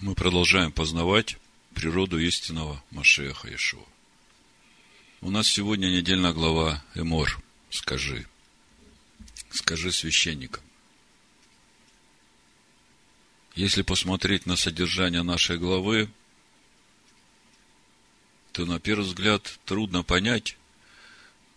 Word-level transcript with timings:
Мы 0.00 0.14
продолжаем 0.14 0.70
познавать 0.70 1.38
природу 1.74 2.20
истинного 2.20 2.80
Машеха 2.92 3.52
Ишуа. 3.52 3.82
У 5.20 5.30
нас 5.32 5.48
сегодня 5.48 5.88
недельная 5.88 6.32
глава 6.32 6.84
Эмор. 6.94 7.42
Скажи. 7.68 8.24
Скажи 9.50 9.90
священникам. 9.90 10.62
Если 13.56 13.82
посмотреть 13.82 14.46
на 14.46 14.54
содержание 14.54 15.24
нашей 15.24 15.58
главы, 15.58 16.08
то 18.52 18.66
на 18.66 18.78
первый 18.78 19.04
взгляд 19.04 19.58
трудно 19.64 20.04
понять, 20.04 20.56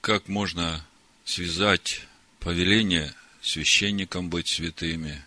как 0.02 0.28
можно 0.28 0.84
связать 1.26 2.08
повеление 2.40 3.14
священникам 3.40 4.32
быть 4.32 4.48
святыми, 4.48 5.24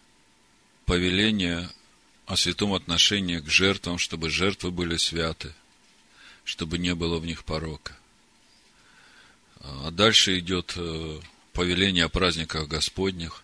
повеление 0.85 1.71
о 2.27 2.37
святом 2.37 2.73
отношении 2.73 3.39
к 3.39 3.49
жертвам, 3.49 3.99
чтобы 3.99 4.31
жертвы 4.31 4.71
были 4.71 4.97
святы, 4.97 5.55
чтобы 6.45 6.79
не 6.79 6.95
было 6.95 7.19
в 7.19 7.27
них 7.27 7.45
порока. 7.45 7.97
А 9.61 9.91
дальше 9.91 10.39
идет 10.39 10.75
э, 10.77 11.21
повеление 11.53 12.05
о 12.05 12.09
праздниках 12.09 12.69
Господних. 12.69 13.43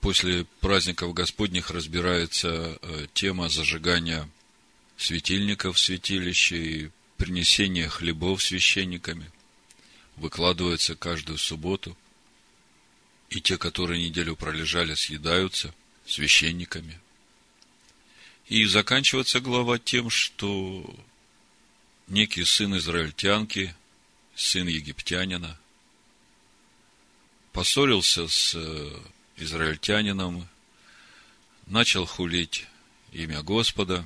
После 0.00 0.44
праздников 0.60 1.12
Господних 1.12 1.70
разбирается 1.70 2.78
э, 2.80 3.06
тема 3.12 3.48
зажигания 3.48 4.28
светильников 4.96 5.76
в 5.76 5.80
святилище 5.80 6.56
и 6.56 6.90
принесения 7.16 7.88
хлебов 7.88 8.42
священниками. 8.42 9.30
Выкладывается 10.16 10.94
каждую 10.94 11.38
субботу. 11.38 11.96
И 13.30 13.40
те, 13.40 13.58
которые 13.58 14.02
неделю 14.02 14.36
пролежали, 14.36 14.94
съедаются 14.94 15.74
священниками. 16.06 17.00
И 18.48 18.66
заканчивается 18.66 19.40
глава 19.40 19.78
тем, 19.78 20.10
что 20.10 20.84
некий 22.08 22.44
сын 22.44 22.76
израильтянки, 22.76 23.74
сын 24.34 24.66
египтянина, 24.66 25.58
поссорился 27.52 28.28
с 28.28 28.54
э, 28.54 29.00
израильтянином, 29.36 30.46
начал 31.66 32.04
хулить 32.04 32.66
имя 33.12 33.42
Господа, 33.42 34.04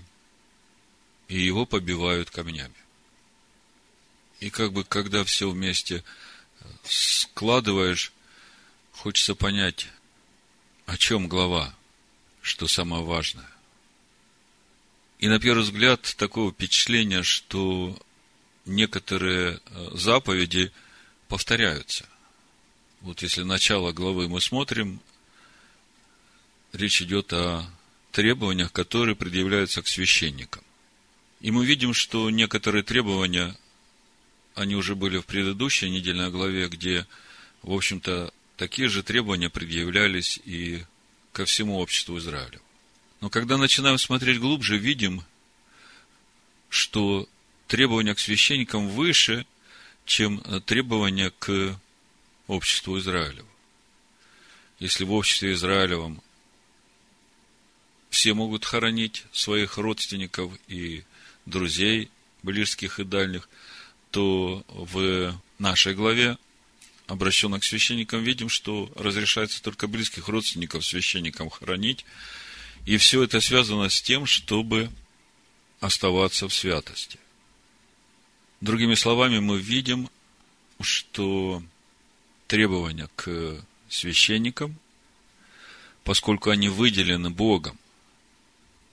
и 1.27 1.41
его 1.41 1.67
побивают 1.67 2.31
камнями. 2.31 2.75
И 4.39 4.51
как 4.51 4.73
бы, 4.73 4.85
когда 4.85 5.25
все 5.25 5.51
вместе 5.51 6.05
складываешь, 6.85 8.13
хочется 8.93 9.35
понять, 9.35 9.89
о 10.87 10.97
чем 10.97 11.29
глава, 11.29 11.75
что 12.41 12.69
самое 12.69 13.03
важное. 13.03 13.49
И 15.19 15.29
на 15.29 15.41
первый 15.41 15.63
взгляд 15.63 16.15
такое 16.17 16.53
впечатление, 16.53 17.23
что 17.23 17.99
некоторые 18.67 19.61
э, 19.67 19.89
заповеди 19.95 20.71
повторяются. 21.27 22.07
Вот 23.01 23.23
если 23.23 23.43
начало 23.43 23.93
главы 23.93 24.29
мы 24.29 24.41
смотрим, 24.41 25.01
речь 26.73 27.03
идет 27.03 27.33
о 27.33 27.69
требованиях, 28.13 28.73
которые 28.73 29.17
предъявляются 29.17 29.83
к 29.83 29.89
священникам. 29.89 30.63
И 31.41 31.51
мы 31.51 31.67
видим, 31.67 31.95
что 31.95 32.31
некоторые 32.31 32.83
требования, 32.83 33.57
они 34.55 34.77
уже 34.77 34.95
были 34.95 35.19
в 35.19 35.27
предыдущей 35.27 35.91
недельной 35.91 36.31
главе, 36.31 36.69
где, 36.69 37.07
в 37.63 37.73
общем-то, 37.73 38.33
такие 38.57 38.89
же 38.89 39.03
требования 39.03 39.51
предъявлялись 39.51 40.41
и 40.45 40.85
ко 41.33 41.45
всему 41.45 41.79
обществу 41.79 42.19
Израиля. 42.19 42.61
Но 43.21 43.31
когда 43.31 43.57
начинаем 43.57 43.99
смотреть 43.99 44.39
глубже, 44.39 44.79
видим, 44.79 45.25
что 46.69 47.29
требования 47.67 48.15
к 48.15 48.21
священникам 48.21 48.89
выше, 48.89 49.47
чем 50.05 50.41
требования 50.63 51.31
к 51.39 51.79
обществу 52.47 52.99
Израилеву. 52.99 53.49
Если 54.79 55.05
в 55.05 55.13
обществе 55.13 55.53
Израилевом 55.53 56.23
все 58.11 58.33
могут 58.35 58.65
хоронить 58.65 59.25
своих 59.33 59.77
родственников 59.77 60.53
и 60.69 61.05
друзей, 61.47 62.11
близких 62.43 63.01
и 63.01 63.05
дальних, 63.05 63.49
то 64.11 64.65
в 64.69 65.39
нашей 65.59 65.95
главе, 65.95 66.39
обращенной 67.07 67.61
к 67.61 67.65
священникам, 67.65 68.23
видим, 68.23 68.49
что 68.49 68.91
разрешается 68.95 69.63
только 69.63 69.89
близких 69.89 70.29
родственников 70.29 70.87
священникам 70.87 71.51
хоронить, 71.51 72.05
и 72.89 72.97
все 72.97 73.23
это 73.23 73.43
связано 73.43 73.91
с 73.91 74.01
тем, 74.01 74.25
чтобы 74.25 74.91
оставаться 75.79 76.49
в 76.49 76.55
святости. 76.55 77.19
Другими 78.63 78.95
словами, 78.95 79.41
мы 79.41 79.59
видим, 79.59 80.09
что 80.81 81.63
требования 82.47 83.11
к 83.15 83.63
священникам, 83.91 84.75
поскольку 86.03 86.49
они 86.49 86.71
выделены 86.71 87.29
Богом, 87.29 87.79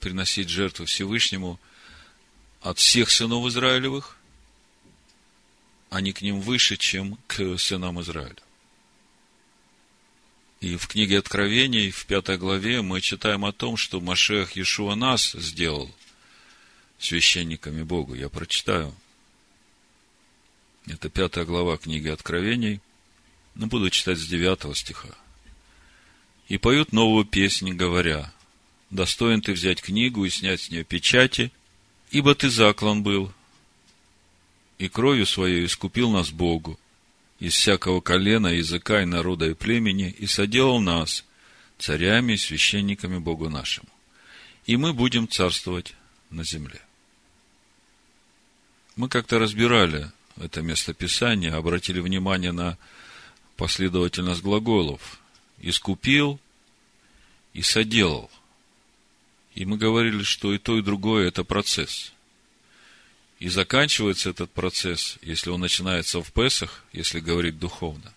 приносить 0.01 0.49
жертву 0.49 0.85
Всевышнему 0.87 1.57
от 2.59 2.77
всех 2.77 3.09
сынов 3.09 3.47
Израилевых, 3.47 4.17
они 5.89 6.11
к 6.11 6.21
ним 6.21 6.41
выше, 6.41 6.75
чем 6.75 7.17
к 7.27 7.57
сынам 7.57 8.01
Израиля. 8.01 8.44
И 10.65 10.77
в 10.77 10.87
книге 10.87 11.19
Откровений, 11.19 11.91
в 11.91 12.07
пятой 12.07 12.39
главе, 12.39 12.81
мы 12.81 12.99
читаем 12.99 13.45
о 13.45 13.51
том, 13.51 13.77
что 13.77 14.01
Машех 14.01 14.53
Иешуа 14.53 14.95
нас 14.95 15.33
сделал 15.33 15.93
священниками 16.97 17.83
Богу. 17.83 18.15
Я 18.15 18.29
прочитаю. 18.29 18.91
Это 20.87 21.09
пятая 21.09 21.45
глава 21.45 21.77
книги 21.77 22.07
Откровений. 22.07 22.81
Но 23.53 23.67
буду 23.67 23.91
читать 23.91 24.17
с 24.17 24.25
девятого 24.25 24.73
стиха. 24.73 25.15
И 26.47 26.57
поют 26.57 26.93
новую 26.93 27.25
песнь, 27.25 27.71
говоря, 27.73 28.33
«Достоин 28.89 29.41
ты 29.41 29.53
взять 29.53 29.83
книгу 29.83 30.25
и 30.25 30.31
снять 30.31 30.61
с 30.61 30.71
нее 30.71 30.83
печати, 30.83 31.51
ибо 32.09 32.33
ты 32.33 32.49
заклан 32.49 33.03
был, 33.03 33.31
и 34.79 34.89
кровью 34.89 35.27
своей 35.27 35.67
искупил 35.67 36.09
нас 36.09 36.31
Богу, 36.31 36.79
из 37.39 37.53
всякого 37.53 38.01
колена, 38.01 38.47
языка 38.47 39.01
и 39.01 39.05
народа 39.05 39.47
и 39.47 39.53
племени, 39.53 40.09
и 40.17 40.25
соделал 40.25 40.79
нас 40.79 41.25
царями 41.77 42.33
и 42.33 42.37
священниками 42.37 43.17
Богу 43.17 43.49
нашему. 43.49 43.89
И 44.65 44.77
мы 44.77 44.93
будем 44.93 45.27
царствовать 45.27 45.93
на 46.29 46.43
земле. 46.43 46.81
Мы 48.95 49.09
как-то 49.09 49.39
разбирали 49.39 50.11
это 50.37 50.61
местописание, 50.61 51.51
обратили 51.51 51.99
внимание 51.99 52.51
на 52.51 52.77
последовательность 53.57 54.41
глаголов. 54.41 55.19
Искупил 55.59 56.39
и 57.53 57.61
соделал. 57.61 58.29
И 59.53 59.65
мы 59.65 59.77
говорили, 59.77 60.23
что 60.23 60.53
и 60.53 60.57
то, 60.57 60.77
и 60.77 60.81
другое– 60.81 61.27
это 61.29 61.43
процесс. 61.43 62.11
И 63.39 63.49
заканчивается 63.49 64.29
этот 64.29 64.51
процесс, 64.51 65.17
если 65.21 65.49
он 65.49 65.61
начинается 65.61 66.21
в 66.21 66.31
Песах, 66.31 66.83
если 66.93 67.19
говорить 67.19 67.59
духовно, 67.59 68.13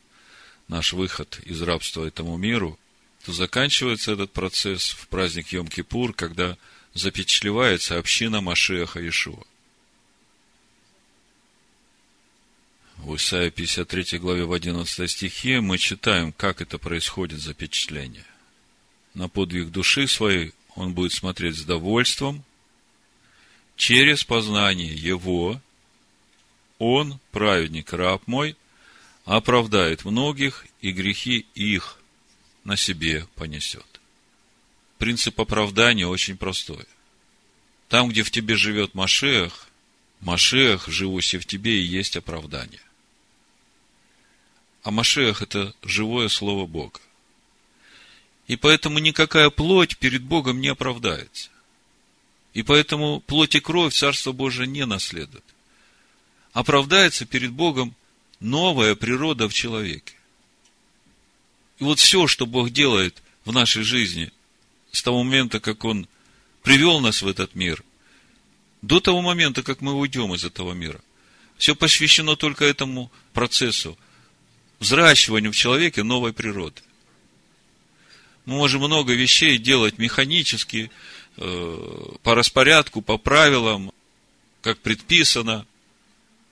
наш 0.69 0.93
выход 0.93 1.41
из 1.45 1.61
рабства 1.63 2.05
этому 2.05 2.37
миру, 2.37 2.79
то 3.25 3.33
заканчивается 3.33 4.13
этот 4.13 4.33
процесс 4.33 4.91
в 4.91 5.09
праздник 5.09 5.53
Йом-Кипур, 5.53 6.13
когда 6.13 6.57
запечатлевается 6.95 7.99
община 7.99 8.41
Машеха 8.41 9.01
Иешуа. 9.01 9.45
В 12.99 13.15
Исаии 13.17 13.51
53 13.51 14.19
главе 14.19 14.45
в 14.45 14.53
11 14.53 15.11
стихе 15.11 15.61
мы 15.61 15.79
читаем, 15.79 16.33
как 16.33 16.61
это 16.61 16.79
происходит 16.79 17.41
запечатление. 17.41 18.27
На 19.15 19.29
подвиг 19.29 19.71
души 19.71 20.07
своей 20.09 20.53
он 20.75 20.95
будет 20.95 21.13
смотреть 21.13 21.57
с 21.57 21.65
довольством, 21.65 22.45
через 23.79 24.25
познание 24.25 24.93
Его 24.93 25.59
Он, 26.79 27.19
праведник, 27.31 27.93
раб 27.95 28.23
мой, 28.27 28.57
оправдает 29.25 30.05
многих, 30.05 30.67
и 30.81 30.93
грехи 30.93 31.47
их 31.55 31.99
на 32.65 32.77
себе 32.77 33.27
понесет. 33.35 33.87
Принцип 34.99 35.41
оправдания 35.41 36.07
очень 36.07 36.37
простой. 36.37 36.85
Там, 37.89 38.11
где 38.11 38.23
в 38.23 38.31
тебе 38.31 38.57
живет 38.57 38.95
Машех, 38.95 39.69
Машех, 40.21 40.89
живущий 40.89 41.39
в 41.39 41.47
тебе, 41.47 41.81
и 41.81 41.87
есть 41.87 42.17
оправдание. 42.17 42.83
А 44.83 44.91
Машех– 44.91 45.43
это 45.43 45.75
живое 45.83 46.29
Слово 46.29 46.67
Бога. 46.67 47.01
И 48.47 48.57
поэтому 48.57 48.99
никакая 48.99 49.51
плоть 49.51 49.99
перед 49.99 50.23
Богом 50.23 50.61
не 50.61 50.69
оправдается. 50.69 51.51
И 52.59 52.65
поэтому 52.65 53.21
плоть 53.21 53.55
и 53.55 53.61
кровь 53.61 53.95
Царство 53.95 54.33
Божие 54.33 54.67
не 54.67 54.85
наследует. 54.85 55.45
Оправдается 56.53 57.25
перед 57.25 57.53
Богом 57.53 57.95
новая 58.41 58.97
природа 58.97 59.49
в 59.49 59.55
человеке. 59.55 60.15
И 61.79 61.85
вот 61.85 62.01
все, 62.01 62.27
что 62.27 62.47
Бог 62.47 62.71
делает 62.71 63.23
в 63.45 63.53
нашей 63.53 63.85
жизни, 63.85 64.33
с 64.91 65.05
того 65.05 65.23
момента, 65.23 65.61
как 65.61 65.85
Он 65.85 66.09
привел 66.65 66.99
нас 66.99 67.23
в 67.23 67.29
этот 67.29 67.55
мир, 67.55 67.85
до 68.83 68.99
того 68.99 69.23
момента, 69.23 69.63
как 69.63 69.81
мы 69.81 69.93
уйдем 69.93 70.35
из 70.35 70.43
этого 70.45 70.73
мира. 70.73 71.01
Все 71.59 71.77
посвящено 71.77 72.35
только 72.35 72.65
этому 72.65 73.13
процессу, 73.35 73.97
взращиванию 74.81 75.53
в 75.53 75.57
человеке 75.57 76.03
новой 76.03 76.33
природы. 76.33 76.83
Мы 78.47 78.57
можем 78.57 78.81
много 78.81 79.13
вещей 79.13 79.59
делать 79.59 79.99
механически, 79.99 80.91
по 81.39 82.35
распорядку, 82.35 83.01
по 83.01 83.17
правилам, 83.17 83.93
как 84.61 84.79
предписано, 84.81 85.67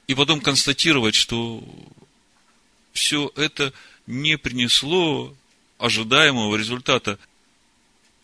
и 0.06 0.14
потом 0.14 0.40
констатировать, 0.40 1.14
что 1.14 1.62
все 2.92 3.30
это 3.36 3.72
не 4.06 4.38
принесло 4.38 5.34
ожидаемого 5.78 6.56
результата. 6.56 7.18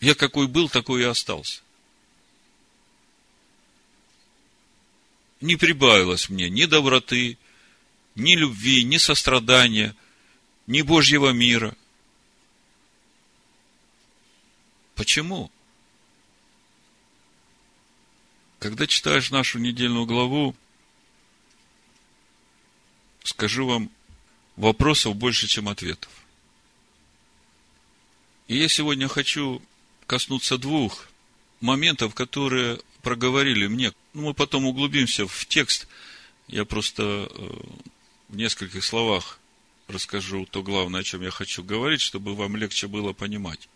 Я 0.01 0.15
какой 0.15 0.49
был, 0.49 0.69
такой 0.69 1.03
и 1.03 1.05
остался. 1.05 1.61
Не 5.41 5.57
прибавилось 5.57 6.29
мне 6.29 6.49
ни 6.49 6.65
доброты, 6.65 7.37
ни 8.15 8.37
любви, 8.37 8.85
ни 8.85 8.97
сострадания, 8.97 9.95
ни 10.67 10.83
Божьего 10.83 11.31
мира. 11.31 11.77
Почему? 14.95 15.51
Когда 18.63 18.87
читаешь 18.87 19.33
нашу 19.33 19.59
недельную 19.59 20.07
главу, 20.07 20.55
скажу 23.25 23.67
вам, 23.67 23.91
вопросов 24.55 25.17
больше, 25.17 25.49
чем 25.49 25.69
ответов. 25.69 26.13
И 28.47 28.57
я 28.57 28.69
сегодня 28.69 29.09
хочу 29.09 29.61
коснуться 30.07 30.59
двух 30.59 31.09
моментов, 31.61 32.15
которые 32.15 32.81
проговорили 33.03 33.67
мне. 33.67 33.93
Ну, 34.15 34.27
мы 34.27 34.33
потом 34.33 34.65
углубимся 34.65 35.27
в 35.27 35.47
текст. 35.47 35.89
Я 36.47 36.65
просто 36.65 37.03
э, 37.03 37.49
в 38.29 38.37
нескольких 38.37 38.85
словах 38.85 39.41
расскажу 39.89 40.47
то 40.47 40.63
главное, 40.63 41.01
о 41.01 41.03
чем 41.03 41.23
я 41.23 41.33
хочу 41.33 41.65
говорить, 41.65 42.01
чтобы 42.01 42.37
вам 42.37 42.55
легче 42.55 42.87
было 42.87 43.13
понимать. 43.13 43.69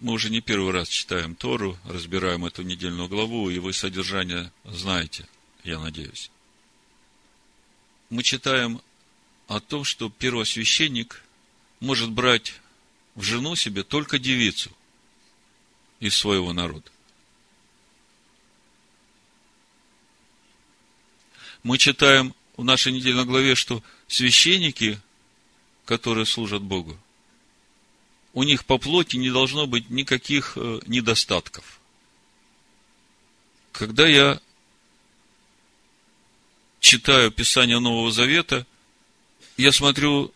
Мы 0.00 0.14
уже 0.14 0.30
не 0.30 0.40
первый 0.40 0.72
раз 0.72 0.88
читаем 0.88 1.34
Тору, 1.34 1.76
разбираем 1.84 2.46
эту 2.46 2.62
недельную 2.62 3.06
главу, 3.06 3.50
и 3.50 3.58
вы 3.58 3.74
содержание 3.74 4.50
знаете, 4.64 5.28
я 5.62 5.78
надеюсь. 5.78 6.30
Мы 8.08 8.22
читаем 8.22 8.80
о 9.46 9.60
том, 9.60 9.84
что 9.84 10.08
первосвященник 10.08 11.22
может 11.80 12.10
брать 12.10 12.54
в 13.14 13.22
жену 13.22 13.56
себе 13.56 13.82
только 13.82 14.18
девицу 14.18 14.70
из 15.98 16.16
своего 16.16 16.54
народа. 16.54 16.90
Мы 21.62 21.76
читаем 21.76 22.34
в 22.56 22.64
нашей 22.64 22.92
недельной 22.92 23.26
главе, 23.26 23.54
что 23.54 23.82
священники, 24.08 24.98
которые 25.84 26.24
служат 26.24 26.62
Богу, 26.62 26.98
у 28.32 28.42
них 28.42 28.64
по 28.64 28.78
плоти 28.78 29.16
не 29.16 29.30
должно 29.30 29.66
быть 29.66 29.90
никаких 29.90 30.52
э, 30.56 30.80
недостатков. 30.86 31.80
Когда 33.72 34.06
я 34.06 34.40
читаю 36.80 37.30
Писание 37.30 37.78
Нового 37.78 38.10
Завета, 38.10 38.66
я 39.56 39.72
смотрю, 39.72 40.32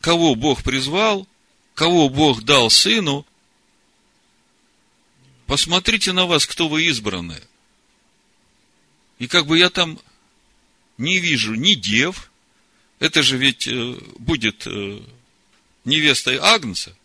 кого 0.00 0.34
Бог 0.34 0.62
призвал, 0.62 1.26
кого 1.74 2.08
Бог 2.08 2.42
дал 2.42 2.70
сыну, 2.70 3.26
посмотрите 5.46 6.12
на 6.12 6.26
вас, 6.26 6.46
кто 6.46 6.68
вы 6.68 6.84
избранные. 6.84 7.42
И 9.18 9.26
как 9.26 9.46
бы 9.46 9.58
я 9.58 9.70
там 9.70 9.98
не 10.96 11.18
вижу 11.18 11.54
ни 11.54 11.74
дев, 11.74 12.30
это 12.98 13.22
же 13.22 13.36
ведь 13.36 13.66
э, 13.66 13.94
будет 14.18 14.66
э, 14.66 15.00
невестой 15.84 16.38
Агнца, 16.38 16.96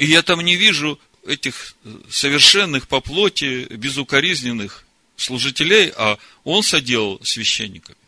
и 0.00 0.06
я 0.06 0.22
там 0.22 0.40
не 0.40 0.56
вижу 0.56 0.98
этих 1.26 1.76
совершенных 2.08 2.88
по 2.88 3.02
плоти, 3.02 3.66
безукоризненных 3.68 4.86
служителей, 5.14 5.92
а 5.94 6.18
он 6.42 6.62
соделал 6.62 7.22
священниками. 7.22 7.98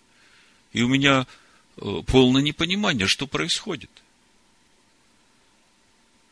И 0.73 0.81
у 0.81 0.89
меня 0.89 1.27
э, 1.77 2.01
полное 2.07 2.41
непонимание, 2.41 3.07
что 3.07 3.27
происходит. 3.27 3.91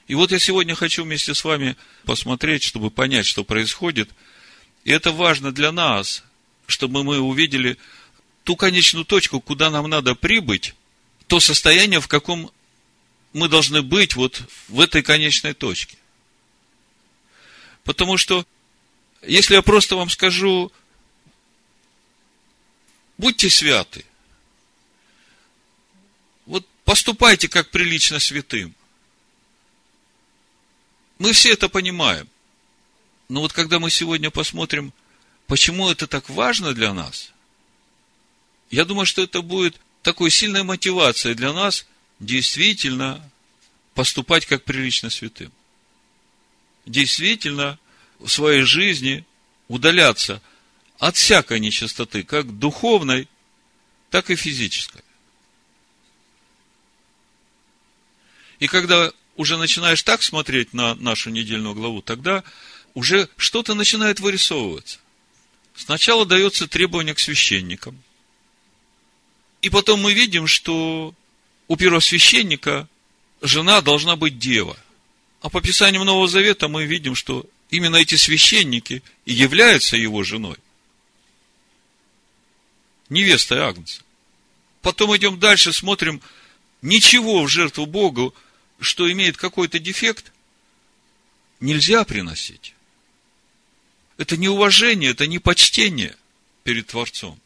И 0.09 0.15
вот 0.15 0.33
я 0.33 0.39
сегодня 0.39 0.75
хочу 0.75 1.05
вместе 1.05 1.35
с 1.35 1.45
вами 1.45 1.77
посмотреть, 2.07 2.63
чтобы 2.63 2.91
понять, 2.91 3.27
что 3.27 3.45
происходит. 3.45 4.09
И 4.85 4.93
это 4.93 5.13
важно 5.13 5.53
для 5.53 5.73
нас, 5.73 6.25
чтобы 6.69 7.05
мы 7.05 7.21
увидели 7.21 7.77
ту 8.45 8.57
конечную 8.57 9.05
точку, 9.05 9.43
куда 9.43 9.69
нам 9.69 9.91
надо 9.91 10.15
прибыть, 10.15 10.75
то 11.27 11.39
состояние, 11.39 12.01
в 12.01 12.09
каком 12.09 12.51
мы 13.33 13.49
должны 13.49 13.83
быть 13.83 14.17
вот 14.17 14.43
в 14.69 14.81
этой 14.81 15.03
конечной 15.03 15.55
точке. 15.55 15.97
Потому 17.85 18.17
что, 18.17 18.47
если 19.23 19.55
я 19.55 19.63
просто 19.63 19.97
вам 19.97 20.11
скажу, 20.11 20.73
будьте 23.19 23.49
святы, 23.49 24.05
вот 26.47 26.67
поступайте 26.85 27.49
как 27.49 27.71
прилично 27.71 28.19
святым. 28.19 28.75
Мы 31.19 31.33
все 31.33 31.53
это 31.53 31.69
понимаем. 31.69 32.29
Но 33.29 33.41
вот 33.43 33.53
когда 33.53 33.79
мы 33.79 33.91
сегодня 33.91 34.31
посмотрим, 34.31 34.93
почему 35.47 35.89
это 35.89 36.09
так 36.09 36.29
важно 36.29 36.75
для 36.75 36.93
нас, 36.93 37.33
я 38.71 38.85
думаю, 38.85 39.07
что 39.07 39.23
это 39.23 39.43
будет 39.43 39.81
такой 40.03 40.31
сильной 40.31 40.65
мотивацией 40.65 41.37
для 41.37 41.53
нас– 41.53 41.87
действительно 42.21 43.29
поступать 43.95 44.47
как 44.47 44.65
прилично 44.65 45.11
святым. 45.11 45.51
Действительно 46.87 47.79
в 48.19 48.29
своей 48.29 48.63
жизни 48.63 49.25
удаляться 49.69 50.41
от 50.99 51.17
всякой 51.17 51.61
нечистоты, 51.61 52.23
как 52.23 52.59
духовной, 52.59 53.29
так 54.11 54.31
и 54.31 54.37
физической. 54.37 55.03
И 58.59 58.67
когда 58.67 59.11
уже 59.37 59.57
начинаешь 59.57 60.03
так 60.03 60.23
смотреть 60.23 60.75
на 60.75 60.95
нашу 60.97 61.31
недельную 61.31 61.75
главу, 61.75 62.03
тогда 62.03 62.45
уже 62.93 63.29
что-то 63.39 63.75
начинает 63.75 64.21
вырисовываться. 64.21 64.99
Сначала 65.75 66.27
дается 66.27 66.69
требование 66.69 67.15
к 67.15 67.19
священникам. 67.19 68.03
И 69.63 69.71
потом 69.71 70.03
мы 70.03 70.13
видим, 70.13 70.47
что 70.47 71.15
у 71.71 71.77
первосвященника 71.77 72.89
жена 73.43 73.81
должна 73.81 74.17
быть 74.17 74.41
дева. 74.41 74.77
А 75.41 75.49
по 75.51 75.61
Писаниям 75.61 76.05
Нового 76.05 76.27
Завета 76.27 76.67
мы 76.67 76.85
видим, 76.85 77.15
что 77.15 77.47
именно 77.71 77.95
эти 77.95 78.17
священники 78.17 79.05
и 79.25 79.33
являются 79.33 79.97
его 79.97 80.25
женой. 80.25 80.57
Невестой 83.09 83.61
Агнца. 83.61 84.03
Потом 84.83 85.17
идем 85.17 85.39
дальше, 85.39 85.73
смотрим, 85.73 86.21
ничего 86.83 87.45
в 87.45 87.49
жертву 87.49 87.87
Богу, 87.87 88.35
что 88.81 89.11
имеет 89.13 89.37
какой-то 89.37 89.79
дефект, 89.79 90.33
нельзя 91.61 92.03
приносить. 92.03 92.75
Это 94.17 94.37
не 94.37 94.49
уважение, 94.49 95.13
это 95.13 95.29
не 95.29 95.39
почтение 95.39 96.17
перед 96.65 96.89
Творцом. 96.89 97.41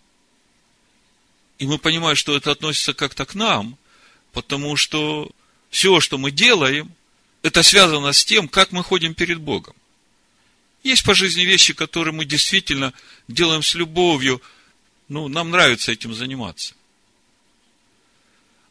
И 1.58 1.66
мы 1.66 1.76
понимаем, 1.76 2.16
что 2.16 2.34
это 2.34 2.52
относится 2.52 2.94
как-то 2.94 3.26
к 3.26 3.34
нам, 3.34 3.76
Потому 4.34 4.76
что 4.76 5.30
все, 5.70 6.00
что 6.00 6.18
мы 6.18 6.30
делаем, 6.30 6.92
это 7.42 7.62
связано 7.62 8.12
с 8.12 8.24
тем, 8.24 8.48
как 8.48 8.72
мы 8.72 8.82
ходим 8.82 9.14
перед 9.14 9.38
Богом. 9.38 9.74
Есть 10.82 11.04
по 11.04 11.14
жизни 11.14 11.42
вещи, 11.42 11.72
которые 11.72 12.12
мы 12.12 12.24
действительно 12.24 12.92
делаем 13.28 13.62
с 13.62 13.74
любовью. 13.74 14.42
Ну, 15.08 15.28
нам 15.28 15.50
нравится 15.50 15.92
этим 15.92 16.12
заниматься. 16.12 16.74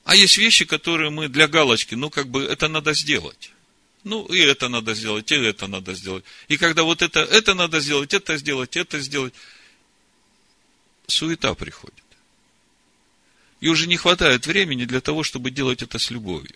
А 0.04 0.16
есть 0.16 0.38
вещи, 0.38 0.66
которые 0.66 1.10
мы 1.10 1.30
для 1.30 1.48
галочки, 1.48 1.96
ну, 1.96 2.10
как 2.10 2.28
бы 2.28 2.44
это 2.44 2.68
надо 2.68 2.94
сделать. 2.94 3.52
Ну, 4.04 4.26
и 4.26 4.40
это 4.40 4.68
надо 4.68 4.94
сделать, 4.96 5.32
и 5.32 5.36
это 5.36 5.68
надо 5.68 5.94
сделать. 5.96 6.26
И 6.50 6.58
когда 6.58 6.84
вот 6.84 7.02
это, 7.02 7.22
это 7.22 7.54
надо 7.54 7.80
сделать, 7.80 8.14
это 8.14 8.38
сделать, 8.38 8.76
это 8.76 9.00
сделать, 9.00 9.34
суета 11.08 11.54
приходит. 11.54 12.03
И 13.64 13.70
уже 13.70 13.88
не 13.88 13.96
хватает 13.96 14.46
времени 14.46 14.84
для 14.84 15.00
того, 15.00 15.24
чтобы 15.24 15.50
делать 15.50 15.82
это 15.82 15.98
с 15.98 16.12
любовью. 16.12 16.54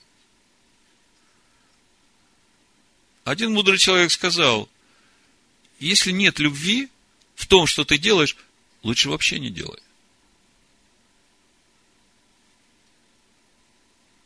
Один 3.24 3.54
мудрый 3.54 3.78
человек 3.78 4.12
сказал, 4.12 4.68
если 5.80 6.12
нет 6.12 6.38
любви 6.40 6.90
в 7.36 7.48
том, 7.48 7.66
что 7.66 7.86
ты 7.86 7.98
делаешь, 7.98 8.36
лучше 8.84 9.08
вообще 9.08 9.40
не 9.40 9.50
делай. 9.50 9.80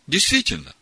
Действительно. 0.08 0.74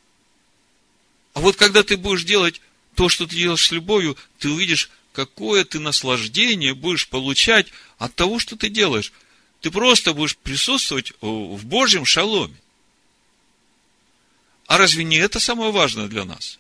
А 1.34 1.41
вот 1.41 1.58
когда 1.58 1.84
ты 1.84 1.98
будешь 1.98 2.24
делать 2.24 2.62
то, 2.96 3.10
что 3.10 3.27
ты 3.27 3.36
делаешь 3.36 3.68
с 3.68 3.72
любовью, 3.72 4.15
ты 4.38 4.50
увидишь, 4.50 4.89
какое 5.12 5.65
ты 5.65 5.79
наслаждение 5.79 6.74
будешь 6.74 7.10
получать 7.10 7.68
от 7.98 8.15
того, 8.15 8.39
что 8.39 8.56
ты 8.56 8.70
делаешь. 8.70 9.12
Ты 9.61 9.71
просто 9.71 10.13
будешь 10.13 10.37
присутствовать 10.37 11.13
в 11.21 11.65
Божьем 11.65 12.05
шаломе. 12.05 12.55
А 14.67 14.77
разве 14.77 15.03
не 15.03 15.17
это 15.17 15.39
самое 15.39 15.71
важное 15.71 16.07
для 16.07 16.25
нас? 16.25 16.59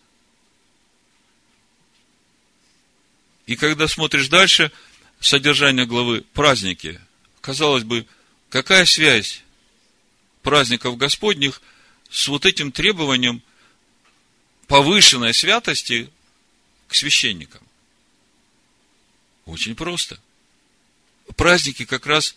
И 3.45 3.55
когда 3.55 3.87
смотришь 3.87 4.27
дальше, 4.27 4.71
содержание 5.19 5.85
главы 5.85 6.21
праздники, 6.33 6.99
казалось 7.41 7.83
бы, 7.83 8.05
какая 8.49 8.85
связь 8.85 9.43
праздников 10.41 10.97
Господних 10.97 11.61
с 12.09 12.27
вот 12.27 12.45
этим 12.45 12.71
требованием 12.71 13.41
повышенной 14.67 15.33
святости 15.33 16.11
к 16.87 16.95
священникам? 16.95 17.61
Очень 19.45 19.75
просто. 19.75 20.19
Праздники 21.35 21.85
как 21.85 22.05
раз 22.05 22.35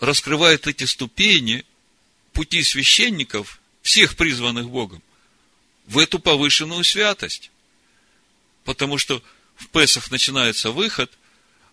раскрывают 0.00 0.66
эти 0.66 0.84
ступени 0.84 1.64
пути 2.32 2.62
священников, 2.62 3.60
всех 3.82 4.16
призванных 4.16 4.68
Богом, 4.68 5.02
в 5.86 5.98
эту 5.98 6.18
повышенную 6.18 6.84
святость. 6.84 7.50
Потому 8.64 8.98
что 8.98 9.22
в 9.56 9.68
Песах 9.68 10.10
начинается 10.10 10.70
выход, 10.70 11.10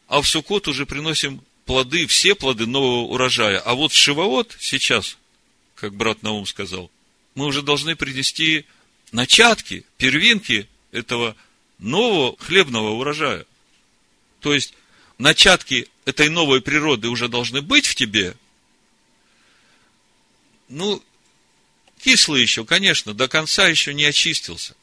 а 0.08 0.22
в 0.22 0.28
Суккот 0.28 0.68
уже 0.68 0.86
приносим 0.86 1.44
плоды, 1.66 2.08
все 2.08 2.36
плоды 2.36 2.66
нового 2.66 3.08
урожая. 3.08 3.60
А 3.60 3.74
вот 3.74 3.92
Шивоот 3.92 4.56
сейчас, 4.60 5.18
как 5.76 5.94
брат 5.94 6.24
Наум 6.24 6.46
сказал, 6.46 6.90
мы 7.36 7.46
уже 7.46 7.62
должны 7.62 7.96
принести 7.96 8.66
начатки, 9.12 9.86
первинки 9.98 10.68
этого 10.92 11.36
нового 11.80 12.38
хлебного 12.38 12.92
урожая. 12.92 13.46
То 14.40 14.54
есть, 14.54 14.74
начатки 15.18 15.88
этой 16.06 16.30
новой 16.30 16.62
природы 16.62 17.10
уже 17.10 17.28
должны 17.28 17.62
быть 17.62 17.88
в 17.88 17.96
тебе. 17.96 18.36
Ну, 20.70 21.04
кислый 22.00 22.42
еще, 22.42 22.66
конечно, 22.66 23.14
до 23.14 23.28
конца 23.28 23.68
еще 23.68 23.94
не 23.94 24.06
очистился. 24.06 24.76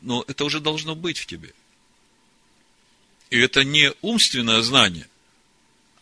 Но 0.00 0.24
это 0.28 0.44
уже 0.44 0.60
должно 0.60 0.94
быть 0.94 1.18
в 1.18 1.26
тебе. 1.26 1.52
И 3.30 3.38
это 3.38 3.64
не 3.64 3.92
умственное 4.02 4.62
знание, 4.62 5.08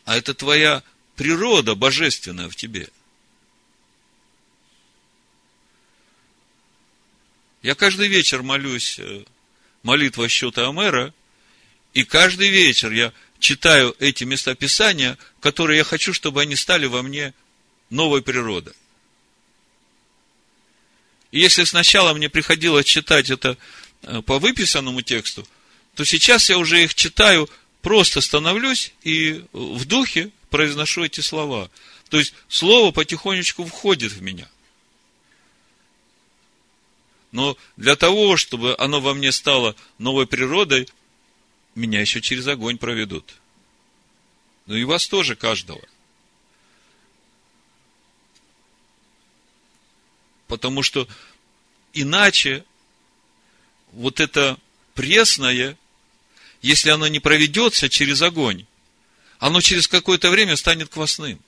а 0.05 0.17
это 0.17 0.35
твоя 0.35 0.83
природа 1.17 1.75
божественная 1.75 2.49
в 2.49 2.57
тебе. 2.57 2.89
Я 7.63 7.75
каждый 7.75 8.09
вечер 8.09 8.43
молюсь 8.43 8.99
э, 8.99 9.25
молитва 9.83 10.29
счета 10.29 10.69
Амера, 10.69 11.15
и 11.95 12.05
каждый 12.05 12.49
вечер 12.49 12.93
я 12.93 13.13
читаю 13.39 13.95
эти 14.01 14.25
места 14.25 14.55
Писания, 14.55 15.17
которые 15.41 15.79
я 15.79 15.85
хочу, 15.85 16.13
чтобы 16.13 16.43
они 16.43 16.57
стали 16.57 16.87
во 16.87 17.03
мне 17.03 17.33
новой 17.89 18.21
природой. 18.21 18.75
И 21.31 21.39
если 21.39 21.65
сначала 21.65 22.13
мне 22.13 22.29
приходилось 22.29 22.87
читать 22.87 23.31
это 23.31 23.57
э, 24.03 24.23
по 24.23 24.39
выписанному 24.39 25.03
тексту, 25.03 25.47
то 25.95 26.05
сейчас 26.05 26.51
я 26.51 26.59
уже 26.59 26.83
их 26.83 26.95
читаю, 26.95 27.49
просто 27.81 28.21
становлюсь 28.21 28.93
и 29.03 29.45
в 29.53 29.85
духе 29.85 30.31
произношу 30.51 31.05
эти 31.05 31.21
слова. 31.21 31.71
То 32.09 32.19
есть, 32.19 32.35
слово 32.49 32.91
потихонечку 32.93 33.65
входит 33.65 34.13
в 34.13 34.23
меня. 34.23 34.49
Но 37.31 37.57
для 37.77 37.97
того, 37.97 38.37
чтобы 38.37 38.75
оно 38.79 39.01
во 39.01 39.13
мне 39.13 39.33
стало 39.33 39.77
новой 39.99 40.27
природой, 40.27 40.89
меня 41.75 42.01
еще 42.01 42.21
через 42.21 42.47
огонь 42.47 42.79
проведут. 42.79 43.35
Ну 44.67 44.77
и 44.77 44.85
вас 44.85 45.07
тоже, 45.07 45.37
каждого. 45.37 45.83
Потому 50.47 50.83
что 50.83 51.09
иначе 51.93 52.65
вот 53.93 54.21
это 54.21 54.59
пресное 54.95 55.77
если 56.65 56.89
оно 56.89 57.07
не 57.09 57.21
проведется 57.21 57.91
через 57.91 58.23
огонь, 58.23 58.65
оно 59.39 59.61
через 59.61 59.87
какое-то 59.87 60.31
время 60.31 60.57
станет 60.57 60.89
квасным. 60.89 61.39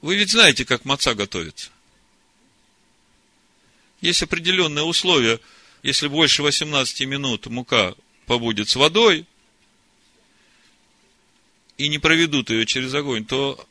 Вы 0.00 0.16
ведь 0.16 0.30
знаете, 0.30 0.64
как 0.64 0.86
маца 0.86 1.14
готовится. 1.14 1.68
Есть 4.00 4.22
определенные 4.22 4.84
условия. 4.84 5.38
Если 5.84 6.08
больше 6.08 6.42
18 6.42 7.02
минут 7.02 7.46
мука 7.46 7.94
побудет 8.24 8.70
с 8.70 8.76
водой, 8.76 9.26
и 11.76 11.88
не 11.88 11.98
проведут 11.98 12.48
ее 12.48 12.64
через 12.64 12.94
огонь, 12.94 13.26
то 13.26 13.62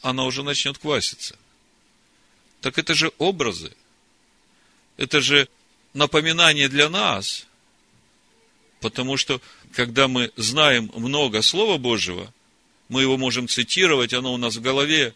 она 0.00 0.24
уже 0.24 0.42
начнет 0.42 0.78
кваситься. 0.78 1.36
Так 2.62 2.78
это 2.78 2.94
же 2.94 3.12
образы. 3.18 3.72
Это 4.96 5.20
же 5.20 5.50
напоминание 5.92 6.70
для 6.70 6.88
нас, 6.88 7.46
потому 8.80 9.18
что, 9.18 9.42
когда 9.74 10.08
мы 10.08 10.32
знаем 10.36 10.90
много 10.94 11.42
Слова 11.42 11.76
Божьего, 11.76 12.32
мы 12.88 13.02
его 13.02 13.18
можем 13.18 13.48
цитировать, 13.48 14.14
оно 14.14 14.32
у 14.32 14.38
нас 14.38 14.56
в 14.56 14.62
голове, 14.62 15.14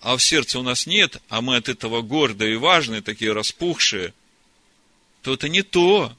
а 0.00 0.16
в 0.16 0.22
сердце 0.22 0.58
у 0.58 0.62
нас 0.62 0.86
нет, 0.86 1.20
а 1.28 1.42
мы 1.42 1.56
от 1.56 1.68
этого 1.68 2.00
гордые 2.00 2.54
и 2.54 2.56
важные, 2.56 3.02
такие 3.02 3.34
распухшие, 3.34 4.14
то 5.26 5.34
это 5.34 5.48
не 5.48 5.62
то, 5.62 6.16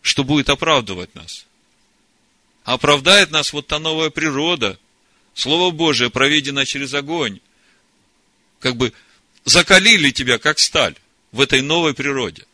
что 0.00 0.22
будет 0.22 0.48
оправдывать 0.48 1.12
нас. 1.16 1.44
оправдает 2.62 3.32
нас 3.32 3.52
вот 3.52 3.66
та 3.66 3.80
новая 3.80 4.10
природа, 4.10 4.78
Слово 5.34 5.72
Божие, 5.72 6.08
проведено 6.08 6.64
через 6.64 6.94
огонь, 6.94 7.40
как 8.60 8.76
бы 8.76 8.92
закалили 9.44 10.12
тебя, 10.12 10.38
как 10.38 10.60
сталь, 10.60 10.94
в 11.32 11.40
этой 11.40 11.62
новой 11.62 11.94
природе. 11.94 12.46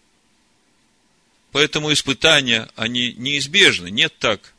Поэтому 1.53 1.93
испытания, 1.93 2.71
они 2.77 3.13
неизбежны. 3.13 3.91
Нет 3.91 4.15
так, 4.19 4.55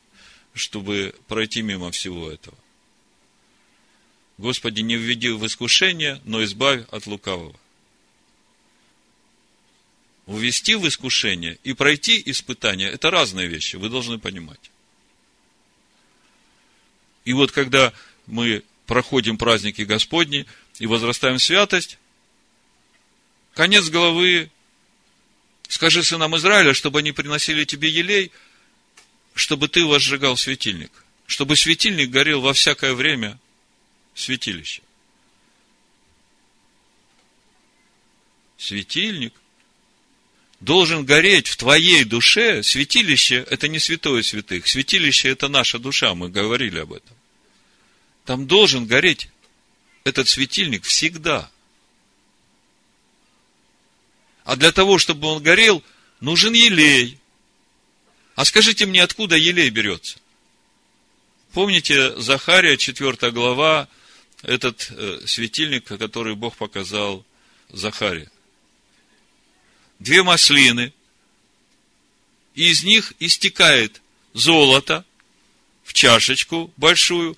чтобы 0.53 1.15
пройти 1.27 1.63
мимо 1.63 1.89
всего 1.89 2.29
этого. 2.29 2.57
Господи, 4.38 4.81
не 4.81 4.95
введи 4.95 5.29
в 5.29 5.43
искушение, 5.48 6.21
но 6.24 6.43
избавь 6.43 6.83
от 6.91 7.07
лукавого. 7.07 7.60
Ввести 10.28 10.75
в 10.75 10.88
искушение 10.88 11.58
и 11.63 11.74
пройти 11.74 12.22
испытание– 12.25 12.90
это 12.92 13.10
разные 13.10 13.48
вещи, 13.48 13.75
вы 13.75 13.90
должны 13.90 14.20
понимать. 14.20 14.72
И 17.25 17.34
вот 17.34 17.51
когда 17.51 17.92
мы 18.28 18.63
проходим 18.86 19.38
праздники 19.38 19.82
Господни 19.82 20.46
и 20.80 20.86
возрастаем 20.86 21.40
святость, 21.40 21.98
конец 23.54 23.90
головы 23.90 24.50
Скажи 25.72 26.04
сынам 26.04 26.36
Израиля, 26.36 26.74
чтобы 26.74 27.00
они 27.00 27.13
приносили 27.13 27.63
тебе 27.63 27.88
елей, 27.88 28.34
чтобы 29.34 29.70
ты 29.70 29.86
возжигал 29.86 30.36
светильник. 30.36 30.92
Чтобы 31.28 31.56
светильник 31.56 32.10
горел 32.10 32.42
во 32.42 32.51
всякое 32.51 32.94
время 32.94 33.40
святилище. 34.13 34.82
Светильник 38.58 39.34
должен 40.62 41.06
гореть 41.06 41.48
в 41.48 41.58
твоей 41.58 42.03
душе. 42.06 42.63
Святилище– 42.63 43.46
это 43.50 43.68
не 43.68 43.80
святое 43.80 44.24
святых. 44.24 44.68
Святилище– 44.68 45.30
это 45.30 45.48
наша 45.48 45.77
душа, 45.77 46.15
мы 46.15 46.30
говорили 46.30 46.80
об 46.80 46.94
этом. 46.94 47.15
Там 48.25 48.48
должен 48.48 48.86
гореть 48.86 49.27
этот 50.03 50.30
светильник 50.30 50.86
всегда– 50.86 51.51
а 54.44 54.56
для 54.56 54.72
того, 54.72 54.98
чтобы 54.98 55.27
он 55.27 55.41
горел, 55.44 55.84
нужен 56.20 56.53
елей. 56.53 57.18
А 58.36 58.46
скажите 58.46 58.86
мне, 58.86 59.03
откуда 59.03 59.36
елей 59.36 59.70
берется? 59.70 60.20
Помните 61.53 62.20
Захария, 62.20 62.77
4 62.77 63.32
глава, 63.32 63.88
этот 64.41 64.89
э, 64.91 65.20
светильник, 65.25 65.86
который 65.86 66.36
Бог 66.36 66.56
показал 66.56 67.25
Захаре. 67.70 68.30
Две 70.01 70.24
маслины, 70.24 70.93
и 72.55 72.72
из 72.72 72.84
них 72.84 73.13
истекает 73.20 74.01
золото 74.34 75.05
в 75.84 75.93
чашечку 75.93 76.74
большую, 76.75 77.38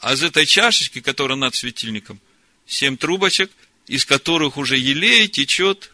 а 0.00 0.14
из 0.14 0.22
этой 0.22 0.46
чашечки, 0.46 1.02
которая 1.02 1.36
над 1.36 1.54
светильником, 1.54 2.18
семь 2.66 2.96
трубочек, 2.96 3.50
из 3.86 4.06
которых 4.06 4.56
уже 4.56 4.78
елей 4.78 5.28
течет 5.28 5.92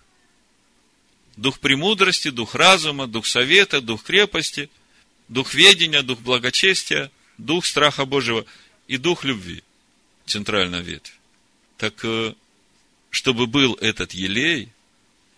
Дух 1.37 1.59
премудрости, 1.59 2.30
дух 2.30 2.54
разума, 2.54 3.09
дух 3.09 3.26
совета, 3.26 3.80
дух 3.80 4.04
крепости, 4.04 4.71
дух 5.28 5.52
ведения, 5.52 6.02
дух 6.02 6.21
благочестия, 6.21 7.11
дух 7.38 7.66
страха 7.66 8.04
Божьего 8.04 8.47
и 8.87 8.99
дух 8.99 9.25
любви. 9.25 9.64
Центральная 10.26 10.80
ветвь. 10.80 11.12
Так, 11.76 12.04
э, 12.04 12.35
чтобы 13.11 13.49
был 13.49 13.75
этот 13.80 14.14
елей, 14.14 14.68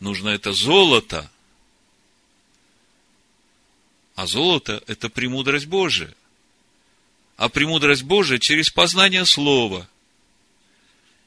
нужно 0.00 0.31
это 0.31 0.53
золото. 0.53 1.31
А 4.15 4.26
золото– 4.26 4.83
это 4.87 5.09
премудрость 5.09 5.67
Божия. 5.67 6.15
А 7.37 7.49
премудрость 7.49 8.03
Божия 8.03 8.38
через 8.38 8.71
познание 8.71 9.26
Слова. 9.26 9.88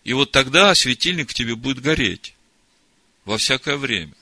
И 0.03 0.13
вот 0.13 0.31
тогда 0.31 0.73
светильник 0.73 1.29
в 1.29 1.33
тебе 1.33 1.55
будет 1.55 1.81
гореть 1.81 2.33
во 3.25 3.37
всякое 3.37 3.77
время. 3.77 4.15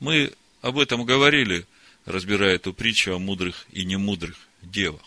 Мы 0.00 0.34
об 0.60 0.78
этом 0.78 1.04
говорили, 1.04 1.66
разбирая 2.04 2.56
эту 2.56 2.74
притчу 2.74 3.14
о 3.14 3.18
мудрых 3.18 3.66
и 3.72 3.84
немудрых 3.84 4.36
девах. 4.60 5.02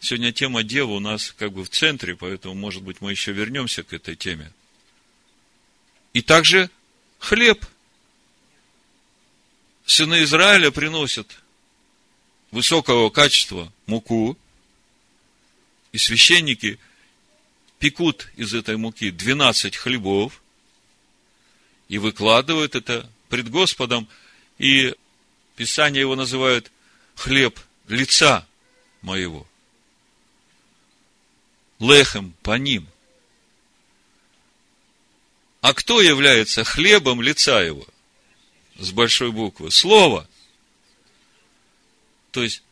Сегодня 0.00 0.32
тема 0.32 0.62
дева 0.62 0.92
у 0.92 1.00
нас 1.00 1.32
как 1.36 1.52
бы 1.52 1.64
в 1.64 1.70
центре, 1.70 2.14
поэтому, 2.14 2.54
может 2.54 2.82
быть, 2.82 3.00
мы 3.00 3.10
еще 3.10 3.32
вернемся 3.32 3.82
к 3.82 3.92
этой 3.92 4.14
теме. 4.14 4.52
И 6.12 6.22
также 6.22 6.70
хлеб. 7.18 7.64
Сыны 9.86 10.22
Израиля 10.24 10.70
приносят 10.70 11.40
высокого 12.50 13.10
качества 13.10 13.72
муку, 13.86 14.36
и 15.92 15.98
священники 15.98 16.78
пекут 17.78 18.28
из 18.36 18.54
этой 18.54 18.76
муки 18.76 19.10
12 19.10 19.76
хлебов 19.76 20.42
и 21.88 21.98
выкладывают 21.98 22.74
это 22.74 23.10
пред 23.28 23.48
Господом, 23.48 24.08
и 24.58 24.94
Писание 25.58 26.02
его 26.02 26.14
называют 26.14 26.70
хлеб 27.16 27.58
лица 27.88 28.46
моего. 29.02 29.44
Лехем 31.80 32.32
по 32.42 32.56
ним. 32.56 32.86
А 35.68 35.74
кто 35.74 36.00
является 36.00 36.64
хлебом 36.64 37.20
лица 37.20 37.60
его? 37.60 37.86
С 38.78 38.90
большой 38.90 39.32
буквы. 39.32 39.70
Слово. 39.70 40.26
То 42.30 42.42
есть, 42.42 42.62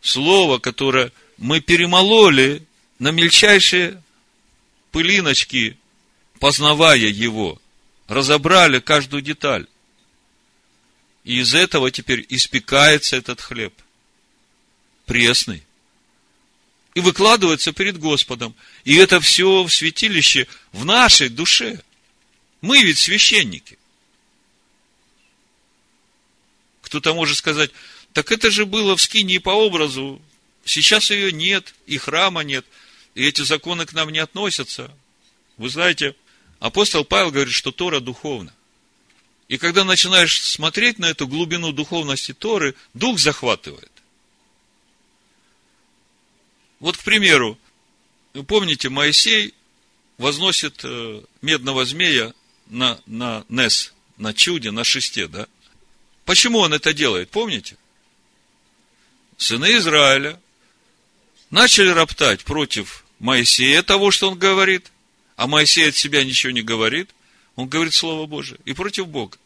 слово, 0.00 0.58
которое 0.58 1.12
мы 1.36 1.60
перемололи 1.60 2.62
на 2.98 3.10
мельчайшие 3.10 4.02
пылиночки, 4.90 5.76
познавая 6.38 6.96
его, 6.96 7.60
разобрали 8.08 8.80
каждую 8.80 9.20
деталь. 9.20 9.66
И 11.24 11.40
из 11.40 11.54
этого 11.54 11.90
теперь 11.90 12.24
испекается 12.30 13.16
этот 13.16 13.42
хлеб. 13.42 13.74
Пресный. 15.04 15.62
И 16.94 17.00
выкладывается 17.00 17.74
перед 17.74 17.98
Господом. 17.98 18.54
И 18.84 18.96
это 18.96 19.20
все 19.20 19.62
в 19.62 19.68
святилище, 19.68 20.46
в 20.72 20.86
нашей 20.86 21.28
душе. 21.28 21.82
Мы 22.64 22.82
ведь 22.82 22.96
священники. 22.96 23.76
Кто-то 26.80 27.12
может 27.12 27.36
сказать, 27.36 27.70
так 28.14 28.32
это 28.32 28.50
же 28.50 28.64
было 28.64 28.96
в 28.96 29.02
Скинии 29.02 29.36
по 29.36 29.50
образу. 29.50 30.18
Сейчас 30.64 31.10
ее 31.10 31.30
нет, 31.30 31.74
и 31.84 31.98
храма 31.98 32.40
нет, 32.40 32.64
и 33.14 33.22
эти 33.22 33.42
законы 33.42 33.84
к 33.84 33.92
нам 33.92 34.08
не 34.08 34.18
относятся. 34.18 34.90
Вы 35.58 35.68
знаете, 35.68 36.16
апостол 36.58 37.04
Павел 37.04 37.32
говорит, 37.32 37.52
что 37.52 37.70
Тора 37.70 38.00
духовна. 38.00 38.54
И 39.48 39.58
когда 39.58 39.84
начинаешь 39.84 40.40
смотреть 40.40 40.98
на 40.98 41.10
эту 41.10 41.28
глубину 41.28 41.70
духовности 41.70 42.32
Торы, 42.32 42.74
дух 42.94 43.18
захватывает. 43.18 43.92
Вот, 46.80 46.96
к 46.96 47.04
примеру, 47.04 47.58
вы 48.32 48.42
помните, 48.42 48.88
Моисей 48.88 49.52
возносит 50.16 50.80
э, 50.82 51.22
медного 51.42 51.84
змея 51.84 52.32
на, 52.66 53.00
на 53.06 53.44
Нес, 53.48 53.92
на 54.16 54.32
чуде, 54.32 54.70
на 54.70 54.84
шесте, 54.84 55.26
да? 55.28 55.46
Почему 56.24 56.58
он 56.58 56.72
это 56.72 56.94
делает, 56.94 57.30
помните? 57.30 57.76
Сыны 59.36 59.76
Израиля 59.76 60.40
начали 61.50 61.88
роптать 61.88 62.44
против 62.44 63.04
Моисея 63.18 63.82
того, 63.82 64.10
что 64.10 64.30
он 64.30 64.38
говорит, 64.38 64.90
а 65.36 65.46
Моисей 65.46 65.88
от 65.88 65.96
себя 65.96 66.24
ничего 66.24 66.52
не 66.52 66.62
говорит– 66.62 67.10
он 67.56 67.68
говорит 67.68 67.94
Слово 67.94 68.26
Божие. 68.26 68.58
И 68.64 68.72
против 68.72 69.08
Бога. 69.08 69.38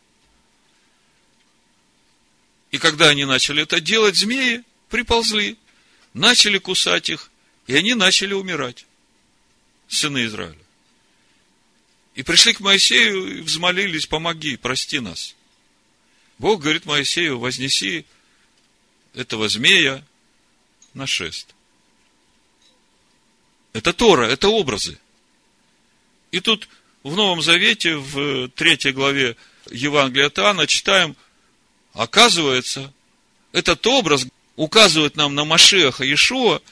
И 2.70 2.78
когда 2.78 3.08
они 3.08 3.24
начали 3.24 3.62
это 3.62 3.80
делать, 3.80 4.16
змеи 4.16 4.62
приползли, 4.88 5.56
начали 6.14 6.58
кусать 6.58 7.08
их, 7.10 7.30
и 7.66 7.74
они 7.74 7.94
начали 7.94 8.34
умирать. 8.34 8.86
Сыны 9.88 10.26
Израиля. 10.26 10.58
И 12.18 12.24
пришли 12.24 12.52
к 12.52 12.58
Моисею 12.58 13.38
и 13.38 13.40
взмолились, 13.42 14.06
помоги, 14.06 14.56
прости 14.56 14.98
нас. 14.98 15.36
Бог 16.38 16.62
говорит 16.62 16.84
Моисею, 16.84 17.38
вознеси 17.38 18.04
этого 19.14 19.48
змея 19.48 20.04
на 20.94 21.06
шест. 21.06 21.54
Это 23.72 23.92
Тора, 23.92 24.24
это 24.24 24.48
образы. 24.48 24.98
И 26.32 26.40
тут 26.40 26.68
в 27.04 27.14
Новом 27.14 27.40
Завете, 27.40 27.94
в 27.94 28.48
третьей 28.48 28.90
главе 28.90 29.36
Евангелия 29.70 30.26
от 30.26 30.40
Иоанна, 30.40 30.66
читаем, 30.66 31.14
оказывается, 31.92 32.92
этот 33.52 33.86
образ 33.86 34.26
указывает 34.56 35.14
нам 35.14 35.36
на 35.36 35.44
Машеха 35.44 36.02
Иешуа, 36.02 36.62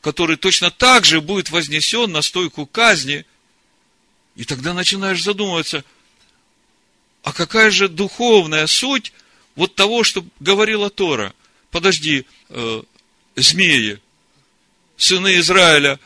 который 0.00 0.36
точно 0.36 0.70
так 0.70 1.04
же 1.04 1.20
будет 1.20 1.50
вознесен 1.50 2.12
на 2.12 2.22
стойку 2.22 2.66
казни. 2.66 3.26
И 4.34 4.44
тогда 4.44 4.74
начинаешь 4.74 5.22
задумываться, 5.22 5.84
а 7.22 7.32
какая 7.32 7.70
же 7.70 7.88
духовная 7.88 8.66
суть 8.66 9.12
вот 9.54 9.74
того, 9.74 10.04
что 10.04 10.24
говорила 10.40 10.90
Тора? 10.90 11.34
Подожди, 11.70 12.26
э, 12.48 12.82
змеи, 13.36 14.00
сыны 14.96 15.38
Израиля 15.38 16.00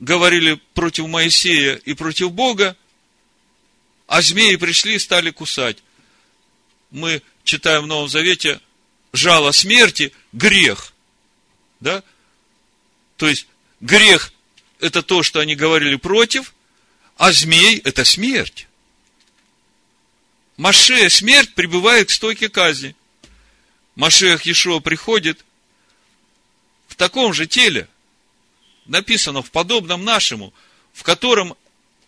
говорили 0.00 0.60
против 0.74 1.06
Моисея 1.06 1.76
и 1.76 1.94
против 1.94 2.32
Бога, 2.32 2.76
а 4.06 4.22
змеи 4.22 4.56
пришли 4.56 4.96
и 4.96 4.98
стали 4.98 5.30
кусать. 5.30 5.78
Мы 6.90 7.22
читаем 7.44 7.84
в 7.84 7.86
Новом 7.86 8.08
Завете, 8.08 8.60
жало 9.12 9.52
смерти– 9.52 10.12
грех. 10.32 10.92
Да? 11.80 12.02
То 13.16 13.28
есть, 13.28 13.46
грех– 13.80 14.32
это 14.80 15.02
то, 15.02 15.22
что 15.22 15.40
они 15.40 15.54
говорили 15.54 15.96
против, 15.96 16.54
а 17.20 17.32
змей– 17.32 17.76
это 17.84 18.02
смерть. 18.06 18.66
Машея, 20.56 21.10
смерть, 21.10 21.52
прибывает 21.52 22.08
к 22.08 22.12
стойке 22.12 22.48
казни. 22.48 22.96
Машеях 23.94 24.46
Ешуа 24.46 24.80
приходит 24.80 25.44
в 26.88 26.94
таком 26.94 27.34
же 27.34 27.46
теле, 27.46 27.88
написано 28.86 29.42
в 29.42 29.50
подобном 29.50 30.02
нашему, 30.02 30.54
в 30.94 31.02
котором 31.02 31.58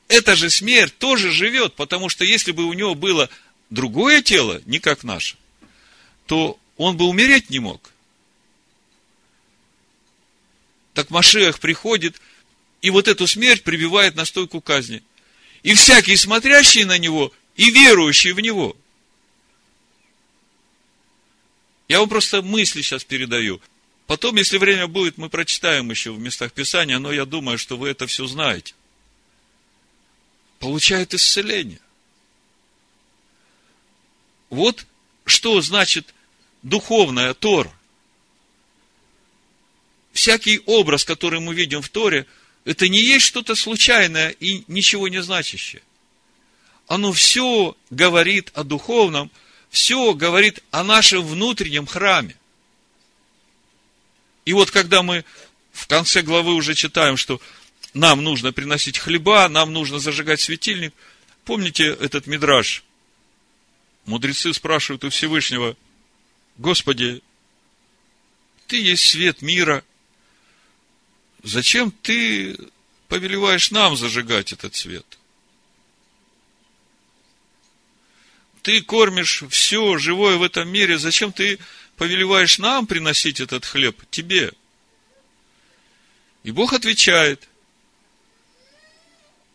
эта 0.09 0.35
же 0.35 0.49
смерть 0.49 0.97
тоже 0.97 1.31
живет, 1.31 1.75
потому 1.75 2.09
что 2.09 2.25
если 2.25 2.53
бы 2.53 2.65
у 2.65 2.73
него 2.73 2.95
было 2.95 3.29
другое 3.69 4.23
тело, 4.23 4.63
не 4.65 4.79
как 4.79 5.05
наше, 5.05 5.37
то 6.25 6.59
он 6.79 6.97
бы 6.97 7.05
умереть 7.05 7.51
не 7.51 7.59
мог. 7.59 7.93
Так 10.95 11.11
Машех 11.11 11.61
приходит, 11.61 12.19
и 12.83 12.91
вот 12.91 13.09
эту 13.09 13.27
смерть 13.27 13.63
прибивает 13.63 14.15
на 14.15 14.25
стойку 14.25 14.61
казни. 14.61 15.03
И 15.63 15.75
всякий 15.75 16.17
смотрящий 16.17 16.85
на 16.85 16.99
него, 16.99 17.33
и 17.57 17.71
верующий 17.71 18.33
в 18.33 18.41
него. 18.41 18.77
Я 21.89 22.01
вам 22.01 22.09
просто 22.09 22.43
мысли 22.43 22.83
сейчас 22.83 23.05
передаю. 23.05 23.61
Потом, 24.07 24.37
если 24.37 24.59
время 24.59 24.89
будет, 24.89 25.17
мы 25.17 25.29
прочитаем 25.29 25.91
еще 25.91 26.13
в 26.13 26.19
местах 26.19 26.53
Писания, 26.53 26.99
но 26.99 27.13
я 27.13 27.25
думаю, 27.25 27.57
что 27.57 27.77
вы 27.77 27.89
это 27.89 28.07
все 28.07 28.27
знаете 28.27 28.75
получает 30.63 31.13
исцеление. 31.13 31.81
Вот 34.49 34.87
что 35.25 35.61
значит 35.61 36.15
духовная 36.63 37.35
Тора. 37.35 37.73
Всякий 40.13 40.61
образ, 40.67 41.05
который 41.05 41.41
мы 41.41 41.53
видим 41.53 41.83
в 41.83 41.89
Торе, 41.89 42.27
это 42.65 42.89
не 42.89 43.01
есть 43.01 43.27
что-то 43.27 43.55
случайное 43.55 44.31
и 44.31 44.65
ничего 44.69 45.09
не 45.09 45.23
значащее. 45.23 45.83
Оно 46.87 47.13
все 47.13 47.77
говорит 47.91 48.51
о 48.55 48.65
духовном, 48.65 49.31
все 49.71 50.15
говорит 50.15 50.63
о 50.71 50.85
нашем 50.85 51.25
внутреннем 51.27 51.87
храме. 51.87 52.37
И 54.45 54.53
вот 54.53 54.71
когда 54.71 55.03
мы 55.03 55.25
в 55.73 55.87
конце 55.87 56.23
главы 56.23 56.55
уже 56.55 56.75
читаем, 56.75 57.17
что 57.17 57.41
нам 57.95 58.23
нужно 58.23 58.53
приносить 58.53 58.99
хлеба, 58.99 59.49
нам 59.49 59.73
нужно 59.73 59.99
зажигать 59.99 60.41
светильник. 60.41 60.95
Помните 61.45 61.85
этот 61.85 62.27
мидраж? 62.27 62.85
Мудрецы 64.05 64.53
спрашивают 64.53 65.05
у 65.05 65.11
Всевышнего, 65.11 65.77
Господи, 66.59 67.23
Ты 68.67 68.81
есть 68.81 69.09
свет 69.09 69.43
мира, 69.43 69.85
зачем 71.43 71.91
Ты 71.91 72.57
повелеваешь 73.09 73.71
нам 73.71 73.97
зажигать 73.97 74.53
этот 74.53 74.75
свет? 74.75 75.07
ты 78.63 78.81
кормишь 78.81 79.43
все 79.51 79.99
живое 79.99 80.37
в 80.37 80.43
этом 80.43 80.69
мире, 80.69 80.99
зачем 80.99 81.33
ты 81.33 81.59
повелеваешь 81.97 82.59
нам 82.59 82.87
приносить 82.87 83.41
этот 83.41 83.65
хлеб 83.65 84.01
тебе? 84.11 84.53
И 86.45 86.53
Бог 86.53 86.73
отвечает, 86.73 87.49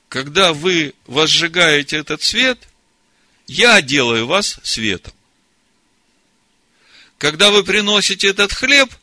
когда 0.10 0.54
вы 0.54 0.94
возжигаете 1.06 1.98
этот 1.98 2.22
свет, 2.22 2.60
я 3.48 3.82
делаю 3.82 4.28
вас 4.28 4.60
светом. 4.64 5.14
Когда 7.18 7.50
вы 7.50 7.64
приносите 7.64 8.28
этот 8.28 8.52
хлеб, 8.54 8.94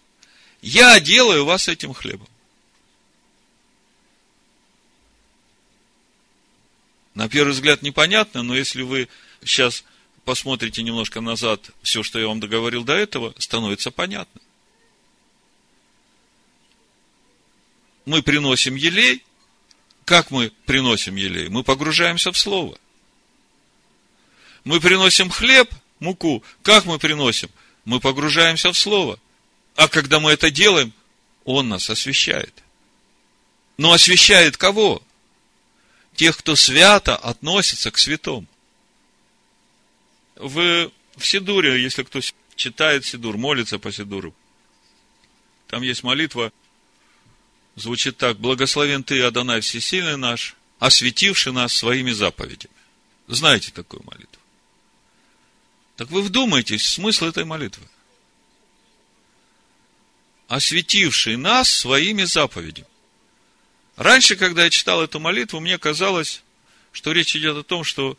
я 0.63 1.01
делаю 1.01 1.45
вас 1.45 1.69
этим 1.69 1.93
хлебом. 1.93 2.29
На 7.15 7.29
первый 7.29 7.53
взгляд 7.53 7.83
непонятно, 7.83 8.43
но 8.43 8.57
если 8.57 8.83
вы 8.83 9.09
сейчас 9.45 9.85
посмотрите 10.25 10.83
немножко 10.83 11.21
назад, 11.21 11.71
все, 11.83 12.03
что 12.03 12.19
я 12.19 12.27
вам 12.27 12.41
договорил 12.41 12.83
до 12.83 12.95
этого, 12.95 13.35
становится 13.39 13.91
понятно. 13.91 14.41
Мы 18.05 18.23
приносим 18.23 18.75
елей. 18.75 19.23
Как 20.05 20.31
мы 20.31 20.53
приносим 20.67 21.17
елей? 21.17 21.49
Мы 21.49 21.63
погружаемся 21.63 22.33
в 22.33 22.39
Слово. 22.39 22.79
Мы 24.65 24.81
приносим 24.81 25.31
хлеб, 25.31 25.71
муку. 26.01 26.43
Как 26.63 26.85
мы 26.85 26.99
приносим? 26.99 27.49
Мы 27.85 28.01
погружаемся 28.01 28.73
в 28.73 28.79
Слово. 28.79 29.19
А 29.77 29.89
когда 29.89 30.21
мы 30.21 30.33
это 30.33 30.51
делаем, 30.51 30.93
Он 31.45 31.69
нас 31.69 31.89
освещает. 31.89 32.53
Но 33.77 33.93
освещает 33.93 34.57
кого? 34.57 35.03
Тех, 36.15 36.37
кто 36.37 36.55
свято 36.57 37.17
относится 37.17 37.91
к 37.91 37.99
святому. 37.99 38.47
В, 40.37 40.91
в 41.17 41.27
Сидуре, 41.27 41.83
если 41.83 42.03
кто 42.03 42.21
читает 42.57 43.05
Сидур, 43.05 43.37
молится 43.37 43.79
по 43.79 43.93
Сидуру, 43.93 44.35
там 45.69 45.83
есть 45.83 46.03
молитва, 46.03 46.53
звучит 47.77 48.17
так, 48.17 48.39
«Благословен 48.39 49.03
Ты, 49.03 49.23
Адонай 49.23 49.61
Всесильный 49.61 50.17
наш, 50.17 50.55
осветивший 50.79 51.53
нас 51.53 51.73
своими 51.73 52.13
заповедями». 52.13 52.75
Знаете 53.27 53.73
такую 53.73 54.03
молитву? 54.05 54.41
Так 55.97 56.11
вы 56.11 56.23
вдумайтесь 56.23 56.83
в 56.83 56.91
смысл 56.91 57.27
этой 57.27 57.45
молитвы. 57.45 57.89
Осветивший 60.49 61.37
нас 61.37 61.71
своими 61.71 62.25
заповедями. 62.25 62.87
Раньше, 63.97 64.37
когда 64.37 64.65
я 64.65 64.71
читал 64.71 65.03
эту 65.03 65.21
молитву, 65.21 65.61
мне 65.61 65.79
казалось, 65.79 66.43
что 66.93 67.13
речь 67.13 67.37
идет 67.37 67.57
о 67.57 67.63
том, 67.63 67.85
что 67.85 68.19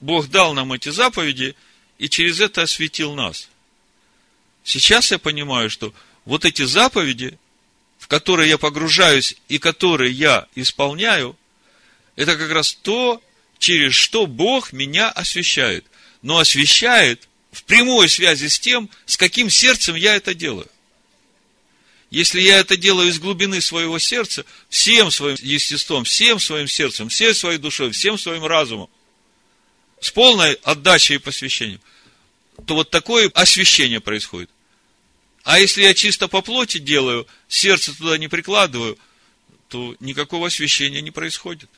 Бог 0.00 0.28
дал 0.28 0.54
нам 0.54 0.72
эти 0.72 0.90
заповеди 0.90 1.56
и 1.98 2.08
через 2.08 2.40
это 2.40 2.62
осветил 2.62 3.14
нас. 3.14 3.48
Сейчас 4.64 5.10
я 5.10 5.18
понимаю, 5.18 5.70
что 5.70 5.94
вот 6.24 6.44
эти 6.44 6.62
заповеди, 6.62 7.38
в 7.98 8.08
которые 8.08 8.48
я 8.48 8.58
погружаюсь 8.58 9.36
и 9.48 9.58
которые 9.58 10.12
я 10.12 10.46
исполняю, 10.54 11.36
это 12.16 12.36
как 12.36 12.50
раз 12.50 12.74
то, 12.74 13.22
через 13.58 13.94
что 13.94 14.26
Бог 14.26 14.72
меня 14.72 15.10
освещает. 15.10 15.86
Но 16.22 16.38
освещает 16.38 17.28
в 17.50 17.64
прямой 17.64 18.08
связи 18.08 18.46
с 18.46 18.58
тем, 18.58 18.90
с 19.06 19.16
каким 19.16 19.48
сердцем 19.48 19.94
я 19.94 20.16
это 20.16 20.34
делаю. 20.34 20.68
Если 22.10 22.40
я 22.40 22.58
это 22.58 22.76
делаю 22.76 23.08
из 23.08 23.20
глубины 23.20 23.60
своего 23.60 23.98
сердца, 24.00 24.44
всем 24.68 25.12
своим 25.12 25.36
естеством, 25.40 26.02
всем 26.02 26.40
своим 26.40 26.66
сердцем, 26.66 27.08
всей 27.08 27.32
своей 27.34 27.58
душой, 27.58 27.92
всем 27.92 28.18
своим 28.18 28.44
разумом, 28.44 28.90
с 30.00 30.10
полной 30.10 30.54
отдачей 30.54 31.16
и 31.16 31.18
посвящением, 31.18 31.80
то 32.66 32.74
вот 32.74 32.90
такое 32.90 33.30
освящение 33.34 34.00
происходит. 34.00 34.50
А 35.44 35.60
если 35.60 35.82
я 35.82 35.94
чисто 35.94 36.26
по 36.26 36.42
плоти 36.42 36.78
делаю, 36.78 37.28
сердце 37.48 37.96
туда 37.96 38.18
не 38.18 38.26
прикладываю, 38.28 38.98
то 39.68 39.94
никакого 40.00 40.48
освящения 40.48 41.00
не 41.00 41.12
происходит. 41.12 41.70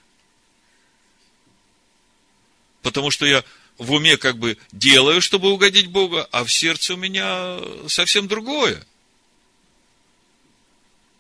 Потому 2.80 3.10
что 3.10 3.26
я 3.26 3.44
в 3.76 3.92
уме 3.92 4.16
как 4.16 4.38
бы 4.38 4.56
делаю, 4.72 5.20
чтобы 5.20 5.50
угодить 5.50 5.88
Богу, 5.88 6.26
а 6.30 6.42
в 6.44 6.50
сердце 6.50 6.94
у 6.94 6.96
меня 6.96 7.60
совсем 7.86 8.28
другое. 8.28 8.84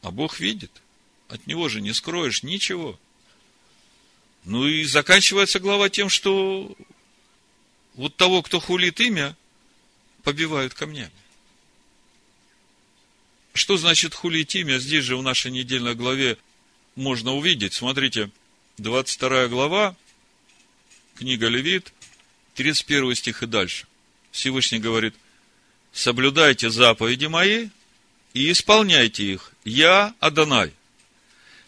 А 0.02 0.10
Бог 0.10 0.40
видит. 0.40 0.70
От 1.28 1.46
Него 1.46 1.68
же 1.68 1.80
не 1.80 1.94
скроешь 1.94 2.42
ничего. 2.42 2.98
Ну 4.44 4.66
и 4.66 4.84
заканчивается 4.84 5.60
глава 5.60 5.88
тем, 5.88 6.08
что 6.08 6.76
вот 7.94 8.16
того, 8.16 8.42
кто 8.42 8.60
хулит 8.60 9.00
имя, 9.00 9.36
побивают 10.24 10.74
камнями. 10.74 11.12
Что 13.54 13.76
значит 13.76 14.14
хулить 14.14 14.54
имя? 14.56 14.78
Здесь 14.78 15.04
же 15.04 15.16
в 15.16 15.22
нашей 15.22 15.50
недельной 15.50 15.94
главе 15.94 16.38
можно 16.96 17.34
увидеть. 17.34 17.74
Смотрите, 17.74 18.30
22 18.78 19.48
глава, 19.48 19.96
книга 21.14 21.48
Левит, 21.48 21.92
31 22.54 23.14
стих 23.14 23.42
и 23.42 23.46
дальше. 23.46 23.86
Всевышний 24.32 24.78
говорит, 24.78 25.14
соблюдайте 25.92 26.70
заповеди 26.70 27.26
мои 27.26 27.68
и 28.34 28.50
исполняйте 28.50 29.24
их. 29.24 29.52
Я 29.64 30.14
Адонай. 30.20 30.72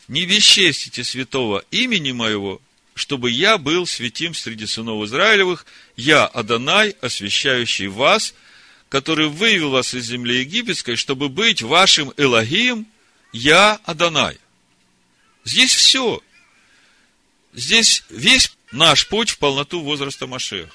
Не 0.08 0.26
бесчестите 0.26 1.04
святого 1.04 1.64
имени 1.70 2.12
моего, 2.12 2.60
чтобы 2.94 3.30
я 3.30 3.58
был 3.58 3.86
святим 3.86 4.34
среди 4.34 4.66
сынов 4.66 5.04
Израилевых, 5.04 5.66
я, 5.96 6.26
Адонай, 6.26 6.96
освящающий 7.00 7.88
вас, 7.88 8.34
который 8.88 9.28
вывел 9.28 9.70
вас 9.70 9.94
из 9.94 10.06
земли 10.06 10.40
египетской, 10.40 10.96
чтобы 10.96 11.28
быть 11.28 11.62
вашим 11.62 12.12
Элогием, 12.16 12.86
я, 13.32 13.80
Адонай. 13.84 14.38
Здесь 15.44 15.74
все. 15.74 16.22
Здесь 17.52 18.04
весь 18.08 18.52
наш 18.72 19.08
путь 19.08 19.30
в 19.30 19.38
полноту 19.38 19.80
возраста 19.80 20.26
Машех. 20.26 20.68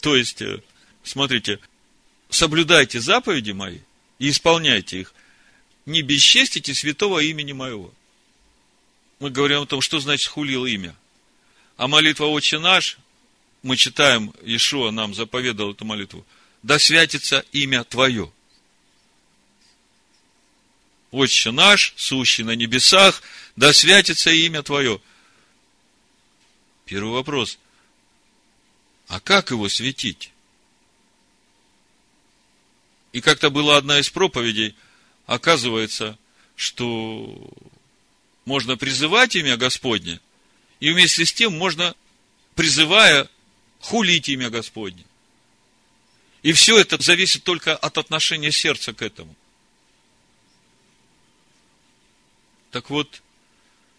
То 0.00 0.16
есть, 0.16 0.42
э, 0.42 0.60
смотрите, 1.02 1.58
соблюдайте 2.30 3.00
заповеди 3.00 3.52
мои 3.52 3.78
и 4.18 4.30
исполняйте 4.30 5.00
их. 5.00 5.14
Не 5.84 6.02
бесчестите 6.02 6.74
святого 6.74 7.20
имени 7.20 7.52
моего 7.52 7.92
мы 9.18 9.30
говорим 9.30 9.62
о 9.62 9.66
том, 9.66 9.80
что 9.80 9.98
значит 9.98 10.28
хулил 10.28 10.66
имя. 10.66 10.94
А 11.76 11.88
молитва 11.88 12.26
«Отче 12.26 12.58
наш», 12.58 12.98
мы 13.62 13.76
читаем, 13.76 14.32
Иешуа 14.42 14.90
нам 14.90 15.14
заповедал 15.14 15.72
эту 15.72 15.84
молитву, 15.84 16.24
да 16.62 16.78
святится 16.78 17.44
имя 17.52 17.84
Твое. 17.84 18.32
Отче 21.10 21.50
наш, 21.50 21.94
сущий 21.96 22.44
на 22.44 22.52
небесах, 22.52 23.22
да 23.56 23.72
святится 23.72 24.30
имя 24.30 24.62
Твое. 24.62 25.00
Первый 26.84 27.12
вопрос. 27.12 27.58
А 29.08 29.18
как 29.20 29.50
его 29.50 29.68
светить? 29.68 30.30
И 33.16 33.22
как-то 33.22 33.48
была 33.48 33.78
одна 33.78 33.98
из 33.98 34.10
проповедей, 34.10 34.76
оказывается, 35.24 36.18
что 36.54 37.48
можно 38.44 38.76
призывать 38.76 39.34
имя 39.36 39.56
Господне, 39.56 40.20
и 40.80 40.90
вместе 40.90 41.24
с 41.24 41.32
тем 41.32 41.56
можно, 41.56 41.94
призывая, 42.56 43.26
хулить 43.80 44.28
имя 44.28 44.50
Господне. 44.50 45.02
И 46.42 46.52
все 46.52 46.78
это 46.78 47.02
зависит 47.02 47.42
только 47.42 47.74
от 47.74 47.96
отношения 47.96 48.52
сердца 48.52 48.92
к 48.92 49.00
этому. 49.00 49.34
Так 52.70 52.90
вот, 52.90 53.22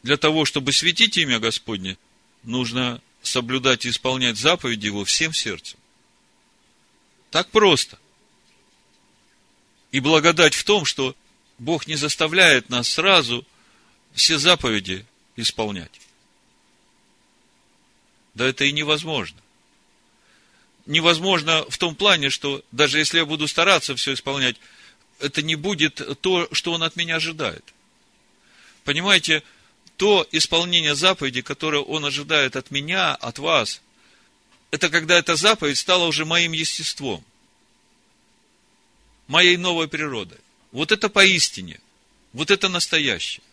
для 0.04 0.18
того, 0.18 0.46
чтобы 0.46 0.74
светить 0.74 1.18
имя 1.18 1.40
Господне, 1.40 1.98
нужно 2.44 3.02
соблюдать 3.24 3.88
и 3.88 3.90
исполнять 3.90 4.38
заповеди 4.38 4.86
Его 4.86 5.04
всем 5.06 5.34
сердцем. 5.34 5.80
Так 7.32 7.50
просто. 7.50 7.98
И 9.98 10.00
благодать 10.00 10.54
в 10.54 10.64
том, 10.64 10.86
что 10.86 11.16
Бог 11.58 11.88
не 11.88 11.96
заставляет 11.96 12.70
нас 12.70 12.88
сразу– 12.88 13.44
все 14.14 14.38
заповеди 14.38 15.08
исполнять. 15.36 16.00
Да 18.36 18.46
это 18.46 18.66
и 18.66 18.72
невозможно. 18.72 19.42
Невозможно 20.86 21.66
в 21.68 21.80
том 21.80 21.96
плане, 21.96 22.30
что 22.30 22.64
даже 22.72 23.00
если 23.00 23.18
я 23.18 23.26
буду 23.26 23.48
стараться 23.48 23.96
все 23.96 24.14
исполнять, 24.14 24.58
это 25.18 25.42
не 25.42 25.56
будет 25.56 26.00
то, 26.22 26.48
что 26.52 26.74
он 26.74 26.84
от 26.84 26.96
меня 26.96 27.16
ожидает. 27.16 27.66
Понимаете, 28.84 29.42
то 29.96 30.28
исполнение 30.32 30.94
заповеди, 30.94 31.42
которое 31.42 31.82
он 31.82 32.06
ожидает 32.06 32.56
от 32.56 32.70
меня, 32.70 33.16
от 33.16 33.40
вас, 33.40 33.82
это 34.70 34.90
когда 34.90 35.18
эта 35.18 35.36
заповедь 35.36 35.80
стала 35.80 36.06
уже 36.06 36.24
моим 36.24 36.52
естеством, 36.52 37.26
моей 39.28 39.58
новой 39.58 39.88
природой. 39.88 40.38
Вот 40.72 40.92
это 40.92 41.10
поистине, 41.10 41.80
вот 42.34 42.52
это 42.52 42.70
настоящее. 42.70 43.44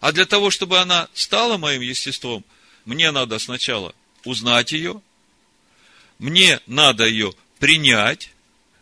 А 0.00 0.12
для 0.12 0.26
того, 0.26 0.50
чтобы 0.50 0.78
она 0.78 1.08
стала 1.14 1.58
моим 1.58 1.80
естеством, 1.80 2.44
мне 2.84 3.10
надо 3.10 3.38
сначала 3.38 3.94
узнать 4.24 4.72
ее, 4.72 5.00
мне 6.18 6.60
надо 6.66 7.04
ее 7.04 7.32
принять, 7.58 8.30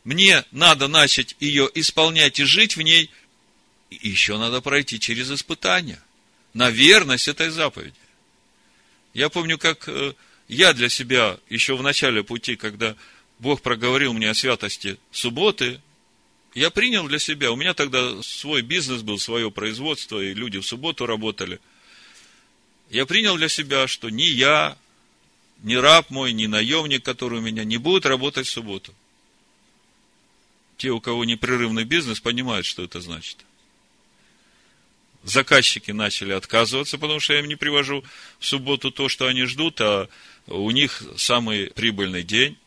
мне 0.05 0.45
надо 0.51 0.89
начать 0.89 1.37
ее 1.41 1.71
исполнять 1.75 2.39
и 2.39 2.45
жить 2.45 2.77
в 2.77 2.83
ней, 2.83 3.11
и 3.91 4.09
еще 4.09 4.39
надо 4.39 4.61
пройти 4.61 4.99
через 4.99 5.31
испытания 5.31 6.03
на 6.55 6.71
верность 6.71 7.29
этой 7.29 7.51
заповеди. 7.51 7.95
Я 9.13 9.29
помню, 9.29 9.59
как 9.59 9.89
э, 9.89 10.15
я 10.49 10.73
для 10.73 10.89
себя 10.89 11.39
еще 11.49 11.77
в 11.77 11.83
начале 11.83 12.23
пути, 12.23 12.57
когда 12.57 12.97
Бог 13.41 13.63
проговорил 13.63 14.13
мне 14.13 14.31
о 14.31 14.35
святости 14.35 14.99
субботы, 15.11 15.81
я 16.55 16.71
принял 16.71 17.07
для 17.09 17.19
себя, 17.19 17.51
у 17.53 17.57
меня 17.57 17.75
тогда 17.75 18.23
свой 18.23 18.61
бизнес 18.61 19.03
был, 19.03 19.19
свое 19.19 19.51
производство, 19.51 20.21
и 20.21 20.35
люди 20.35 20.59
в 20.59 20.67
субботу 20.67 21.07
работали. 21.07 21.59
Я 22.91 23.07
принял 23.07 23.37
для 23.37 23.49
себя, 23.49 23.87
что 23.87 24.11
ни 24.11 24.25
я, 24.25 24.77
ни 25.63 25.75
раб 25.75 26.11
мой, 26.11 26.33
ни 26.33 26.47
наемник, 26.47 27.03
который 27.03 27.39
у 27.39 27.43
меня, 27.43 27.65
не 27.65 27.79
будут 27.79 28.05
работать 28.05 28.47
в 28.47 28.51
субботу. 28.51 28.93
Те, 30.77 30.91
у 30.91 31.01
кого 31.01 31.25
непрерывный 31.25 31.85
бизнес, 31.85 32.21
понимают, 32.21 32.67
что 32.67 32.83
это 32.83 33.01
значит. 33.01 33.39
Заказчики 35.23 35.93
начали 35.93 36.33
отказываться, 36.33 36.99
потому 36.99 37.21
что 37.21 37.35
я 37.35 37.41
им 37.41 37.47
не 37.47 37.57
привожу 37.57 38.05
в 38.39 38.47
субботу 38.47 38.91
то, 38.91 39.09
что 39.09 39.27
они 39.27 39.45
ждут, 39.45 39.81
а 39.81 40.09
у 40.47 40.71
них 40.73 41.03
самый 41.17 41.71
прибыльный 41.71 42.23
день. 42.23 42.59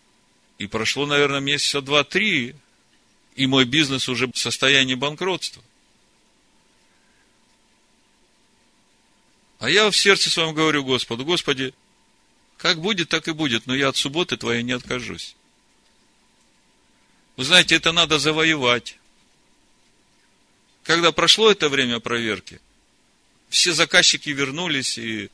И 0.57 0.67
прошло, 0.67 1.05
наверное, 1.05 1.39
месяца 1.39 1.81
два-три, 1.81 2.55
и 3.35 3.47
мой 3.47 3.65
бизнес 3.65 4.07
уже 4.07 4.27
в 4.27 4.37
состоянии 4.37 4.95
банкротства. 4.95 5.63
А 9.59 9.69
я 9.69 9.89
в 9.89 9.95
сердце 9.95 10.29
своем 10.29 10.53
говорю 10.53 10.83
Господу, 10.83 11.25
Господи, 11.25 11.73
как 12.57 12.79
будет, 12.79 13.09
так 13.09 13.27
и 13.27 13.31
будет, 13.31 13.65
но 13.65 13.75
я 13.75 13.89
от 13.89 13.97
субботы 13.97 14.37
твоей 14.37 14.61
не 14.61 14.73
откажусь. 14.73 15.35
Вы 17.35 17.45
знаете, 17.45 17.75
это 17.75 17.91
надо 17.91 18.19
завоевать. 18.19 18.99
Когда 20.83 21.11
прошло 21.11 21.49
это 21.49 21.69
время 21.69 21.99
проверки, 21.99 22.59
все 23.49 23.73
заказчики 23.73 24.29
вернулись, 24.29 24.97
и 24.97 25.29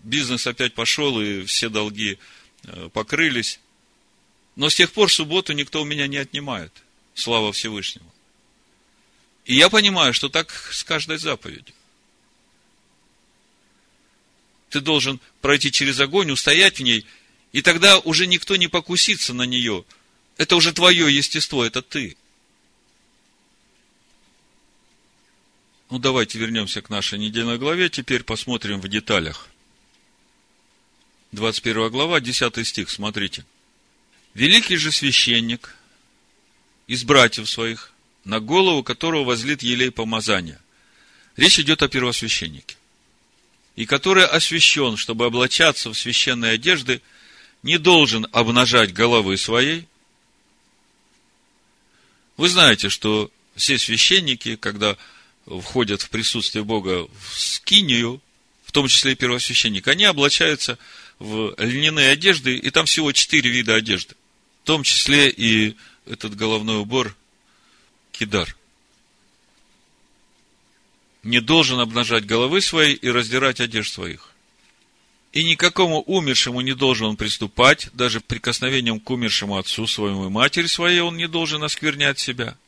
бизнес 0.00 0.46
опять 0.46 0.74
пошел, 0.74 1.20
и 1.20 1.44
все 1.44 1.68
долги 1.68 2.18
покрылись. 2.92 3.60
Но 4.56 4.68
с 4.68 4.74
тех 4.74 4.92
пор 4.92 5.12
субботу 5.12 5.52
никто 5.52 5.82
у 5.82 5.84
меня 5.84 6.06
не 6.06 6.16
отнимает. 6.16 6.72
Слава 7.14 7.52
Всевышнему. 7.52 8.12
И 9.44 9.54
я 9.54 9.70
понимаю, 9.70 10.12
что 10.12 10.28
так 10.28 10.52
с 10.52 10.84
каждой 10.84 11.18
заповедью. 11.18 11.74
Ты 14.68 14.80
должен 14.80 15.20
пройти 15.40 15.72
через 15.72 15.98
огонь, 16.00 16.30
устоять 16.30 16.78
в 16.78 16.82
ней, 16.82 17.06
и 17.52 17.62
тогда 17.62 17.98
уже 18.00 18.26
никто 18.26 18.56
не 18.56 18.68
покусится 18.68 19.32
на 19.32 19.44
нее. 19.44 19.84
Это 20.36 20.56
уже 20.56 20.72
твое 20.72 21.14
естество, 21.14 21.64
это 21.64 21.80
ты. 21.80 22.16
Ну, 25.90 25.98
давайте 25.98 26.38
вернемся 26.38 26.82
к 26.82 26.90
нашей 26.90 27.18
недельной 27.18 27.56
главе. 27.56 27.88
Теперь 27.88 28.22
посмотрим 28.22 28.80
в 28.80 28.88
деталях. 28.88 29.48
21 31.32 31.90
глава, 31.90 32.20
10 32.20 32.66
стих, 32.66 32.90
смотрите. 32.90 33.44
Великий 34.34 34.76
же 34.76 34.92
священник 34.92 35.74
из 36.86 37.04
братьев 37.04 37.48
своих, 37.48 37.92
на 38.24 38.40
голову 38.40 38.82
которого 38.82 39.24
возлит 39.24 39.62
елей 39.62 39.90
помазания. 39.90 40.60
Речь 41.36 41.58
идет 41.58 41.82
о 41.82 41.88
первосвященнике. 41.88 42.76
И 43.76 43.84
который 43.84 44.24
освящен, 44.24 44.96
чтобы 44.96 45.26
облачаться 45.26 45.90
в 45.90 45.98
священные 45.98 46.52
одежды, 46.52 47.02
не 47.62 47.78
должен 47.78 48.26
обнажать 48.32 48.92
головы 48.92 49.36
своей. 49.36 49.86
Вы 52.36 52.48
знаете, 52.48 52.88
что 52.88 53.30
все 53.54 53.78
священники, 53.78 54.56
когда 54.56 54.96
входят 55.46 56.02
в 56.02 56.10
присутствие 56.10 56.64
Бога 56.64 57.06
в 57.06 57.38
скинию, 57.38 58.20
в 58.64 58.72
том 58.72 58.88
числе 58.88 59.12
и 59.12 59.16
первосвященник, 59.16 59.88
они 59.88 60.04
облачаются 60.04 60.78
в 61.18 61.54
льняные 61.58 62.10
одежды, 62.10 62.56
и 62.56 62.70
там 62.70 62.86
всего 62.86 63.12
четыре 63.12 63.50
вида 63.50 63.74
одежды 63.74 64.14
том 64.68 64.82
числе 64.82 65.30
и 65.30 65.76
этот 66.04 66.36
головной 66.36 66.80
убор 66.80 67.16
кидар. 68.12 68.54
Не 71.22 71.40
должен 71.40 71.80
обнажать 71.80 72.26
головы 72.26 72.60
свои 72.60 72.92
и 72.92 73.08
раздирать 73.08 73.60
одежд 73.60 73.94
своих. 73.94 74.34
И 75.32 75.42
никакому 75.42 76.02
умершему 76.02 76.60
не 76.60 76.74
должен 76.74 77.06
он 77.06 77.16
приступать, 77.16 77.88
даже 77.94 78.20
прикосновением 78.20 79.00
к 79.00 79.08
умершему 79.08 79.56
отцу 79.56 79.86
своему 79.86 80.26
и 80.26 80.28
матери 80.28 80.66
своей 80.66 81.00
он 81.00 81.16
не 81.16 81.28
должен 81.28 81.62
осквернять 81.62 82.18
себя. 82.18 82.58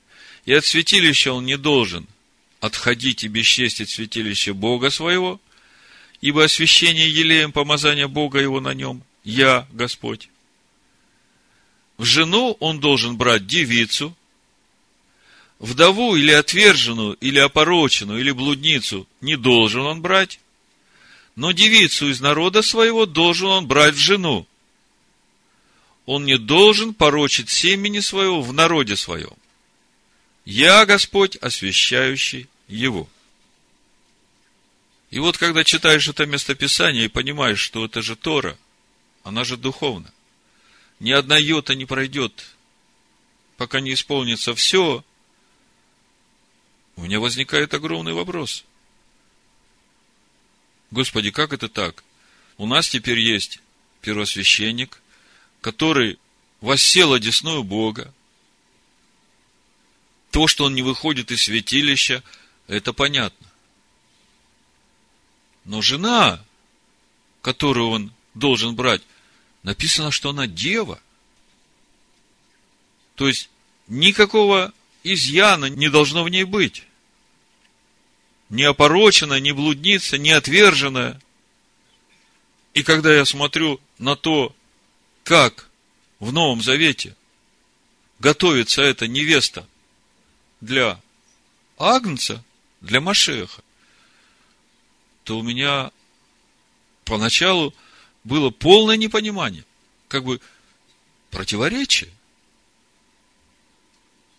И 0.47 0.55
от 0.55 0.65
святилища 0.65 1.35
он 1.35 1.45
не 1.45 1.59
должен 1.59 2.07
отходить 2.61 3.25
и 3.25 3.29
бесчестить 3.29 3.91
святилище 3.91 4.55
Бога 4.55 4.89
своего, 4.89 5.39
ибо 6.21 6.45
освящение 6.45 7.09
елеем 7.09 7.53
помазания 7.53 8.09
Бога 8.09 8.39
его 8.39 8.61
на 8.61 8.75
нем, 8.75 9.03
я, 9.25 9.67
Господь. 9.73 10.29
В 11.99 12.05
жену 12.05 12.57
он 12.61 12.81
должен 12.81 13.17
брать 13.17 13.47
девицу, 13.47 14.17
вдову 15.59 16.17
или 16.17 16.33
отверженную, 16.33 17.15
или 17.21 17.39
опороченную, 17.39 18.21
или 18.21 18.31
блудницу 18.31 19.07
не 19.21 19.37
должен 19.37 19.83
он 19.83 20.01
брать, 20.01 20.41
но 21.37 21.53
девицу 21.53 22.11
из 22.11 22.21
народа 22.21 22.63
своего 22.63 23.07
должен 23.07 23.49
он 23.49 23.67
брать 23.67 23.95
в 23.95 23.99
жену. 23.99 24.47
Он 26.07 26.25
не 26.25 26.39
должен 26.39 26.93
порочить 26.93 27.51
семени 27.51 28.01
своего 28.01 28.43
в 28.43 28.53
народе 28.53 28.97
своем. 28.97 29.35
Я 30.45 30.85
Господь, 30.87 31.37
освящающий 31.37 32.49
его. 32.67 33.09
И 35.11 35.18
вот, 35.18 35.38
когда 35.38 35.64
читаешь 35.64 36.09
это 36.09 36.27
местописание 36.27 37.07
и 37.07 37.09
понимаешь, 37.09 37.61
что 37.61 37.85
это 37.85 38.01
же 38.01 38.16
Тора, 38.16 38.57
она 39.23 39.44
же 39.44 39.57
духовна 39.57 40.12
ни 41.01 41.11
одна 41.12 41.38
йота 41.38 41.75
не 41.75 41.87
пройдет, 41.87 42.55
пока 43.57 43.81
не 43.81 43.94
исполнится 43.94 44.55
все, 44.55 45.03
у 46.96 47.03
меня 47.03 47.18
возникает 47.18 47.73
огромный 47.73 48.12
вопрос. 48.12 48.64
Господи, 50.90 51.31
как 51.31 51.53
это 51.53 51.68
так? 51.68 52.05
У 52.59 52.66
нас 52.66 52.88
теперь 52.88 53.18
есть 53.18 53.61
первосвященник, 54.03 55.01
который 55.62 56.18
воссел 56.61 57.14
одесную 57.14 57.64
Бога. 57.64 58.12
То, 60.31 60.46
что 60.46 60.64
он 60.64 60.75
не 60.75 60.83
выходит 60.83 61.31
из 61.31 61.44
святилища, 61.44 62.23
это 62.66 62.92
понятно. 62.92 63.50
Но 65.64 65.83
жена, 65.83 66.42
которую 67.42 67.88
он 67.90 68.12
должен 68.35 68.75
брать, 68.75 69.03
написано, 69.62 70.11
что 70.11 70.31
она 70.31 70.46
дева. 70.46 71.01
То 73.14 73.29
есть, 73.29 73.51
никакого 73.87 74.73
изъяна 75.03 75.66
не 75.66 75.88
должно 75.88 76.25
в 76.25 76.29
ней 76.29 76.44
быть. 76.44 76.85
Не 78.49 78.64
опороченная, 78.64 79.40
не 79.40 79.53
блудница, 79.53 80.18
не 80.18 80.33
отверженная. 80.33 81.20
И 82.75 82.83
когда 82.83 83.14
я 83.14 83.25
смотрю 83.25 83.81
на 83.99 84.16
то, 84.16 84.55
как 85.25 85.68
в 86.18 86.33
Новом 86.33 86.62
Завете 86.62 87.16
готовится 88.18 88.83
эта 88.83 89.07
невеста 89.07 89.66
для 90.61 91.01
Агнца, 91.79 92.44
для 92.81 93.01
Машеха, 93.01 93.62
то 95.31 95.38
у 95.38 95.45
меня 95.45 95.93
поначалу 97.05 97.73
было 98.25 98.51
полное 98.51 98.97
непонимание, 98.97 99.64
как 100.09 100.25
бы 100.25 100.40
противоречие. 101.31 102.11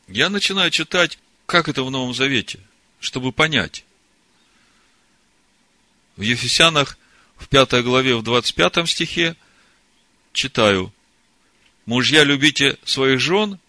Я 0.09 0.27
начинаю 0.27 0.69
читать, 0.69 1.17
как 1.45 1.69
это 1.69 1.83
в 1.83 1.91
Новом 1.91 2.13
Завете, 2.13 2.59
чтобы 2.99 3.31
понять. 3.31 3.85
В 6.17 6.23
Ефесянах 6.23 6.97
в 7.37 7.47
пятой 7.47 7.83
главе, 7.83 8.17
в 8.17 8.21
25 8.21 8.89
стихе 8.89 9.37
читаю. 10.33 10.93
Мужья, 11.85 12.25
любите 12.25 12.77
своих 12.83 13.21
жен, 13.21 13.59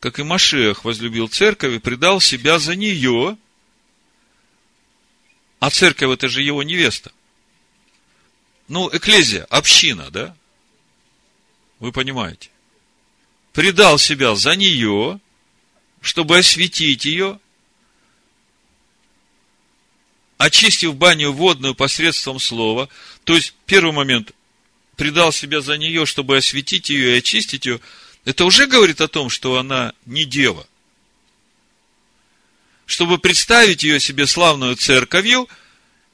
как 0.00 0.18
и 0.18 0.22
Машех 0.22 0.86
возлюбил 0.86 1.28
церковь 1.28 1.74
и 1.74 1.78
предал 1.78 2.22
себя 2.22 2.58
за 2.58 2.74
нее. 2.74 3.36
А 5.64 5.70
церковь 5.70 6.12
это 6.12 6.28
же 6.28 6.42
его 6.42 6.62
невеста– 6.62 7.10
ну, 8.68 8.88
эклезия, 8.92 9.44
община, 9.44 10.10
да? 10.10 10.34
Вы 11.80 11.92
понимаете. 11.92 12.50
Предал 13.52 13.98
себя 13.98 14.34
за 14.34 14.56
нее, 14.56 15.20
чтобы 16.00 16.38
осветить 16.38 17.04
ее, 17.04 17.38
очистив 20.38 20.96
баню 20.96 21.32
водную 21.32 21.74
посредством 21.74 22.40
слова, 22.40 22.88
то 23.24 23.34
есть 23.34 23.54
первый 23.66 23.92
момент, 23.92 24.32
предал 24.96 25.30
себя 25.32 25.60
за 25.60 25.76
нее, 25.76 26.06
чтобы 26.06 26.36
осветить 26.36 26.88
ее 26.90 27.14
и 27.14 27.18
очистить 27.18 27.66
ее, 27.66 27.80
это 28.24 28.44
уже 28.44 28.66
говорит 28.66 29.00
о 29.00 29.08
том, 29.08 29.28
что 29.28 29.58
она 29.58 29.92
не 30.06 30.24
дева. 30.24 30.66
Чтобы 32.86 33.18
представить 33.18 33.82
ее 33.82 33.98
себе 33.98 34.26
славную 34.26 34.76
церковью, 34.76 35.48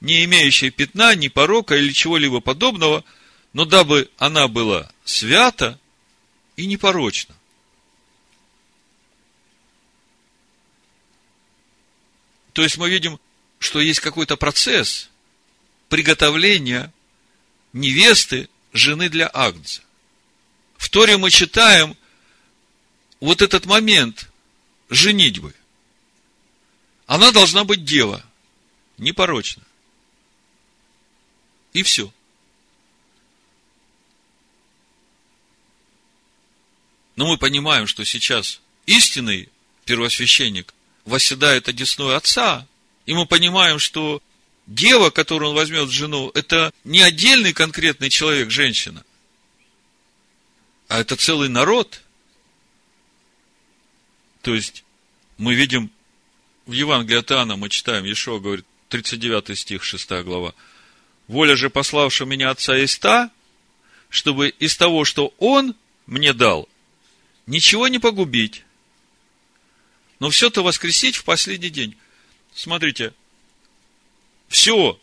не 0.00 0.24
имеющей 0.24 0.70
пятна, 0.70 1.14
ни 1.14 1.28
порока 1.28 1.76
или 1.76 1.92
чего-либо 1.92 2.40
подобного, 2.40 3.04
но 3.52 3.64
дабы 3.64 4.11
она 4.18 4.48
была 4.48 4.90
свята 5.04 5.78
и 6.56 6.66
непорочна. 6.66 7.35
То 12.52 12.62
есть 12.62 12.76
мы 12.76 12.88
видим, 12.90 13.18
что 13.59 13.80
есть 13.80 14.00
какой-то 14.00 14.37
процесс 14.37 15.09
приготовления 15.88 16.92
невесты, 17.72 18.48
жены 18.72 19.09
для 19.09 19.30
Агнца. 19.33 19.83
В 20.76 20.88
Торе 20.88 21.16
мы 21.16 21.30
читаем 21.30 21.96
вот 23.20 23.42
этот 23.42 23.66
момент 23.66 24.30
женитьбы. 24.88 25.54
Она 27.10 27.32
должна 27.32 27.64
быть 27.64 27.84
дева, 27.84 28.24
непорочна. 28.96 29.64
И 31.72 31.82
все. 31.82 32.14
Но 37.16 37.26
мы 37.26 37.36
понимаем, 37.36 37.88
что 37.88 38.04
сейчас 38.04 38.60
истинный 38.86 39.48
первосвященник 39.86 40.72
восседает 41.04 41.66
одесную 41.66 42.14
отца, 42.14 42.68
и 43.06 43.14
мы 43.14 43.26
понимаем, 43.26 43.80
что 43.80 44.22
дева, 44.68 45.10
которую 45.10 45.50
он 45.50 45.56
возьмет 45.56 45.88
в 45.88 45.90
жену, 45.90 46.30
это 46.34 46.72
не 46.84 47.00
отдельный 47.00 47.52
конкретный 47.52 48.08
человек, 48.08 48.52
женщина, 48.52 49.04
а 50.86 51.00
это 51.00 51.16
целый 51.16 51.48
народ. 51.48 52.02
То 54.42 54.54
есть, 54.54 54.84
мы 55.38 55.56
видим 55.56 55.90
в 56.70 56.72
Евангелии 56.72 57.18
от 57.18 57.33
Иоанна, 57.33 57.56
мы 57.56 57.68
читаем, 57.68 58.04
Ешо 58.04 58.38
говорит, 58.38 58.64
39 58.90 59.59
стих, 59.59 59.83
6 59.83 60.09
глава. 60.22 60.54
Воля 61.26 61.56
же 61.56 61.68
пославшего 61.68 62.28
меня 62.28 62.50
Отца 62.50 62.76
есть 62.76 63.00
та, 63.00 63.33
чтобы 64.09 64.50
из 64.50 64.76
того, 64.76 65.04
что 65.04 65.35
Он 65.38 65.74
мне 66.06 66.33
дал, 66.33 66.68
ничего 67.46 67.88
не 67.88 67.98
погубить, 67.98 68.62
но 70.20 70.30
все-то 70.30 70.62
воскресить 70.62 71.16
в 71.16 71.24
последний 71.24 71.70
день. 71.70 71.96
Смотрите, 72.54 73.14
все, 74.46 75.00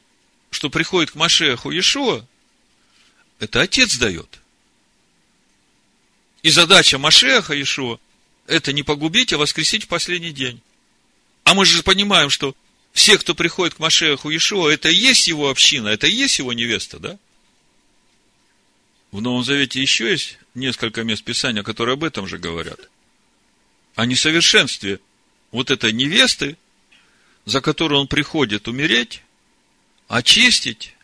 что 0.51 0.69
приходит 0.69 1.11
к 1.11 1.15
Машеху 1.15 1.71
Иешуа, 1.71 2.25
это 3.39 3.61
Отец 3.61 3.97
дает. 3.97 4.39
И 6.43 6.49
задача 6.49 6.97
Машеха 6.97 7.53
Иешуа– 7.53 7.99
это 8.47 8.71
не 8.71 8.83
погубить, 8.83 9.33
а 9.33 9.37
воскресить 9.37 9.83
в 9.83 9.87
последний 9.89 10.31
день. 10.31 10.61
А 11.47 11.53
мы 11.53 11.65
же 11.65 11.81
понимаем, 11.81 12.29
что 12.29 12.57
все, 12.91 13.17
кто 13.17 13.33
приходит 13.33 13.75
к 13.75 13.79
Машеху 13.79 14.29
Иешуа, 14.29 14.69
это 14.69 14.89
и 14.89 14.95
есть 14.95 15.29
его 15.29 15.49
община, 15.49 15.87
это 15.87 16.05
и 16.05 16.11
есть 16.11 16.39
его 16.39 16.51
невеста, 16.51 16.99
да? 16.99 17.17
В 19.11 19.21
Новом 19.21 19.45
Завете 19.45 19.81
еще 19.81 20.11
есть 20.11 20.39
несколько 20.55 21.05
мест 21.05 21.23
Писания, 21.23 21.63
которые 21.63 21.93
об 21.93 22.03
этом 22.03 22.27
же 22.27 22.37
говорят. 22.37 22.89
О 23.95 24.05
несовершенстве 24.05 24.99
вот 25.51 25.71
этой 25.71 25.93
невесты, 25.93 26.57
за 27.45 27.61
которую 27.61 28.01
он 28.01 28.07
приходит 28.09 28.67
умереть, 28.67 29.23
очистить 30.09 30.95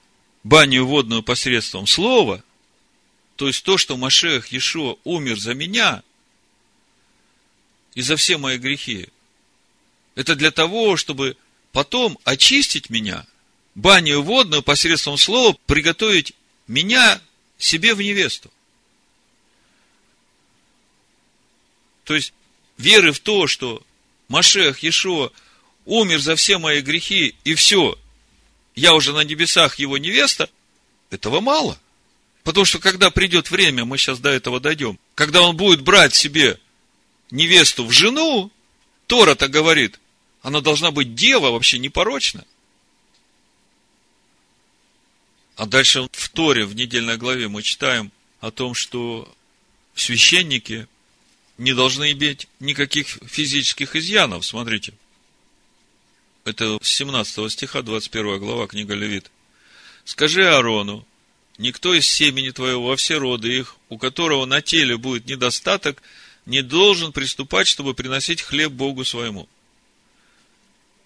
баню 0.43 0.83
водную 0.83 1.23
посредством 1.23 1.87
слова, 1.87 2.43
то 3.37 3.47
есть 3.47 3.63
то, 3.63 3.77
что 3.77 3.95
Машех 3.95 4.47
Иешуа 4.47 4.97
умер 5.05 5.39
за 5.39 5.53
меня 5.53 6.03
и 7.95 8.01
за 8.01 8.17
все 8.17 8.37
мои 8.37 8.57
грехи, 8.57 9.07
это 10.15 10.35
для 10.35 10.51
того, 10.51 10.97
чтобы 10.97 11.37
потом 11.71 12.17
очистить 12.23 12.89
меня, 12.89 13.25
баню 13.75 14.21
водную 14.21 14.63
посредством 14.63 15.17
слова, 15.17 15.57
приготовить 15.65 16.33
меня 16.67 17.19
себе 17.57 17.93
в 17.93 18.01
невесту. 18.01 18.51
То 22.03 22.15
есть, 22.15 22.33
веры 22.77 23.11
в 23.11 23.19
то, 23.19 23.47
что 23.47 23.81
Машех, 24.27 24.79
Ешо, 24.79 25.31
умер 25.85 26.19
за 26.19 26.35
все 26.35 26.57
мои 26.57 26.81
грехи, 26.81 27.35
и 27.43 27.55
все, 27.55 27.97
я 28.75 28.93
уже 28.93 29.13
на 29.13 29.23
небесах 29.23 29.79
его 29.79 29.97
невеста, 29.97 30.49
этого 31.09 31.39
мало. 31.39 31.79
Потому 32.43 32.65
что 32.65 32.79
когда 32.79 33.09
придет 33.09 33.51
время, 33.51 33.85
мы 33.85 33.97
сейчас 33.97 34.19
до 34.19 34.29
этого 34.29 34.59
дойдем, 34.59 34.99
когда 35.15 35.41
он 35.41 35.55
будет 35.55 35.81
брать 35.81 36.13
себе 36.13 36.59
невесту 37.31 37.85
в 37.85 37.91
жену, 37.91 38.51
Тора-то 39.07 39.47
говорит, 39.47 39.99
она 40.43 40.59
должна 40.59 40.91
быть 40.91 41.15
дева, 41.15 41.49
вообще 41.49 41.79
непорочна. 41.79 42.45
А 45.55 45.65
дальше 45.65 46.07
в 46.11 46.29
Торе, 46.29 46.65
в 46.65 46.75
недельной 46.75 47.17
главе 47.17 47.47
мы 47.47 47.63
читаем 47.63 48.11
о 48.41 48.51
том, 48.51 48.73
что 48.73 49.33
священники 49.95 50.87
не 51.57 51.73
должны 51.73 52.11
иметь 52.11 52.47
никаких 52.59 53.07
физических 53.25 53.95
изъянов. 53.95 54.45
Смотрите. 54.45 54.93
Это 56.43 56.77
17 56.81 57.49
стиха, 57.49 57.81
21 57.81 58.39
глава, 58.39 58.67
книга 58.67 58.95
Левит. 58.95 59.31
Скажи 60.03 60.45
Аарону, 60.45 61.07
никто 61.57 61.93
из 61.93 62.05
семени 62.05 62.49
твоего 62.49 62.87
во 62.87 62.97
все 62.97 63.17
роды 63.17 63.59
их, 63.59 63.77
у 63.87 63.97
которого 63.97 64.45
на 64.45 64.61
теле 64.61 64.97
будет 64.97 65.25
недостаток, 65.25 66.03
не 66.45 66.61
должен 66.61 67.13
приступать, 67.13 67.67
чтобы 67.67 67.93
приносить 67.93 68.41
хлеб 68.41 68.73
Богу 68.73 69.05
своему. 69.05 69.47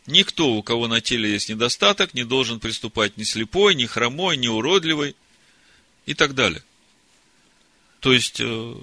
Никто, 0.07 0.53
у 0.53 0.63
кого 0.63 0.87
на 0.87 1.01
теле 1.01 1.29
есть 1.29 1.49
недостаток, 1.49 2.13
не 2.13 2.23
должен 2.23 2.61
приступать 2.61 3.17
ни 3.17 3.23
слепой, 3.23 3.75
ни 3.75 3.85
хромой, 3.85 4.37
ни 4.37 4.47
уродливый 4.47 5.17
и 6.05 6.13
так 6.13 6.33
далее. 6.33 6.63
То 7.99 8.13
есть, 8.13 8.39
э, 8.39 8.75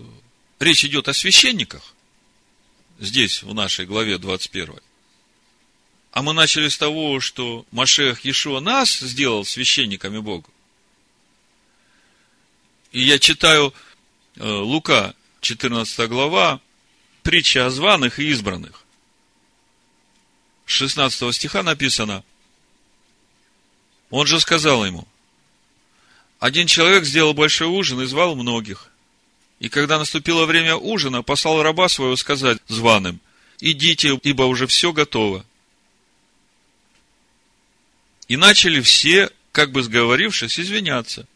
речь 0.61 0.85
идет 0.85 1.09
о 1.09 1.15
священниках, 1.15 1.95
здесь, 3.01 3.43
в 3.43 3.55
нашей 3.55 3.87
главе 3.87 4.19
21. 4.19 4.81
А 6.13 6.23
мы 6.23 6.35
начали 6.35 6.69
с 6.69 6.77
того, 6.77 7.21
что 7.21 7.65
Машех 7.71 8.27
Иешуа 8.27 8.61
нас 8.61 8.99
сделал 8.99 9.47
священниками 9.47 10.19
Бога. 10.19 10.49
И 12.93 13.01
я 13.01 13.19
читаю 13.19 13.73
э, 14.37 14.47
Лука, 14.47 15.15
14 15.41 16.07
глава, 16.11 16.61
притча 17.23 17.65
о 17.65 17.71
званых 17.71 18.19
и 18.19 18.29
избранных. 18.29 18.84
16 20.67 21.35
стиха 21.35 21.63
написано, 21.63 22.25
он 24.11 24.27
же 24.27 24.41
сказал 24.41 24.85
ему, 24.85 25.07
один 26.39 26.67
человек 26.67 27.05
сделал 27.05 27.35
большой 27.35 27.69
ужин 27.69 28.01
и 28.01 28.07
звал 28.07 28.35
многих. 28.35 28.91
И 29.61 29.69
когда 29.69 29.99
наступило 29.99 30.45
время 30.45 30.77
ужина, 30.77 31.23
послал 31.23 31.63
раба 31.63 31.89
своего 31.89 32.17
сказать 32.17 32.59
званым, 32.69 33.21
идите, 33.61 34.19
ибо 34.23 34.43
уже 34.43 34.67
все 34.67 34.93
готово. 34.93 35.47
И 38.29 38.37
начали 38.37 38.81
все, 38.81 39.31
как 39.53 39.73
бы 39.73 39.83
сговорившись, 39.83 40.59
извиняться. 40.59 41.27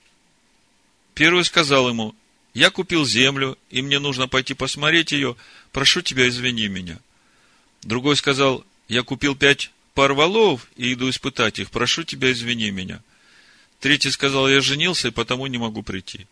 Первый 1.15 1.45
сказал 1.45 1.89
ему, 1.89 2.15
я 2.55 2.71
купил 2.71 3.05
землю, 3.05 3.57
и 3.71 3.83
мне 3.83 3.99
нужно 3.99 4.29
пойти 4.29 4.55
посмотреть 4.55 5.13
ее, 5.13 5.37
прошу 5.73 6.03
тебя, 6.03 6.29
извини 6.29 6.69
меня. 6.69 6.99
Другой 7.83 8.17
сказал, 8.17 8.65
я 8.89 9.03
купил 9.03 9.37
пять 9.37 9.71
пар 9.95 10.13
валов 10.15 10.67
и 10.77 10.93
иду 10.93 11.11
испытать 11.11 11.59
их, 11.59 11.71
прошу 11.71 12.05
тебя, 12.05 12.33
извини 12.33 12.71
меня. 12.71 13.03
Третий 13.81 14.11
сказал, 14.11 14.49
я 14.49 14.61
женился, 14.61 15.09
и 15.09 15.13
потому 15.13 15.47
не 15.47 15.59
могу 15.59 15.83
прийти. 15.83 16.27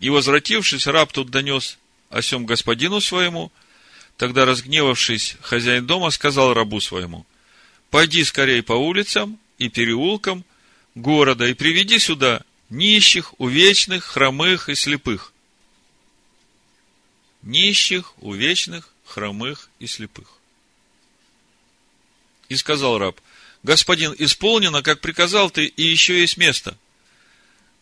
И, 0.00 0.10
возвратившись, 0.10 0.86
раб 0.86 1.12
тут 1.12 1.30
донес 1.30 1.78
о 2.10 2.22
сем 2.22 2.46
господину 2.46 3.00
своему. 3.00 3.52
Тогда, 4.16 4.44
разгневавшись, 4.44 5.36
хозяин 5.40 5.86
дома 5.86 6.10
сказал 6.10 6.52
рабу 6.52 6.80
своему, 6.80 7.24
пойди 7.90 8.22
скорее 8.24 8.62
по 8.62 8.74
улицам 8.74 9.38
и 9.58 9.68
переулкам 9.68 10.44
города 10.94 11.46
и 11.46 11.54
приведи 11.54 11.98
сюда 11.98 12.42
нищих, 12.68 13.38
увечных, 13.38 14.04
хромых 14.04 14.68
и 14.68 14.74
слепых. 14.74 15.32
Нищих, 17.42 18.12
увечных, 18.18 18.92
хромых 19.06 19.70
и 19.78 19.86
слепых. 19.86 20.39
И 22.50 22.56
сказал 22.56 22.98
раб, 22.98 23.18
господин, 23.62 24.14
исполнено, 24.18 24.82
как 24.82 25.00
приказал 25.00 25.50
ты, 25.50 25.64
и 25.64 25.82
еще 25.82 26.20
есть 26.20 26.36
место. 26.36 26.76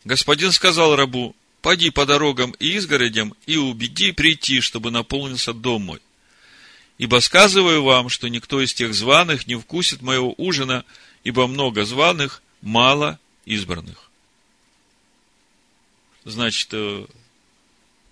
Господин 0.04 0.52
сказал 0.52 0.94
рабу, 0.94 1.34
Поди 1.60 1.90
по 1.90 2.06
дорогам 2.06 2.52
и 2.60 2.76
изгородям 2.76 3.34
и 3.46 3.56
убеди 3.56 4.12
прийти, 4.12 4.60
чтобы 4.60 4.92
наполнился 4.92 5.52
дом 5.52 5.82
мой. 5.82 6.00
Ибо 6.98 7.20
сказываю 7.20 7.82
вам, 7.82 8.08
что 8.08 8.28
никто 8.28 8.60
из 8.60 8.72
тех 8.72 8.94
званых 8.94 9.48
не 9.48 9.56
вкусит 9.56 10.00
моего 10.00 10.34
ужина 10.36 10.84
ибо 11.24 11.46
много 11.46 11.84
званых, 11.84 12.42
мало 12.62 13.18
избранных. 13.44 14.10
Значит, 16.24 16.68
э, 16.72 17.06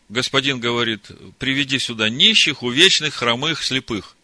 господин 0.09 0.61
говорит, 0.61 1.11
приведи 1.39 1.79
сюда 1.79 2.09
нищих, 2.09 2.63
увечных, 2.63 3.15
хромых, 3.15 3.63
слепых. 3.63 4.16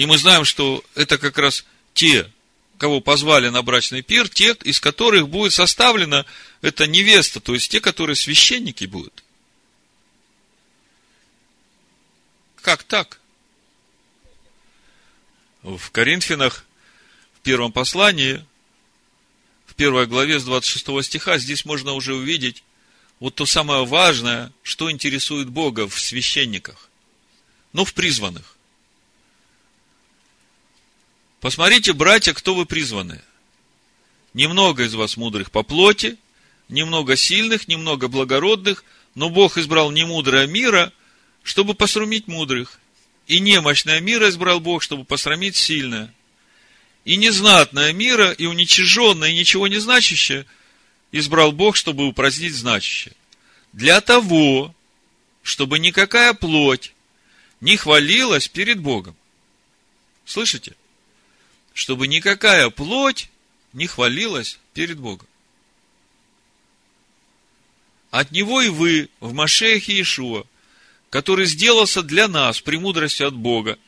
И 0.00 0.06
мы 0.06 0.16
знаем, 0.16 0.46
что 0.46 0.82
это 0.94 1.18
как 1.18 1.36
раз 1.36 1.66
те, 1.92 2.32
кого 2.78 3.02
позвали 3.02 3.50
на 3.50 3.60
брачный 3.60 4.00
пир, 4.00 4.30
те, 4.30 4.56
из 4.62 4.80
которых 4.80 5.28
будет 5.28 5.52
составлена 5.52 6.24
эта 6.62 6.86
невеста, 6.86 7.38
то 7.38 7.52
есть 7.52 7.70
те, 7.70 7.82
которые 7.82 8.16
священники 8.16 8.86
будут. 8.86 9.22
Как 12.62 12.82
так? 12.82 13.20
В 15.60 15.90
Коринфянах, 15.90 16.64
в 17.34 17.40
первом 17.40 17.70
послании, 17.70 18.42
в 19.66 19.74
первой 19.74 20.06
главе 20.06 20.40
с 20.40 20.44
26 20.44 21.04
стиха, 21.04 21.36
здесь 21.36 21.66
можно 21.66 21.92
уже 21.92 22.14
увидеть 22.14 22.64
вот 23.18 23.34
то 23.34 23.44
самое 23.44 23.84
важное, 23.84 24.50
что 24.62 24.90
интересует 24.90 25.50
Бога 25.50 25.86
в 25.86 26.00
священниках, 26.00 26.88
ну, 27.74 27.84
в 27.84 27.92
призванных. 27.92 28.56
Посмотрите, 31.40 31.94
братья, 31.94 32.34
кто 32.34 32.54
вы 32.54 32.66
призваны. 32.66 33.20
Немного 34.34 34.84
из 34.84 34.94
вас 34.94 35.16
мудрых 35.16 35.50
по 35.50 35.62
плоти, 35.62 36.18
немного 36.68 37.16
сильных, 37.16 37.66
немного 37.66 38.08
благородных, 38.08 38.84
но 39.14 39.30
Бог 39.30 39.56
избрал 39.56 39.90
не 39.90 40.04
мудрое 40.04 40.46
мира, 40.46 40.92
чтобы 41.42 41.74
посрамить 41.74 42.28
мудрых. 42.28 42.78
И 43.26 43.40
немощное 43.40 44.00
мира 44.00 44.28
избрал 44.28 44.60
Бог, 44.60 44.82
чтобы 44.82 45.04
посрамить 45.04 45.56
сильное. 45.56 46.12
И 47.06 47.16
незнатное 47.16 47.92
мира, 47.92 48.32
и 48.32 48.44
уничиженное, 48.44 49.30
и 49.30 49.38
ничего 49.38 49.66
не 49.66 49.78
значащее 49.78 50.44
избрал 51.10 51.52
Бог, 51.52 51.74
чтобы 51.74 52.06
упразднить 52.06 52.54
значащее. 52.54 53.14
Для 53.72 54.00
того, 54.00 54.74
чтобы 55.42 55.78
никакая 55.78 56.34
плоть 56.34 56.92
не 57.60 57.76
хвалилась 57.76 58.46
перед 58.46 58.78
Богом. 58.80 59.16
Слышите? 60.26 60.74
Чтобы 61.80 62.08
никакая 62.08 62.68
плоть 62.68 63.30
не 63.72 63.86
хвалилась 63.86 64.58
перед 64.74 64.98
Богом. 64.98 65.26
От 68.10 68.32
Него 68.32 68.60
и 68.60 68.68
вы 68.68 69.08
в 69.20 69.32
Машехе 69.32 69.94
Иешуа, 69.94 70.44
который 71.08 71.46
сделался 71.46 72.02
для 72.02 72.28
нас 72.28 72.60
премудростью 72.60 73.28
от 73.28 73.34
Бога, 73.34 73.78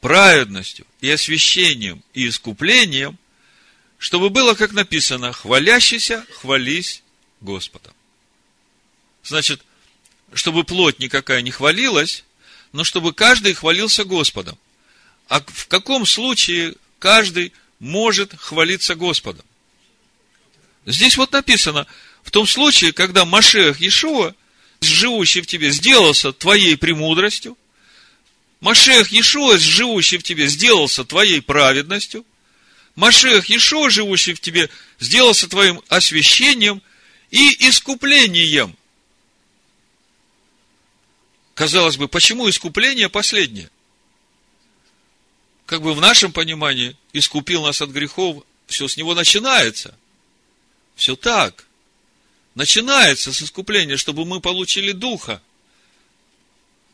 праведностью 0.00 0.86
и 1.00 1.10
освящением 1.10 2.04
и 2.14 2.28
искуплением, 2.28 3.18
чтобы 3.98 4.30
было, 4.30 4.54
как 4.54 4.70
написано, 4.70 5.32
хвалящийся, 5.32 6.24
хвались 6.30 7.02
Господом. 7.40 7.92
Значит, 9.24 9.64
чтобы 10.32 10.62
плоть 10.62 11.00
никакая 11.00 11.42
не 11.42 11.50
хвалилась, 11.50 12.22
но 12.70 12.84
чтобы 12.84 13.12
каждый 13.12 13.54
хвалился 13.54 14.04
Господом. 14.04 14.56
А 15.26 15.40
в 15.40 15.66
каком 15.66 16.06
случае 16.06 16.76
каждый 17.02 17.52
может 17.80 18.32
хвалиться 18.38 18.94
Господом? 18.94 19.44
Здесь 20.86 21.16
вот 21.16 21.32
написано, 21.32 21.88
в 22.22 22.30
том 22.30 22.46
случае, 22.46 22.92
когда 22.92 23.24
Машех 23.24 23.80
Иешуа, 23.80 24.36
живущий 24.80 25.40
в 25.40 25.48
тебе, 25.48 25.70
сделался 25.72 26.32
твоей 26.32 26.76
премудростью, 26.76 27.58
Машех 28.60 29.10
Иешуа, 29.10 29.58
живущий 29.58 30.18
в 30.18 30.22
тебе, 30.22 30.46
сделался 30.46 31.04
твоей 31.04 31.42
праведностью, 31.42 32.24
Машех 32.94 33.46
Ешо, 33.46 33.88
живущий 33.90 34.34
в 34.34 34.40
тебе, 34.40 34.70
сделался 35.00 35.48
твоим 35.48 35.82
освящением 35.88 36.82
и 37.32 37.68
искуплением. 37.68 38.76
Казалось 41.54 41.96
бы, 41.96 42.06
почему 42.06 42.48
искупление 42.48 43.08
последнее? 43.08 43.70
Как 45.72 45.80
бы 45.80 45.94
в 45.94 46.02
нашем 46.02 46.32
понимании, 46.32 46.98
искупил 47.14 47.62
нас 47.62 47.80
от 47.80 47.88
грехов, 47.88 48.44
все 48.66 48.88
с 48.88 48.98
него 48.98 49.14
начинается. 49.14 49.96
Все 50.96 51.16
так. 51.16 51.64
Начинается 52.54 53.32
с 53.32 53.40
искупления, 53.40 53.96
чтобы 53.96 54.26
мы 54.26 54.42
получили 54.42 54.92
Духа. 54.92 55.40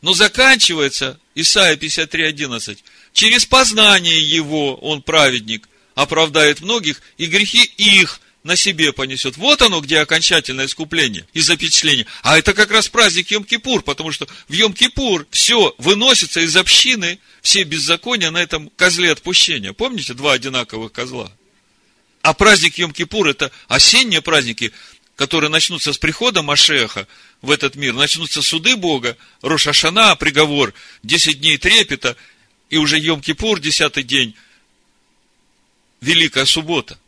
Но 0.00 0.14
заканчивается, 0.14 1.18
Исайя 1.34 1.74
53.11, 1.74 2.78
через 3.12 3.46
познание 3.46 4.22
Его, 4.22 4.76
Он 4.76 5.02
праведник– 5.02 5.68
оправдает 5.96 6.60
многих, 6.60 7.02
и 7.16 7.26
грехи 7.26 7.64
их 7.64 8.20
на 8.44 8.56
себе 8.56 8.92
понесет. 8.92 9.36
Вот 9.36 9.60
оно, 9.62 9.80
где 9.80 9.98
окончательное 9.98 10.66
искупление 10.66 11.26
и 11.32 11.40
запечатление. 11.40 12.06
А 12.22 12.38
это 12.38 12.54
как 12.54 12.70
раз 12.70 12.88
праздник 12.88 13.30
Йом-Кипур, 13.30 13.82
потому 13.82 14.12
что 14.12 14.26
в 14.48 14.52
Йом-Кипур 14.52 15.26
все 15.30 15.74
выносится 15.78 16.40
из 16.40 16.56
общины, 16.56 17.18
все 17.42 17.64
беззакония 17.64 18.30
на 18.30 18.38
этом 18.38 18.70
козле 18.76 19.12
отпущения. 19.12 19.72
Помните, 19.72 20.14
два 20.14 20.32
одинаковых 20.34 20.92
козла? 20.92 21.30
А 22.22 22.34
праздник 22.34 22.78
Йом-Кипур– 22.78 23.28
это 23.30 23.50
осенние 23.68 24.22
праздники, 24.22 24.72
которые 25.16 25.50
начнутся 25.50 25.92
с 25.92 25.98
прихода 25.98 26.42
Машеха 26.42 27.08
в 27.42 27.50
этот 27.50 27.74
мир. 27.74 27.94
Начнутся 27.94 28.42
суды 28.42 28.76
Бога, 28.76 29.16
Рошашана, 29.42 30.14
приговор, 30.16 30.74
10 31.02 31.40
дней 31.40 31.58
трепета, 31.58 32.16
и 32.70 32.76
уже 32.76 32.98
Йом-Кипур, 32.98 33.60
10 33.60 34.06
день– 34.06 34.34
Великая 36.00 36.44
Суббота. 36.44 36.98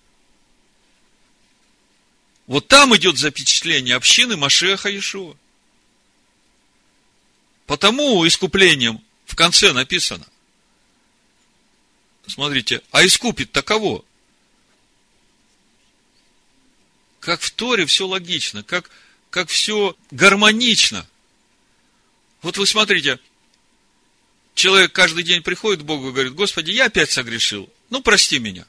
Вот 2.50 2.66
там 2.66 2.96
идет 2.96 3.16
запечатление 3.16 3.94
общины 3.94 4.36
Машеха 4.36 4.88
Иешуа. 4.88 5.36
Потому 7.66 8.26
искуплением 8.26 9.00
в 9.24 9.36
конце 9.36 9.72
написано. 9.72 10.26
Смотрите, 12.26 12.82
а 12.90 13.06
искупит 13.06 13.52
таково. 13.52 14.04
Как 17.20 17.40
в 17.40 17.52
Торе 17.52 17.86
все 17.86 18.04
логично, 18.08 18.64
как, 18.64 18.90
как 19.30 19.48
все 19.48 19.96
гармонично. 20.10 21.06
Вот 22.42 22.58
вы 22.58 22.66
смотрите, 22.66 23.20
человек 24.56 24.90
каждый 24.90 25.22
день 25.22 25.44
приходит 25.44 25.82
к 25.82 25.86
Богу 25.86 26.08
и 26.08 26.12
говорит, 26.12 26.34
Господи, 26.34 26.72
я 26.72 26.86
опять 26.86 27.12
согрешил, 27.12 27.72
ну 27.90 28.02
прости 28.02 28.40
меня. 28.40 28.66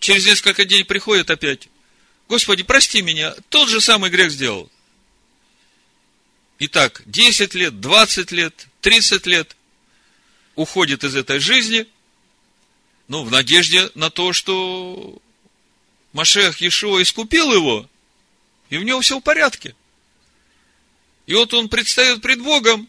Через 0.00 0.26
несколько 0.26 0.64
дней 0.64 0.84
приходит 0.84 1.30
опять. 1.30 1.68
Господи, 2.32 2.62
прости 2.62 3.02
меня, 3.02 3.34
тот 3.50 3.68
же 3.68 3.82
самый 3.82 4.08
грех 4.08 4.30
сделал. 4.30 4.72
Итак, 6.60 7.02
10 7.04 7.52
лет, 7.52 7.78
20 7.78 8.32
лет, 8.32 8.68
30 8.80 9.26
лет 9.26 9.54
уходит 10.54 11.04
из 11.04 11.14
этой 11.14 11.40
жизни, 11.40 11.86
ну, 13.06 13.22
в 13.22 13.30
надежде 13.30 13.90
на 13.94 14.08
то, 14.08 14.32
что 14.32 15.20
Машех 16.14 16.62
Иешуа 16.62 17.02
искупил 17.02 17.52
его, 17.52 17.86
и 18.70 18.78
в 18.78 18.82
него 18.82 19.02
все 19.02 19.18
в 19.18 19.22
порядке. 19.22 19.76
И 21.26 21.34
вот 21.34 21.52
он 21.52 21.68
предстает 21.68 22.22
пред 22.22 22.40
Богом, 22.40 22.88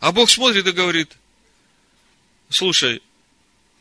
а 0.00 0.10
Бог 0.10 0.30
смотрит 0.30 0.66
и 0.66 0.72
говорит, 0.72 1.18
слушай, 2.48 3.02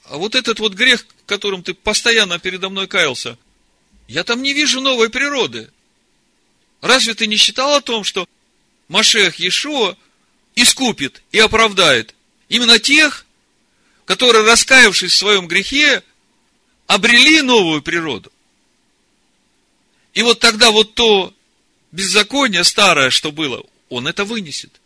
а 0.03 0.17
вот 0.17 0.35
этот 0.35 0.59
вот 0.59 0.73
грех, 0.73 1.05
которым 1.25 1.63
ты 1.63 1.73
постоянно 1.73 2.37
передо 2.37 2.67
мной 2.67 2.87
каялся, 2.87 3.37
я 4.11 4.25
там 4.25 4.41
не 4.41 4.51
вижу 4.51 4.81
новой 4.81 5.09
природы. 5.09 5.71
Разве 6.81 7.13
ты 7.13 7.27
не 7.27 7.37
считал 7.37 7.75
о 7.75 7.81
том, 7.81 8.03
что 8.03 8.27
Машех 8.89 9.39
Иешуа 9.39 9.95
искупит 10.53 11.23
и 11.31 11.39
оправдает 11.39 12.13
именно 12.49 12.77
тех, 12.77 13.25
которые, 14.03 14.43
раскаявшись 14.43 15.13
в 15.13 15.17
своем 15.17 15.47
грехе, 15.47 16.03
обрели 16.87 17.41
новую 17.41 17.81
природу? 17.81 18.33
И 20.13 20.23
вот 20.23 20.39
тогда 20.39 20.71
вот 20.71 20.93
то 20.93 21.33
беззаконие 21.93 22.65
старое, 22.65 23.11
что 23.11 23.31
было, 23.31 23.65
он 23.87 24.09
это 24.09 24.25
вынесет. 24.25 24.81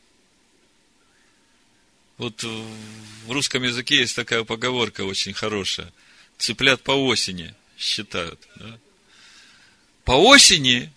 Вот 2.20 2.44
в 2.44 3.32
русском 3.32 3.64
языке 3.64 3.98
есть 3.98 4.16
такая 4.16 4.44
поговорка 4.44 5.04
очень 5.04 5.34
хорошая. 5.34 5.92
Цыплят 6.38 6.84
по 6.84 6.92
осени 6.92 7.56
считают. 7.76 8.40
Да? 8.58 8.80
По 10.06 10.12
осени, 10.12 10.92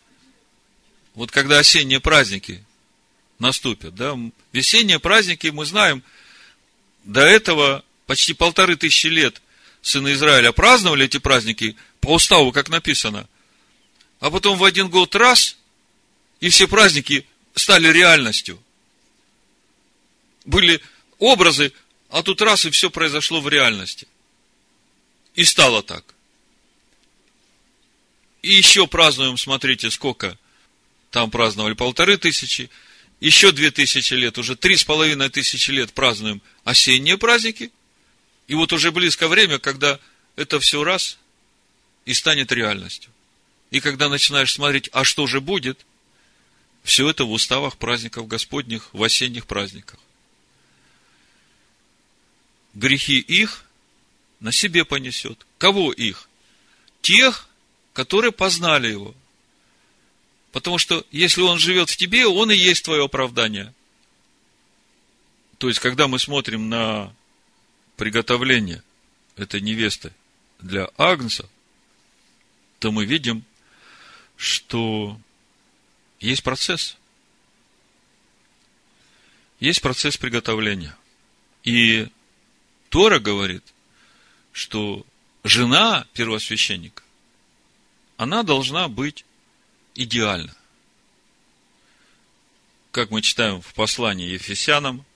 вот 1.15 1.31
когда 1.31 1.59
осенние 1.59 1.99
праздники 1.99 2.63
наступят, 3.39 3.95
да, 3.95 4.17
весенние 4.53 5.01
праздники, 5.01 5.49
мы 5.49 5.65
знаем, 5.65 6.05
до 7.05 7.23
этого 7.23 7.85
почти 8.07 8.35
полторы 8.35 8.77
тысячи 8.77 9.07
лет 9.07 9.41
сыны 9.81 10.13
Израиля 10.13 10.53
праздновали 10.53 11.07
эти 11.07 11.19
праздники 11.19 11.75
по 12.01 12.15
уставу, 12.15 12.53
как 12.53 12.69
написано. 12.69 13.27
А 14.21 14.31
потом 14.31 14.59
в 14.59 14.65
один 14.65 14.91
год 14.91 15.15
раз, 15.15 15.57
и 16.41 16.51
все 16.51 16.69
праздники 16.69 17.27
стали 17.55 17.89
реальностью. 17.89 18.63
Были 20.45 20.83
образы, 21.19 21.73
а 22.11 22.23
тут 22.23 22.43
раз 22.43 22.67
и 22.67 22.71
все 22.71 22.91
произошло 22.91 23.41
в 23.41 23.49
реальности. 23.49 24.07
И 25.35 25.45
стало 25.45 25.83
так. 25.83 26.05
И 28.43 28.53
еще 28.53 28.87
празднуем, 28.87 29.37
смотрите, 29.37 29.91
сколько. 29.91 30.39
Там 31.11 31.31
праздновали 31.31 31.75
полторы 31.75 32.19
тысячи, 32.19 32.71
еще 33.21 33.51
две 33.53 33.71
тысячи 33.71 34.15
лет, 34.15 34.39
уже 34.39 34.57
три 34.57 34.77
с 34.77 34.85
половиной 34.85 35.31
тысячи 35.31 35.71
лет 35.71 35.93
празднуем 35.93 36.43
осенние 36.65 37.19
праздники. 37.19 37.73
И 38.47 38.55
вот 38.55 38.73
уже 38.73 38.93
близко 38.93 39.29
время, 39.29 39.59
когда 39.59 39.99
это 40.37 40.61
все 40.61 40.85
раз 40.85 41.19
и 42.05 42.15
станет 42.15 42.53
реальностью. 42.53 43.11
И 43.71 43.81
когда 43.81 44.09
начинаешь 44.09 44.53
смотреть, 44.53 44.89
а 44.93 45.05
что 45.05 45.27
же 45.27 45.41
будет, 45.41 45.85
все 46.85 47.09
это 47.11 47.25
в 47.25 47.33
уставах 47.33 47.77
праздников 47.77 48.29
Господних, 48.29 48.93
в 48.95 49.03
осенних 49.03 49.47
праздниках. 49.47 49.99
Грехи 52.75 53.19
их 53.19 53.65
на 54.41 54.53
себе 54.53 54.85
понесет. 54.85 55.45
Кого 55.59 55.93
их? 55.93 56.29
Тех, 57.03 57.48
которые 57.99 58.31
познали 58.31 58.87
его. 58.87 59.13
Потому 60.53 60.79
что 60.79 61.05
если 61.11 61.41
он 61.41 61.59
живет 61.59 61.91
в 61.91 61.97
тебе, 61.97 62.29
он 62.29 62.49
и 62.49 62.55
есть 62.55 62.85
твое 62.85 63.05
оправдание. 63.05 63.75
То 65.59 65.67
есть, 65.67 65.81
когда 65.81 66.07
мы 66.07 66.21
смотрим 66.21 66.69
на 66.69 67.13
приготовление 67.97 68.85
этой 69.35 69.61
невесты 69.61 70.13
для 70.61 70.89
Агнца, 70.97 71.49
то 72.79 72.93
мы 72.93 73.05
видим, 73.05 73.43
что 74.37 75.19
есть 76.21 76.45
процесс. 76.45 76.97
Есть 79.59 79.83
процесс 79.83 80.17
приготовления. 80.17 80.97
И 81.65 82.07
Тора 82.91 83.19
говорит, 83.19 83.65
что 84.53 85.05
жена 85.43 86.07
первосвященника, 86.13 87.03
она 88.19 88.43
должна 88.43 88.89
быть 88.89 89.25
идеальна. 89.95 90.55
Как 92.91 93.11
мы 93.11 93.23
читаем 93.23 93.63
в 93.63 93.73
послании 93.75 94.33
Ефесянам, 94.33 95.07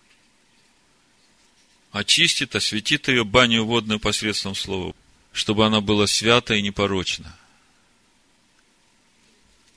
очистит, 1.90 2.54
осветит 2.54 3.08
ее 3.08 3.24
баню 3.24 3.64
водную 3.64 3.98
посредством 3.98 4.54
слова, 4.54 4.94
чтобы 5.32 5.66
она 5.66 5.80
была 5.80 6.06
свята 6.06 6.54
и 6.54 6.62
непорочна. 6.62 7.36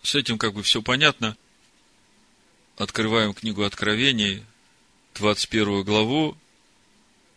С 0.03 0.13
этим 0.13 0.37
как 0.37 0.53
бы 0.53 0.61
все 0.61 0.83
понятно. 0.83 1.35
Открываем 2.77 3.33
книгу 3.33 3.63
Откровений, 3.63 4.45
21 5.15 5.83
главу, 5.83 6.37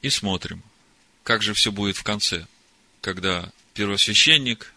и 0.02 0.10
смотрим, 0.10 0.62
как 1.22 1.40
же 1.40 1.54
все 1.54 1.72
будет 1.72 1.96
в 1.96 2.02
конце, 2.02 2.46
когда 3.00 3.50
первосвященник 3.72 4.74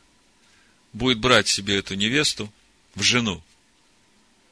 будет 0.94 1.20
брать 1.20 1.48
себе 1.48 1.78
эту 1.78 1.96
невесту 1.96 2.52
в 2.96 3.02
жену. 3.02 3.42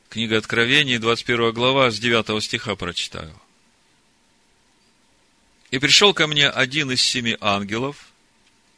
Книга 0.10 0.38
Откровений, 0.38 0.98
21 0.98 1.54
глава, 1.54 1.92
с 1.92 2.00
9 2.00 2.44
стиха 2.44 2.76
прочитаю. 2.76 3.40
«И 5.72 5.78
пришел 5.78 6.14
ко 6.14 6.26
мне 6.26 6.50
один 6.50 6.92
из 6.92 7.02
семи 7.02 7.38
ангелов, 7.40 8.10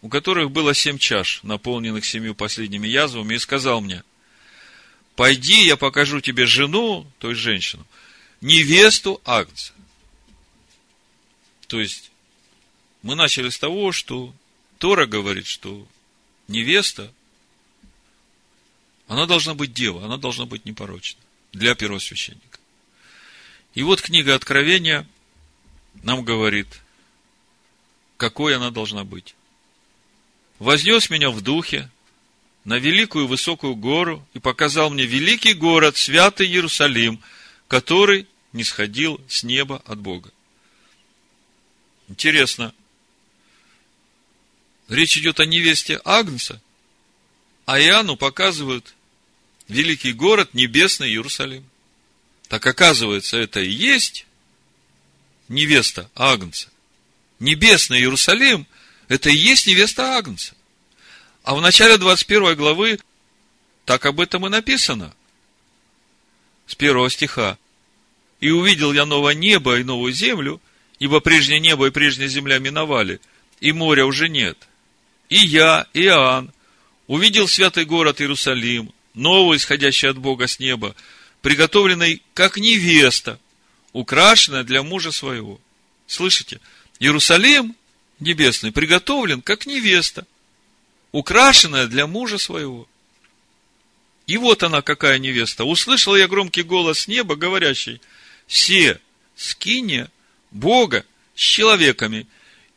у 0.01 0.09
которых 0.09 0.51
было 0.51 0.73
семь 0.73 0.97
чаш, 0.97 1.41
наполненных 1.43 2.05
семью 2.05 2.35
последними 2.35 2.87
язвами, 2.87 3.35
и 3.35 3.39
сказал 3.39 3.81
мне, 3.81 4.03
пойди, 5.15 5.63
я 5.63 5.77
покажу 5.77 6.19
тебе 6.19 6.45
жену, 6.45 7.07
то 7.19 7.29
есть 7.29 7.41
женщину, 7.41 7.85
невесту 8.41 9.21
Агнца. 9.23 9.73
То 11.67 11.79
есть, 11.79 12.11
мы 13.03 13.15
начали 13.15 13.49
с 13.49 13.59
того, 13.59 13.91
что 13.91 14.33
Тора 14.79 15.05
говорит, 15.05 15.45
что 15.45 15.87
невеста, 16.47 17.13
она 19.11 19.25
должна 19.25 19.55
быть 19.55 19.73
дева, 19.73 20.05
она 20.05 20.15
должна 20.15 20.45
быть 20.45 20.63
непорочна 20.63 21.19
для 21.51 21.75
первосвященника. 21.75 22.59
И 23.73 23.83
вот 23.83 24.01
книга 24.01 24.35
Откровения 24.35 25.05
нам 26.03 26.23
говорит, 26.23 26.79
какой 28.15 28.55
она 28.55 28.71
должна 28.71 29.03
быть. 29.03 29.35
Вознес 30.59 31.09
меня 31.09 31.29
в 31.29 31.41
духе 31.41 31.89
на 32.63 32.77
великую 32.77 33.27
высокую 33.27 33.75
гору 33.75 34.25
и 34.33 34.39
показал 34.39 34.89
мне 34.89 35.05
великий 35.05 35.55
город, 35.55 35.97
святый 35.97 36.47
Иерусалим, 36.47 37.21
который 37.67 38.27
не 38.53 38.63
сходил 38.63 39.19
с 39.27 39.43
неба 39.43 39.81
от 39.85 39.99
Бога. 39.99 40.31
Интересно, 42.07 42.73
речь 44.87 45.17
идет 45.17 45.41
о 45.41 45.45
невесте 45.45 45.99
Агнца, 46.05 46.61
а 47.65 47.77
Иоанну 47.77 48.15
показывают 48.15 48.95
великий 49.71 50.13
город, 50.13 50.53
небесный 50.53 51.09
Иерусалим. 51.09 51.63
Так 52.47 52.65
оказывается, 52.67 53.37
это 53.37 53.61
и 53.61 53.69
есть 53.69 54.25
невеста 55.47 56.09
Агнца. 56.15 56.69
Небесный 57.39 57.99
Иерусалим– 57.99 58.67
это 59.07 59.29
и 59.29 59.35
есть 59.35 59.67
невеста 59.67 60.17
Агнца. 60.17 60.53
А 61.43 61.55
в 61.55 61.61
начале 61.61 61.97
21 61.97 62.55
главы 62.55 62.99
так 63.85 64.05
об 64.05 64.19
этом 64.19 64.45
и 64.45 64.49
написано. 64.49 65.13
С 66.67 66.75
первого 66.75 67.09
стиха. 67.09 67.57
«И 68.39 68.49
увидел 68.49 68.93
я 68.93 69.05
новое 69.05 69.33
небо 69.33 69.77
и 69.77 69.83
новую 69.83 70.13
землю, 70.13 70.61
ибо 70.99 71.19
прежнее 71.19 71.59
небо 71.59 71.87
и 71.87 71.91
прежняя 71.91 72.27
земля 72.27 72.59
миновали, 72.59 73.19
и 73.59 73.71
моря 73.71 74.05
уже 74.05 74.29
нет. 74.29 74.57
И 75.29 75.37
я, 75.37 75.87
Иоанн, 75.93 76.51
увидел 77.07 77.47
святый 77.47 77.85
город 77.85 78.19
Иерусалим, 78.19 78.93
новый, 79.13 79.57
исходящий 79.57 80.09
от 80.09 80.17
Бога 80.17 80.47
с 80.47 80.59
неба, 80.59 80.95
приготовленный 81.41 82.21
как 82.33 82.57
невеста, 82.57 83.39
украшенная 83.93 84.63
для 84.63 84.83
мужа 84.83 85.11
своего». 85.11 85.59
Слышите? 86.07 86.59
Иерусалим 86.99 87.75
небесный 88.19 88.71
приготовлен 88.71 89.41
как 89.41 89.65
невеста 89.65 90.25
украшенная 91.11 91.87
для 91.87 92.07
мужа 92.07 92.37
своего. 92.37 92.87
И 94.27 94.37
вот 94.37 94.63
она, 94.63 94.81
какая 94.81 95.19
невеста. 95.19 95.65
Услышал 95.65 96.15
я 96.15 96.27
громкий 96.27 96.63
голос 96.63 96.99
с 96.99 97.07
неба, 97.07 97.35
говорящий, 97.35 98.01
«Се, 98.47 98.99
скине 99.35 100.09
Бога 100.51 101.05
с 101.35 101.41
человеками, 101.41 102.27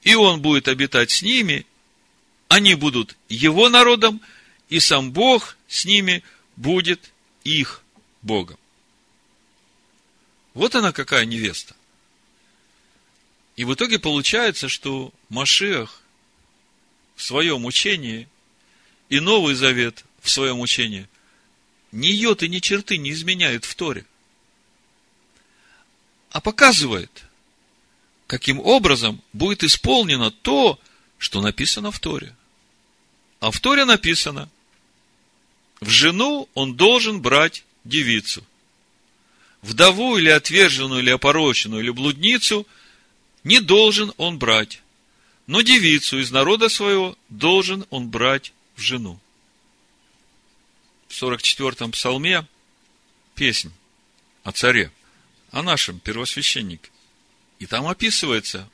и 0.03 0.15
Он 0.15 0.41
будет 0.41 0.69
обитать 0.69 1.11
с 1.11 1.23
ними, 1.23 1.67
они 2.49 2.75
будут 2.75 3.17
Его 3.29 3.69
народом, 3.69 4.21
и 4.69 4.81
сам 4.81 5.13
Бог 5.13 5.57
с 5.75 5.85
ними 5.85 6.23
будет 6.57 7.13
их 7.43 7.83
Богом». 8.23 8.59
Вот 10.55 10.77
она 10.77 10.93
какая 10.93 11.25
невеста. 11.25 11.75
И 13.57 13.65
в 13.65 13.75
итоге 13.75 13.99
получается, 13.99 14.69
что 14.69 15.13
Машиах 15.29 16.01
в 17.17 17.23
своем 17.23 17.65
учении 17.65 18.29
и 19.09 19.19
Новый 19.19 19.55
Завет 19.55 20.05
в 20.21 20.31
своем 20.31 20.61
учении 20.61 21.09
ни 21.91 22.09
йоты, 22.09 22.49
ни 22.49 22.61
черты 22.61 22.97
не 22.97 23.11
изменяет 23.11 23.65
в 23.65 23.75
Торе, 23.75 24.07
а 26.31 26.41
показывает, 26.41 27.25
каким 28.27 28.59
образом 28.59 29.23
будет 29.33 29.63
исполнено 29.63 30.31
то, 30.31 30.81
что 31.19 31.41
написано 31.41 31.93
в 31.93 32.01
Торе. 32.01 32.35
А 33.39 33.51
в 33.51 33.61
Торе 33.61 33.85
написано, 33.85 34.49
в 35.85 35.91
жену 35.91 36.49
он 36.55 36.77
должен 36.77 37.21
брать 37.21 37.65
девицу. 37.85 38.45
Вдову 39.61 40.17
или 40.17 40.31
отверженную, 40.31 41.03
или 41.03 41.11
опороченную, 41.11 41.83
или 41.83 41.91
блудницу 41.91 42.67
не 43.45 43.61
должен 43.61 44.13
он 44.17 44.39
брать. 44.39 44.81
Но 45.47 45.61
девицу 45.61 46.21
из 46.21 46.31
народа 46.31 46.71
своего 46.71 47.19
должен 47.29 47.85
он 47.91 48.09
брать 48.09 48.55
в 48.77 48.81
жену. 48.81 49.21
В 51.09 51.23
44-м 51.23 51.93
псалме 51.93 52.47
песнь 53.35 53.73
о 54.43 54.53
царе, 54.53 54.91
о 55.51 55.63
нашем 55.63 56.01
первосвященнике. 56.01 56.91
И 57.59 57.67
там 57.67 57.87
описывается, 57.87 58.71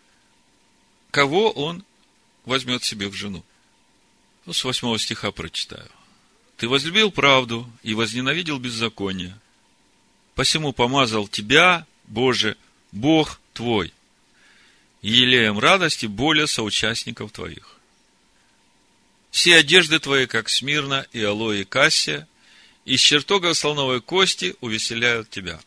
кого 1.10 1.50
он 1.50 1.84
возьмет 2.44 2.84
себе 2.84 3.08
в 3.08 3.14
жену. 3.14 3.44
Ну, 4.46 4.52
с 4.52 4.62
8 4.62 4.96
стиха 4.98 5.32
прочитаю. 5.32 5.90
Ты 6.60 6.68
возлюбил 6.68 7.10
правду 7.10 7.66
и 7.82 7.94
возненавидел 7.94 8.58
беззаконие. 8.58 9.34
Посему 10.34 10.74
помазал 10.74 11.26
тебя, 11.26 11.86
Боже, 12.06 12.54
Бог 12.92 13.40
твой, 13.54 13.94
елеем 15.00 15.58
радости 15.58 16.04
более 16.04 16.46
соучастников 16.46 17.32
твоих. 17.32 17.78
Все 19.30 19.56
одежды 19.56 20.00
твои, 20.00 20.26
как 20.26 20.50
смирно 20.50 21.06
и 21.12 21.22
алоэ 21.22 21.62
и 21.62 21.64
кассия, 21.64 22.28
из 22.84 23.00
чертогов 23.00 23.56
слоновой 23.56 24.02
кости 24.02 24.54
увеселяют 24.60 25.30
тебя. 25.30 25.62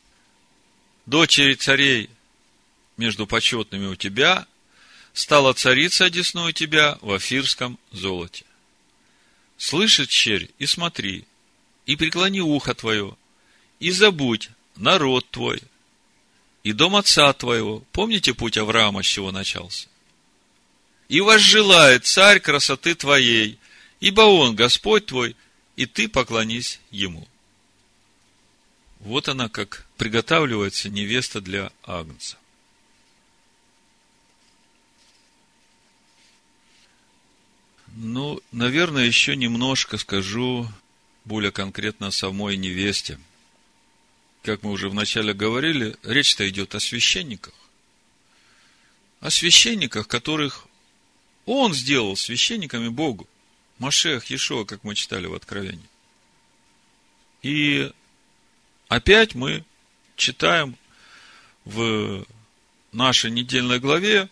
Дочери 1.08 1.56
царей 1.56 2.08
между 2.98 3.26
почетными 3.26 3.88
у 3.88 3.96
тебя 3.96 4.46
стала 5.14 5.54
царица 5.54 6.06
одесную 6.06 6.54
тебя 6.54 7.00
в 7.02 7.12
афирском 7.12 7.80
золоте. 7.92 8.46
Слышит 9.64 10.10
черь 10.10 10.50
и 10.60 10.66
смотри, 10.66 11.24
и 11.86 11.96
преклони 11.96 12.42
ухо 12.42 12.74
твое, 12.74 13.16
и 13.80 13.92
забудь 13.92 14.50
народ 14.76 15.30
твой, 15.32 15.62
и 16.64 16.74
дом 16.74 16.98
отца 16.98 17.32
твоего. 17.32 17.82
Помните 17.94 18.34
путь 18.34 18.58
Авраама, 18.58 19.04
с 19.04 19.06
чего 19.06 19.32
начался? 19.32 19.88
И 21.08 21.22
возжелает 21.22 22.06
царь 22.06 22.42
красоты 22.42 22.94
твоей, 22.94 23.58
ибо 24.02 24.22
он 24.24 24.54
Господь 24.56 25.06
твой, 25.06 25.34
и 25.78 25.86
ты 25.86 26.10
поклонись 26.10 26.82
ему. 26.92 27.26
Вот 29.00 29.30
она, 29.30 29.48
как 29.48 29.86
приготавливается 29.96 30.90
невеста 30.90 31.40
для 31.40 31.72
Агнца. 31.84 32.38
Ну, 37.96 38.42
наверное, 38.52 39.06
еще 39.06 39.36
немножко 39.36 39.98
скажу 40.00 40.68
более 41.26 41.52
конкретно 41.52 42.08
о 42.08 42.12
самой 42.12 42.58
невесте. 42.58 43.20
Как 44.42 44.64
мы 44.64 44.72
уже 44.72 44.90
вначале 44.90 45.34
говорили, 45.34 45.96
речь-то 46.02 46.50
идет 46.50 46.74
о 46.74 46.80
священниках. 46.80 47.54
О 49.20 49.30
священниках, 49.30 50.08
которых 50.08 50.68
он 51.46 51.74
сделал 51.76 52.16
священниками 52.16 52.88
Богу. 52.88 53.28
Машех, 53.78 54.26
Ешуа, 54.26 54.66
как 54.66 54.84
мы 54.84 54.96
читали 54.96 55.28
в 55.28 55.36
Откровении. 55.36 55.88
И 57.44 57.92
опять 58.88 59.36
мы 59.36 59.64
читаем 60.16 60.78
в 61.64 62.26
нашей 62.92 63.30
недельной 63.30 63.80
главе 63.80 64.30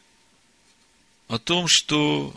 о 1.27 1.37
том, 1.37 1.67
что 1.67 2.35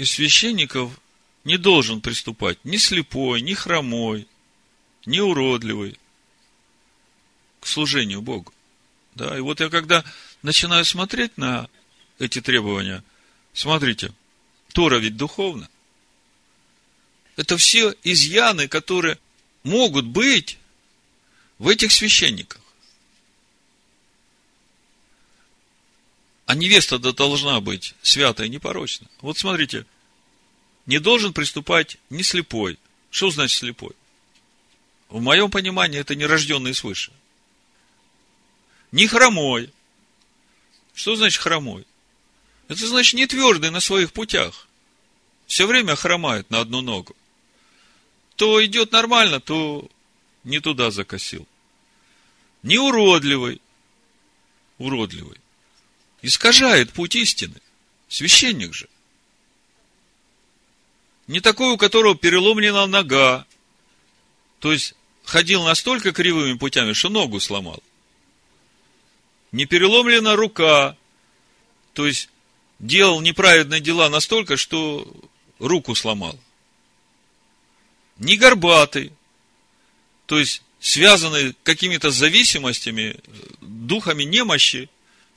из 0.00 0.12
священников 0.12 0.98
не 1.44 1.58
должен 1.58 2.00
приступать 2.00 2.58
ни 2.64 2.78
слепой, 2.78 3.42
ни 3.42 3.52
хромой, 3.52 4.26
ни 5.04 5.20
уродливый 5.20 5.98
к 7.60 7.66
служению 7.66 8.22
Богу. 8.22 8.54
Да, 9.14 9.36
и 9.36 9.40
вот 9.40 9.60
я 9.60 9.68
когда 9.68 10.02
начинаю 10.40 10.86
смотреть 10.86 11.36
на 11.36 11.68
эти 12.18 12.40
требования, 12.40 13.04
смотрите, 13.52 14.14
Тора 14.72 14.96
ведь 14.96 15.18
духовно. 15.18 15.68
Это 17.36 17.58
все 17.58 17.94
изъяны, 18.02 18.68
которые 18.68 19.18
могут 19.64 20.06
быть 20.06 20.56
в 21.58 21.68
этих 21.68 21.92
священниках. 21.92 22.59
А 26.50 26.56
невеста 26.56 26.98
должна 26.98 27.60
быть 27.60 27.94
святая 28.02 28.48
и 28.48 28.50
непорочна. 28.50 29.06
Вот 29.20 29.38
смотрите, 29.38 29.86
не 30.84 30.98
должен 30.98 31.32
приступать 31.32 31.96
не 32.10 32.24
слепой. 32.24 32.76
Что 33.12 33.30
значит 33.30 33.56
слепой? 33.56 33.92
В 35.10 35.20
моем 35.20 35.48
понимании 35.48 36.00
это 36.00 36.16
нерожденный 36.16 36.74
свыше. 36.74 37.12
Не 38.90 39.06
хромой. 39.06 39.72
Что 40.92 41.14
значит 41.14 41.40
хромой? 41.40 41.86
Это 42.66 42.84
значит 42.84 43.14
не 43.14 43.28
твердый 43.28 43.70
на 43.70 43.78
своих 43.78 44.12
путях. 44.12 44.66
Все 45.46 45.68
время 45.68 45.94
хромает 45.94 46.50
на 46.50 46.58
одну 46.58 46.80
ногу. 46.80 47.14
То 48.34 48.64
идет 48.66 48.90
нормально, 48.90 49.38
то 49.38 49.88
не 50.42 50.58
туда 50.58 50.90
закосил. 50.90 51.46
Не 52.64 52.78
уродливый. 52.78 53.62
Уродливый. 54.78 55.39
Искажает 56.22 56.92
путь 56.92 57.16
истины. 57.16 57.60
Священник 58.08 58.74
же. 58.74 58.88
Не 61.26 61.40
такой, 61.40 61.72
у 61.72 61.76
которого 61.76 62.16
переломлена 62.16 62.86
нога. 62.86 63.46
То 64.58 64.72
есть, 64.72 64.94
ходил 65.24 65.62
настолько 65.64 66.12
кривыми 66.12 66.58
путями, 66.58 66.92
что 66.92 67.08
ногу 67.08 67.40
сломал. 67.40 67.82
Не 69.52 69.64
переломлена 69.64 70.36
рука. 70.36 70.96
То 71.94 72.06
есть, 72.06 72.28
делал 72.78 73.20
неправедные 73.20 73.80
дела 73.80 74.08
настолько, 74.08 74.56
что 74.56 75.06
руку 75.58 75.94
сломал. 75.94 76.38
Не 78.18 78.36
горбатый. 78.36 79.12
То 80.26 80.38
есть, 80.38 80.62
связанный 80.80 81.54
какими-то 81.62 82.10
зависимостями, 82.10 83.16
духами 83.60 84.24
немощи, 84.24 84.90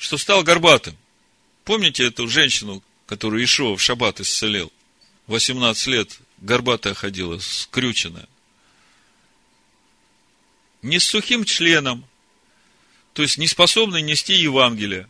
что 0.03 0.17
стал 0.17 0.43
горбатым. 0.43 0.97
Помните 1.63 2.05
эту 2.05 2.27
женщину, 2.27 2.83
которую 3.05 3.41
Ишуа 3.41 3.77
в 3.77 3.81
шаббат 3.81 4.19
исцелил? 4.19 4.69
18 5.27 5.87
лет 5.87 6.19
горбатая 6.39 6.93
ходила, 6.93 7.39
скрюченная. 7.39 8.27
Не 10.81 10.99
с 10.99 11.05
сухим 11.05 11.45
членом, 11.45 12.03
то 13.13 13.21
есть 13.21 13.37
не 13.37 13.47
способный 13.47 14.01
нести 14.01 14.33
Евангелие, 14.33 15.07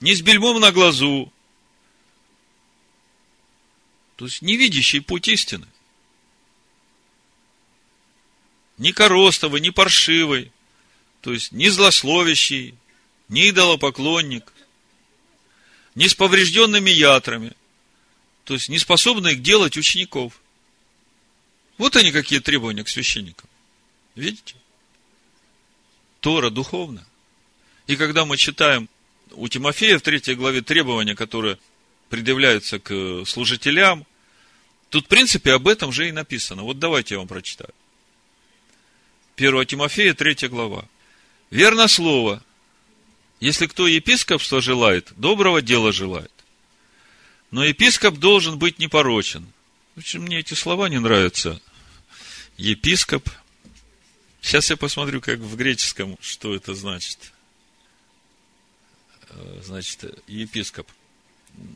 не 0.00 0.14
с 0.14 0.20
бельмом 0.20 0.60
на 0.60 0.70
глазу, 0.70 1.32
то 4.16 4.26
есть 4.26 4.42
не 4.42 4.58
видящий 4.58 5.00
путь 5.00 5.28
истины 5.28 5.66
ни 8.76 8.92
коростовый, 8.92 9.62
ни 9.62 9.70
паршивый, 9.70 10.52
то 11.22 11.32
есть 11.32 11.52
ни 11.52 11.68
злословящий, 11.68 12.74
ни 13.28 13.50
идолопоклонник, 13.50 14.52
ни 15.94 16.06
с 16.06 16.14
поврежденными 16.14 16.90
ятрами, 16.90 17.52
то 18.44 18.54
есть 18.54 18.68
не 18.68 18.78
способный 18.78 19.32
их 19.32 19.42
делать 19.42 19.76
учеников. 19.76 20.40
Вот 21.76 21.96
они 21.96 22.12
какие 22.12 22.40
требования 22.40 22.84
к 22.84 22.88
священникам. 22.88 23.48
Видите? 24.14 24.54
Тора 26.20 26.50
духовно. 26.50 27.06
И 27.86 27.96
когда 27.96 28.24
мы 28.24 28.36
читаем 28.36 28.88
у 29.32 29.48
Тимофея 29.48 29.98
в 29.98 30.02
третьей 30.02 30.34
главе 30.34 30.62
требования, 30.62 31.14
которые 31.14 31.58
предъявляются 32.08 32.78
к 32.78 33.24
служителям, 33.26 34.06
тут, 34.90 35.04
в 35.04 35.08
принципе, 35.08 35.52
об 35.52 35.68
этом 35.68 35.92
же 35.92 36.08
и 36.08 36.12
написано. 36.12 36.62
Вот 36.62 36.78
давайте 36.78 37.14
я 37.14 37.18
вам 37.18 37.28
прочитаю. 37.28 37.70
1 39.36 39.66
Тимофея, 39.66 40.14
3 40.14 40.48
глава. 40.48 40.84
Верно 41.50 41.86
слово. 41.86 42.42
Если 43.40 43.66
кто 43.66 43.86
епископство 43.86 44.60
желает, 44.60 45.12
доброго 45.16 45.62
дела 45.62 45.92
желает. 45.92 46.32
Но 47.50 47.64
епископ 47.64 48.16
должен 48.16 48.58
быть 48.58 48.78
непорочен. 48.78 49.46
В 49.94 50.00
общем, 50.00 50.22
мне 50.22 50.40
эти 50.40 50.54
слова 50.54 50.88
не 50.88 50.98
нравятся. 50.98 51.60
Епископ. 52.56 53.28
Сейчас 54.40 54.70
я 54.70 54.76
посмотрю, 54.76 55.20
как 55.20 55.38
в 55.38 55.56
греческом, 55.56 56.18
что 56.20 56.54
это 56.54 56.74
значит. 56.74 57.32
Э, 59.30 59.60
значит, 59.64 60.04
епископ. 60.26 60.88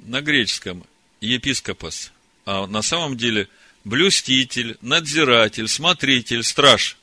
На 0.06 0.20
греческом 0.20 0.84
епископос. 1.20 2.12
А 2.44 2.66
на 2.66 2.82
самом 2.82 3.16
деле 3.16 3.48
блюститель, 3.84 4.76
надзиратель, 4.80 5.68
смотритель, 5.68 6.42
страж 6.42 6.96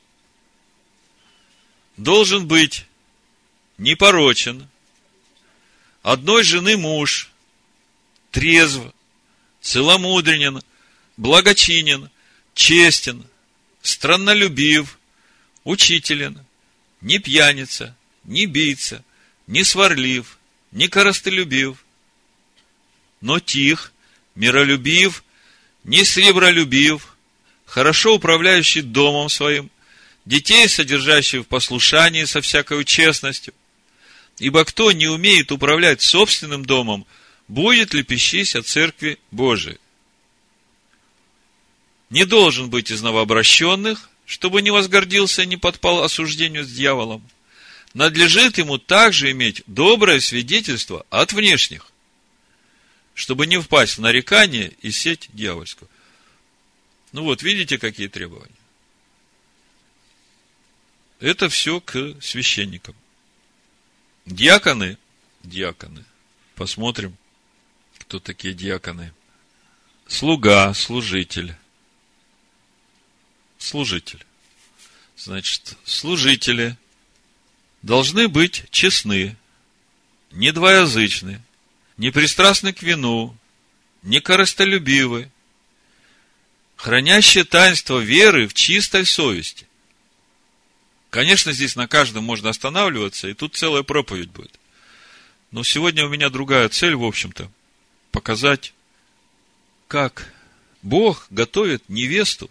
должен 2.00 2.46
быть 2.46 2.86
непорочен, 3.80 4.68
одной 6.02 6.44
жены 6.44 6.76
муж, 6.76 7.30
трезв, 8.30 8.82
целомудренен, 9.62 10.62
благочинен, 11.16 12.10
честен, 12.54 13.24
страннолюбив, 13.82 14.98
учителен, 15.64 16.44
не 17.00 17.18
пьяница, 17.18 17.96
не 18.24 18.44
бийца, 18.44 19.02
не 19.46 19.64
сварлив, 19.64 20.38
не 20.72 20.88
коростолюбив, 20.88 21.82
но 23.22 23.40
тих, 23.40 23.94
миролюбив, 24.34 25.24
не 25.84 26.04
сребролюбив, 26.04 27.16
хорошо 27.64 28.14
управляющий 28.14 28.82
домом 28.82 29.30
своим, 29.30 29.70
детей, 30.26 30.68
содержащих 30.68 31.42
в 31.42 31.46
послушании 31.46 32.24
со 32.24 32.42
всякой 32.42 32.84
честностью. 32.84 33.54
Ибо 34.40 34.64
кто 34.64 34.90
не 34.90 35.06
умеет 35.06 35.52
управлять 35.52 36.00
собственным 36.00 36.64
домом, 36.64 37.06
будет 37.46 37.92
ли 37.92 38.02
пищись 38.02 38.56
о 38.56 38.62
церкви 38.62 39.18
Божией? 39.30 39.78
Не 42.08 42.24
должен 42.24 42.70
быть 42.70 42.90
из 42.90 43.02
новообращенных, 43.02 44.08
чтобы 44.24 44.62
не 44.62 44.70
возгордился 44.70 45.42
и 45.42 45.46
не 45.46 45.58
подпал 45.58 46.02
осуждению 46.02 46.64
с 46.64 46.72
дьяволом. 46.72 47.22
Надлежит 47.92 48.56
ему 48.56 48.78
также 48.78 49.30
иметь 49.32 49.62
доброе 49.66 50.20
свидетельство 50.20 51.04
от 51.10 51.34
внешних, 51.34 51.92
чтобы 53.12 53.46
не 53.46 53.60
впасть 53.60 53.98
в 53.98 54.00
нарекание 54.00 54.72
и 54.80 54.90
сеть 54.90 55.28
дьявольскую. 55.34 55.90
Ну 57.12 57.24
вот, 57.24 57.42
видите, 57.42 57.76
какие 57.76 58.08
требования? 58.08 58.54
Это 61.18 61.50
все 61.50 61.80
к 61.80 62.14
священникам. 62.22 62.96
Диаконы, 64.30 64.96
диаконы, 65.42 66.04
посмотрим, 66.54 67.16
кто 67.98 68.20
такие 68.20 68.54
диаконы. 68.54 69.12
слуга, 70.06 70.72
служитель. 70.72 71.56
Служитель. 73.58 74.24
Значит, 75.16 75.76
служители 75.84 76.78
должны 77.82 78.28
быть 78.28 78.66
честны, 78.70 79.36
не 80.30 80.52
двоязычны, 80.52 81.42
не 81.96 82.12
пристрастны 82.12 82.72
к 82.72 82.84
вину, 82.84 83.36
не 84.02 84.20
корыстолюбивы, 84.20 85.28
хранящие 86.76 87.42
таинство 87.42 87.98
веры 87.98 88.46
в 88.46 88.54
чистой 88.54 89.04
совести. 89.06 89.66
Конечно, 91.10 91.52
здесь 91.52 91.74
на 91.74 91.88
каждом 91.88 92.24
можно 92.24 92.50
останавливаться, 92.50 93.28
и 93.28 93.34
тут 93.34 93.56
целая 93.56 93.82
проповедь 93.82 94.30
будет. 94.30 94.58
Но 95.50 95.64
сегодня 95.64 96.06
у 96.06 96.08
меня 96.08 96.30
другая 96.30 96.68
цель, 96.68 96.94
в 96.94 97.04
общем-то, 97.04 97.50
показать, 98.12 98.72
как 99.88 100.32
Бог 100.82 101.26
готовит 101.30 101.82
невесту 101.88 102.48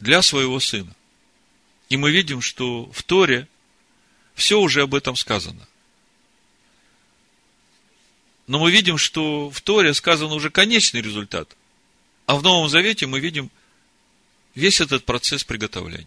для 0.00 0.22
своего 0.22 0.58
сына. 0.58 0.94
И 1.90 1.98
мы 1.98 2.10
видим, 2.10 2.40
что 2.40 2.90
в 2.92 3.02
Торе 3.02 3.46
все 4.34 4.58
уже 4.58 4.82
об 4.82 4.94
этом 4.94 5.14
сказано. 5.14 5.68
Но 8.46 8.58
мы 8.58 8.70
видим, 8.70 8.96
что 8.96 9.50
в 9.50 9.60
Торе 9.60 9.92
сказан 9.92 10.32
уже 10.32 10.48
конечный 10.48 11.02
результат. 11.02 11.54
А 12.24 12.36
в 12.36 12.42
Новом 12.42 12.70
Завете 12.70 13.06
мы 13.06 13.20
видим 13.20 13.50
весь 14.54 14.80
этот 14.80 15.04
процесс 15.04 15.44
приготовления. 15.44 16.06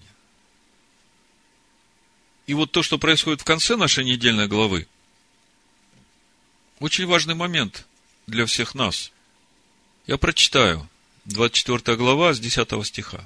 И 2.52 2.54
вот 2.54 2.70
то, 2.70 2.84
что 2.84 2.98
происходит 2.98 3.40
в 3.40 3.46
конце 3.46 3.78
нашей 3.78 4.04
недельной 4.04 4.50
главы, 4.50 4.86
очень 6.82 7.06
важный 7.06 7.34
момент 7.34 7.88
для 8.28 8.46
всех 8.46 8.76
нас. 8.76 9.14
Я 10.06 10.18
прочитаю 10.18 10.90
24 11.24 11.96
глава 11.96 12.34
с 12.34 12.42
10 12.42 12.86
стиха. 12.86 13.26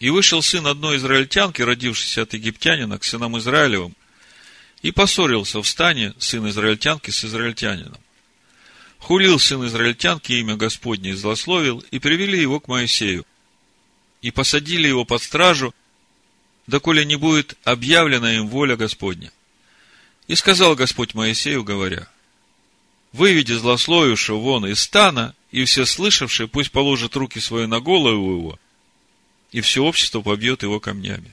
«И 0.00 0.10
вышел 0.10 0.42
сын 0.42 0.66
одной 0.66 0.96
израильтянки, 0.96 1.62
родившийся 1.62 2.22
от 2.22 2.34
египтянина, 2.34 2.98
к 2.98 3.04
сынам 3.04 3.38
Израилевым, 3.38 3.94
и 4.82 4.90
поссорился 4.90 5.62
в 5.62 5.68
стане 5.68 6.12
сын 6.18 6.48
израильтянки 6.48 7.10
с 7.10 7.24
израильтянином. 7.24 8.00
Хулил 8.98 9.38
сын 9.38 9.64
израильтянки 9.68 10.32
имя 10.32 10.56
Господне 10.56 11.10
и 11.10 11.12
злословил, 11.12 11.78
и 11.92 12.00
привели 12.00 12.40
его 12.40 12.58
к 12.58 12.66
Моисею. 12.66 13.24
И 14.20 14.32
посадили 14.32 14.88
его 14.88 15.04
под 15.04 15.22
стражу, 15.22 15.72
доколе 16.66 17.04
не 17.04 17.16
будет 17.16 17.56
объявлена 17.64 18.36
им 18.36 18.48
воля 18.48 18.76
Господня. 18.76 19.32
И 20.26 20.34
сказал 20.34 20.74
Господь 20.74 21.14
Моисею, 21.14 21.64
говоря, 21.64 22.08
«Выведи 23.12 23.52
злословившего 23.52 24.38
вон 24.38 24.66
из 24.66 24.80
стана, 24.80 25.34
и 25.50 25.64
все 25.64 25.84
слышавшие 25.84 26.48
пусть 26.48 26.72
положат 26.72 27.14
руки 27.16 27.38
свои 27.38 27.66
на 27.66 27.80
голову 27.80 28.36
его, 28.36 28.58
и 29.52 29.60
все 29.60 29.84
общество 29.84 30.20
побьет 30.20 30.62
его 30.62 30.80
камнями. 30.80 31.32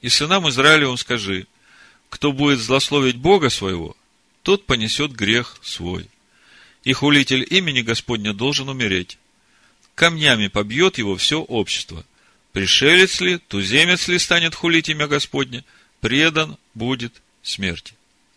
И 0.00 0.08
сынам 0.08 0.48
Израилевым 0.48 0.96
скажи, 0.96 1.46
кто 2.08 2.32
будет 2.32 2.58
злословить 2.58 3.16
Бога 3.16 3.50
своего, 3.50 3.96
тот 4.42 4.64
понесет 4.64 5.12
грех 5.12 5.58
свой 5.62 6.08
и 6.84 6.92
хулитель 6.92 7.46
имени 7.48 7.82
Господня 7.82 8.32
должен 8.32 8.68
умереть. 8.68 9.18
Камнями 9.94 10.48
побьет 10.48 10.98
его 10.98 11.16
все 11.16 11.40
общество. 11.40 12.04
Пришелец 12.52 13.20
ли, 13.20 13.38
туземец 13.38 14.08
ли 14.08 14.18
станет 14.18 14.54
хулить 14.54 14.88
имя 14.88 15.06
Господне, 15.06 15.64
предан 16.00 16.56
будет 16.74 17.22
смерти. 17.42 17.94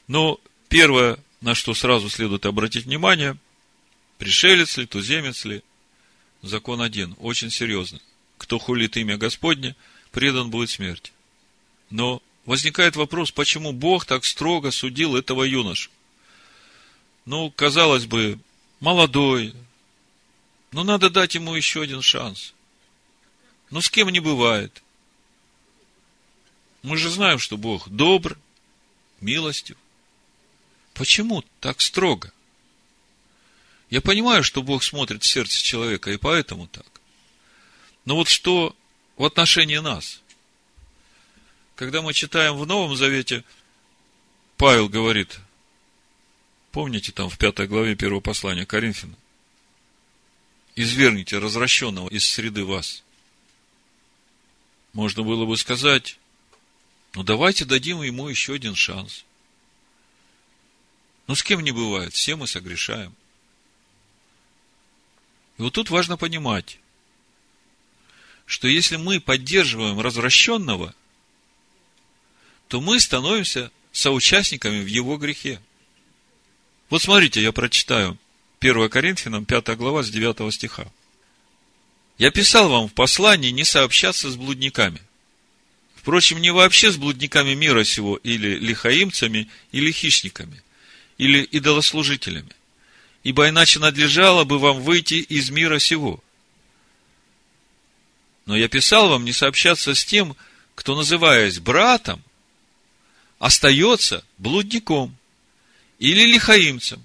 Но 0.08 0.40
первое, 0.70 1.18
на 1.42 1.56
что 1.56 1.74
сразу 1.74 2.10
следует 2.10 2.46
обратить 2.46 2.86
внимание, 2.86 3.38
пришелец 4.18 4.78
ли, 4.78 4.86
туземец 4.86 5.46
ли, 5.46 5.64
закон 6.42 6.82
один, 6.82 7.16
очень 7.20 7.50
серьезно. 7.50 8.00
Кто 8.38 8.60
хулит 8.60 8.98
имя 8.98 9.18
Господне, 9.18 9.76
предан 10.12 10.50
будет 10.50 10.70
смерти. 10.70 11.12
Но 11.90 12.22
возникает 12.46 12.96
вопрос, 12.96 13.32
почему 13.32 13.72
Бог 13.72 14.06
так 14.06 14.26
строго 14.26 14.72
судил 14.72 15.16
этого 15.16 15.44
юношу? 15.44 15.90
ну, 17.26 17.52
казалось 17.52 18.06
бы, 18.06 18.40
молодой, 18.80 19.54
но 20.72 20.84
надо 20.84 21.10
дать 21.10 21.36
ему 21.36 21.56
еще 21.56 21.82
один 21.82 22.02
шанс. 22.02 22.54
Ну, 23.74 23.82
с 23.82 23.90
кем 23.90 24.10
не 24.10 24.20
бывает. 24.20 24.84
Мы 26.84 26.96
же 26.96 27.10
знаем, 27.10 27.40
что 27.40 27.58
Бог 27.58 27.90
добр, 27.90 28.38
милостив. 29.20 29.78
Почему 30.94 31.44
так 31.60 31.82
строго? 31.82 32.32
Я 33.90 34.00
понимаю, 34.02 34.44
что 34.44 34.62
Бог 34.62 34.84
смотрит 34.84 35.24
в 35.24 35.28
сердце 35.28 35.58
человека, 35.58 36.12
и 36.12 36.18
поэтому 36.18 36.68
так. 36.68 36.86
Но 38.06 38.16
вот 38.16 38.28
что 38.28 38.76
в 39.18 39.26
отношении 39.26 39.78
нас? 39.78 40.22
Когда 41.76 42.04
мы 42.04 42.14
читаем 42.14 42.58
в 42.58 42.68
Новом 42.68 42.96
Завете, 42.96 43.44
Павел 44.58 44.88
говорит– 44.88 45.40
Помните 46.74 47.12
там 47.12 47.30
в 47.30 47.38
пятой 47.38 47.68
главе 47.68 47.96
первого 47.96 48.20
послания 48.20 48.66
Коринфяна? 48.66 49.16
Извергните 50.76 51.38
развращенного 51.38 52.10
из 52.10 52.28
среды 52.28 52.66
вас. 52.66 53.03
Можно 54.94 55.24
было 55.24 55.46
бы 55.46 55.58
сказать, 55.58 56.20
ну 57.14 57.24
давайте 57.24 57.66
дадим 57.66 58.02
ему 58.02 58.28
еще 58.28 58.54
один 58.54 58.76
шанс. 58.76 59.26
Ну 61.28 61.36
с 61.36 61.44
кем 61.44 61.62
не 61.62 61.72
бывает, 61.72 62.14
все 62.14 62.36
мы 62.36 62.48
согрешаем. 62.48 63.14
И 65.58 65.64
вот 65.64 65.74
тут 65.74 65.90
важно 65.90 66.18
понимать, 66.18 66.80
что 68.46 68.68
если 68.68 68.98
мы 68.98 69.20
поддерживаем 69.20 70.00
развращенного, 70.00 70.94
то 72.68 72.82
мы 72.82 73.00
становимся 73.00 73.72
соучастниками 73.92 74.82
в 74.82 74.88
его 74.88 75.18
грехе. 75.18 75.62
Вот 76.90 77.02
смотрите, 77.02 77.42
я 77.42 77.52
прочитаю 77.52 78.18
1 78.60 78.90
Коринфянам 78.90 79.46
5 79.46 79.78
глава 79.78 80.04
с 80.04 80.10
9 80.10 80.54
стиха. 80.54 80.92
Я 82.18 82.32
писал 82.32 82.70
вам 82.70 82.88
в 82.88 82.94
послании 82.94 83.52
не 83.52 83.64
сообщаться 83.64 84.30
с 84.30 84.36
блудниками. 84.36 85.02
Впрочем, 85.96 86.40
не 86.40 86.52
вообще 86.52 86.92
с 86.92 86.98
блудниками 86.98 87.54
мира 87.54 87.84
сего, 87.84 88.18
или 88.18 88.56
лихаимцами, 88.60 89.50
или 89.72 89.92
хищниками, 89.92 90.62
или 91.18 91.44
идолослужителями. 91.44 92.52
Ибо 93.24 93.50
иначе 93.50 93.80
надлежало 93.80 94.44
бы 94.44 94.60
вам 94.60 94.82
выйти 94.82 95.16
из 95.16 95.50
мира 95.50 95.80
сего. 95.80 96.22
Но 98.46 98.58
я 98.58 98.68
писал 98.68 99.10
вам 99.10 99.24
не 99.24 99.32
сообщаться 99.32 99.96
с 99.96 100.04
тем, 100.04 100.36
кто, 100.76 100.96
называясь 100.96 101.60
братом, 101.60 102.22
остается 103.40 104.26
блудником– 104.38 105.18
или 106.04 106.26
лихаимцем, 106.26 107.02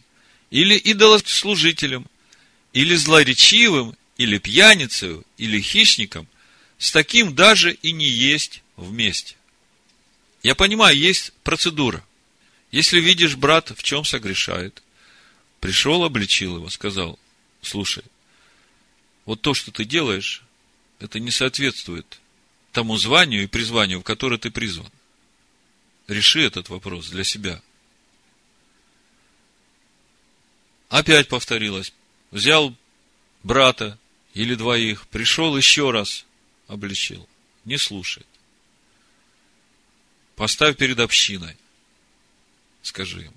или 0.50 0.74
идолослужителем, 0.74 2.06
или 2.72 2.96
злоречивым, 2.96 3.96
или 4.18 4.38
пьяницей, 4.38 5.22
или 5.38 5.60
хищником, 5.60 6.28
с 6.76 6.92
таким 6.92 7.34
даже 7.34 7.72
и 7.72 7.92
не 7.92 8.06
есть 8.06 8.62
вместе. 8.76 9.36
Я 10.42 10.54
понимаю, 10.54 10.96
есть 10.96 11.32
процедура. 11.42 12.04
Если 12.70 13.00
видишь, 13.00 13.36
брат, 13.36 13.70
в 13.70 13.82
чем 13.82 14.04
согрешает, 14.04 14.82
пришел, 15.60 16.04
обличил 16.04 16.56
его, 16.56 16.68
сказал, 16.68 17.18
слушай, 17.62 18.04
вот 19.24 19.40
то, 19.40 19.54
что 19.54 19.70
ты 19.70 19.84
делаешь, 19.84 20.42
это 20.98 21.20
не 21.20 21.30
соответствует 21.30 22.20
тому 22.72 22.96
званию 22.96 23.44
и 23.44 23.46
призванию, 23.46 24.00
в 24.00 24.04
которое 24.04 24.38
ты 24.38 24.50
призван. 24.50 24.90
Реши 26.06 26.42
этот 26.42 26.68
вопрос 26.68 27.08
для 27.08 27.24
себя. 27.24 27.62
Опять 30.88 31.28
повторилось. 31.28 31.92
Взял 32.30 32.74
брата 33.42 33.98
или 34.34 34.54
двоих, 34.54 35.06
пришел 35.08 35.56
еще 35.56 35.90
раз, 35.90 36.26
обличил. 36.66 37.28
Не 37.64 37.78
слушает. 37.78 38.26
Поставь 40.36 40.76
перед 40.76 41.00
общиной. 41.00 41.56
Скажи 42.82 43.22
ему. 43.22 43.36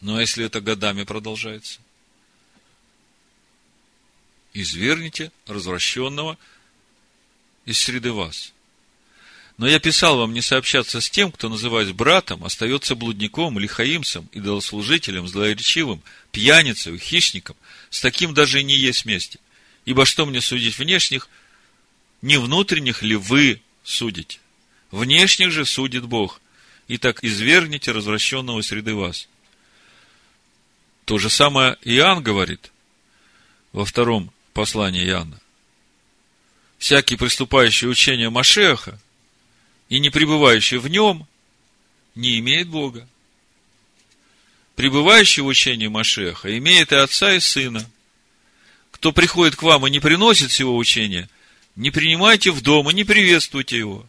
Ну, 0.00 0.16
а 0.16 0.20
если 0.20 0.44
это 0.44 0.60
годами 0.60 1.04
продолжается? 1.04 1.80
Изверните 4.52 5.32
развращенного 5.46 6.38
из 7.64 7.78
среды 7.78 8.12
вас. 8.12 8.52
Но 9.56 9.68
я 9.68 9.78
писал 9.78 10.18
вам 10.18 10.32
не 10.32 10.42
сообщаться 10.42 11.00
с 11.00 11.08
тем, 11.08 11.30
кто, 11.30 11.48
называясь 11.48 11.92
братом, 11.92 12.44
остается 12.44 12.96
блудником, 12.96 13.58
лихаимцем, 13.58 14.28
идолослужителем, 14.32 15.28
злоречивым, 15.28 16.02
пьяницей, 16.32 16.98
хищником. 16.98 17.56
С 17.90 18.00
таким 18.00 18.34
даже 18.34 18.60
и 18.60 18.64
не 18.64 18.74
есть 18.74 19.04
вместе. 19.04 19.38
Ибо 19.84 20.06
что 20.06 20.26
мне 20.26 20.40
судить 20.40 20.76
внешних? 20.76 21.28
Не 22.20 22.38
внутренних 22.38 23.02
ли 23.02 23.14
вы 23.14 23.60
судите? 23.84 24.40
Внешних 24.90 25.52
же 25.52 25.64
судит 25.64 26.04
Бог. 26.04 26.40
И 26.88 26.98
так 26.98 27.22
извергните 27.22 27.92
развращенного 27.92 28.60
среды 28.62 28.94
вас. 28.94 29.28
То 31.04 31.18
же 31.18 31.30
самое 31.30 31.76
Иоанн 31.82 32.22
говорит 32.22 32.72
во 33.72 33.84
втором 33.84 34.32
послание 34.52 35.06
Иоанна. 35.06 35.40
Всякий 36.78 37.16
приступающий 37.16 37.88
учение 37.88 38.30
Машеха 38.30 38.98
и 39.88 39.98
не 39.98 40.10
пребывающий 40.10 40.78
в 40.78 40.88
нем, 40.88 41.26
не 42.14 42.38
имеет 42.38 42.68
Бога. 42.68 43.08
Пребывающий 44.76 45.42
в 45.42 45.46
учении 45.46 45.86
Машеха 45.86 46.56
имеет 46.58 46.92
и 46.92 46.96
отца, 46.96 47.34
и 47.34 47.40
сына. 47.40 47.88
Кто 48.90 49.12
приходит 49.12 49.56
к 49.56 49.62
вам 49.62 49.86
и 49.86 49.90
не 49.90 50.00
приносит 50.00 50.50
всего 50.50 50.76
учения, 50.76 51.28
не 51.76 51.90
принимайте 51.90 52.50
в 52.50 52.60
дом 52.62 52.90
и 52.90 52.94
не 52.94 53.04
приветствуйте 53.04 53.78
его, 53.78 54.06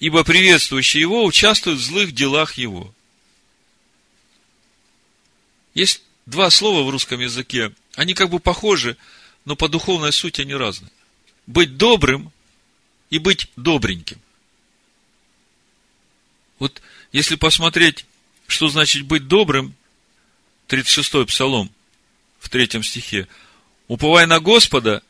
ибо 0.00 0.24
приветствующий 0.24 1.00
его 1.00 1.24
участвует 1.24 1.78
в 1.78 1.82
злых 1.82 2.12
делах 2.12 2.54
его. 2.54 2.94
Есть 5.74 6.02
два 6.26 6.50
слова 6.50 6.82
в 6.82 6.90
русском 6.90 7.20
языке, 7.20 7.72
они 7.94 8.14
как 8.14 8.30
бы 8.30 8.38
похожи, 8.38 8.96
но 9.44 9.56
по 9.56 9.68
духовной 9.68 10.12
сути 10.12 10.42
они 10.42 10.54
разные. 10.54 10.90
Быть 11.46 11.76
добрым 11.76 12.32
и 13.10 13.18
быть 13.18 13.48
добреньким. 13.56 14.21
Вот 16.62 16.80
если 17.10 17.34
посмотреть, 17.34 18.06
что 18.46 18.68
значит 18.68 19.02
быть 19.02 19.26
добрым, 19.26 19.74
36-й 20.68 21.26
псалом 21.26 21.72
в 22.38 22.48
третьем 22.48 22.84
стихе. 22.84 23.26
«Уповай 23.88 24.28
на 24.28 24.38
Господа 24.38 25.02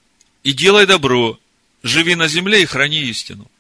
и 0.44 0.54
делай 0.54 0.86
добро, 0.86 1.38
живи 1.82 2.14
на 2.14 2.26
земле 2.26 2.62
и 2.62 2.64
храни 2.64 3.02
истину». 3.02 3.50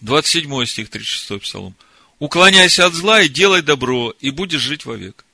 27 0.00 0.66
стих, 0.66 0.90
36 0.90 1.42
псалом. 1.42 1.74
«Уклоняйся 2.20 2.86
от 2.86 2.94
зла 2.94 3.22
и 3.22 3.28
делай 3.28 3.62
добро, 3.62 4.14
и 4.20 4.30
будешь 4.30 4.60
жить 4.60 4.84
вовек». 4.84 5.24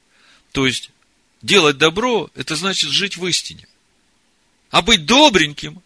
То 0.53 0.67
есть, 0.67 0.89
делать 1.43 1.77
добро, 1.77 2.31
это 2.35 2.57
значит 2.57 2.89
жить 2.89 3.19
в 3.19 3.27
истине. 3.27 3.69
А 4.71 4.81
быть 4.81 5.05
добреньким, 5.05 5.83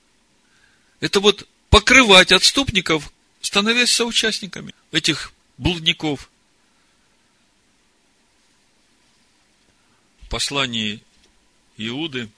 это 1.00 1.18
вот 1.18 1.48
покрывать 1.70 2.30
отступников, 2.30 3.10
становясь 3.46 3.92
соучастниками 3.92 4.74
этих 4.90 5.32
блудников. 5.56 6.28
В 10.22 10.28
послании 10.28 11.00
Иуды 11.76 12.28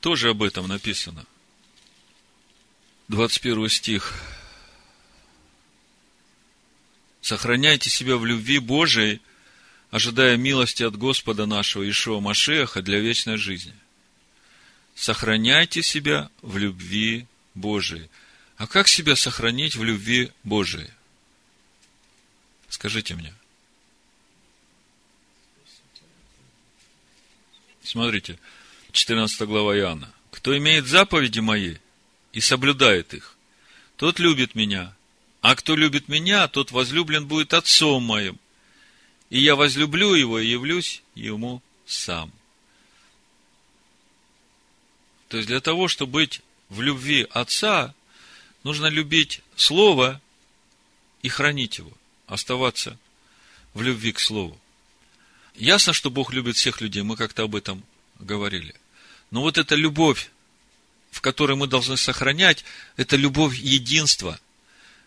тоже 0.00 0.28
об 0.28 0.42
этом 0.42 0.68
написано. 0.68 1.24
21 3.08 3.70
стих. 3.70 4.12
Сохраняйте 7.22 7.88
себя 7.88 8.18
в 8.18 8.26
любви 8.26 8.58
Божией, 8.58 9.22
ожидая 9.90 10.36
милости 10.36 10.82
от 10.82 10.98
Господа 10.98 11.46
нашего 11.46 11.88
Ишуа 11.88 12.20
Машеха 12.20 12.82
для 12.82 13.00
вечной 13.00 13.38
жизни. 13.38 13.74
Сохраняйте 14.94 15.82
себя 15.82 16.30
в 16.42 16.58
любви 16.58 17.26
Божией. 17.54 18.10
А 18.62 18.68
как 18.68 18.86
себя 18.86 19.16
сохранить 19.16 19.74
в 19.74 19.82
любви 19.82 20.30
Божией? 20.44 20.88
Скажите 22.68 23.16
мне. 23.16 23.34
Смотрите, 27.82 28.38
14 28.92 29.48
глава 29.48 29.76
Иоанна. 29.76 30.14
Кто 30.30 30.56
имеет 30.56 30.86
заповеди 30.86 31.40
мои 31.40 31.78
и 32.32 32.40
соблюдает 32.40 33.14
их, 33.14 33.36
тот 33.96 34.20
любит 34.20 34.54
меня. 34.54 34.94
А 35.40 35.56
кто 35.56 35.74
любит 35.74 36.06
меня, 36.06 36.46
тот 36.46 36.70
возлюблен 36.70 37.26
будет 37.26 37.54
отцом 37.54 38.04
моим. 38.04 38.38
И 39.28 39.40
я 39.40 39.56
возлюблю 39.56 40.14
его 40.14 40.38
и 40.38 40.46
явлюсь 40.46 41.02
ему 41.16 41.60
сам. 41.84 42.30
То 45.26 45.38
есть 45.38 45.48
для 45.48 45.60
того, 45.60 45.88
чтобы 45.88 46.12
быть 46.12 46.42
в 46.68 46.80
любви 46.80 47.26
отца, 47.28 47.92
нужно 48.64 48.86
любить 48.86 49.42
Слово 49.56 50.20
и 51.22 51.28
хранить 51.28 51.78
его, 51.78 51.92
оставаться 52.26 52.98
в 53.74 53.82
любви 53.82 54.12
к 54.12 54.20
Слову. 54.20 54.58
Ясно, 55.54 55.92
что 55.92 56.10
Бог 56.10 56.32
любит 56.32 56.56
всех 56.56 56.80
людей, 56.80 57.02
мы 57.02 57.16
как-то 57.16 57.42
об 57.42 57.54
этом 57.54 57.84
говорили. 58.18 58.74
Но 59.30 59.42
вот 59.42 59.58
эта 59.58 59.74
любовь, 59.74 60.30
в 61.10 61.20
которой 61.20 61.56
мы 61.56 61.66
должны 61.66 61.96
сохранять, 61.96 62.64
это 62.96 63.16
любовь 63.16 63.56
единства. 63.58 64.40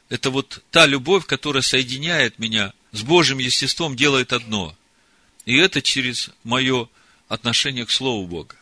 Это 0.10 0.30
вот 0.30 0.64
та 0.72 0.86
любовь, 0.86 1.26
которая 1.26 1.64
соединяет 1.64 2.38
меня 2.38 2.74
с 2.92 3.02
Божьим 3.02 3.40
естеством, 3.40 3.96
делает 3.96 4.34
одно. 4.34 4.76
И 5.46 5.56
это 5.58 5.82
через 5.82 6.30
мое 6.44 6.90
отношение 7.28 7.86
к 7.86 7.92
Слову 7.92 8.28
Бога. 8.28 8.56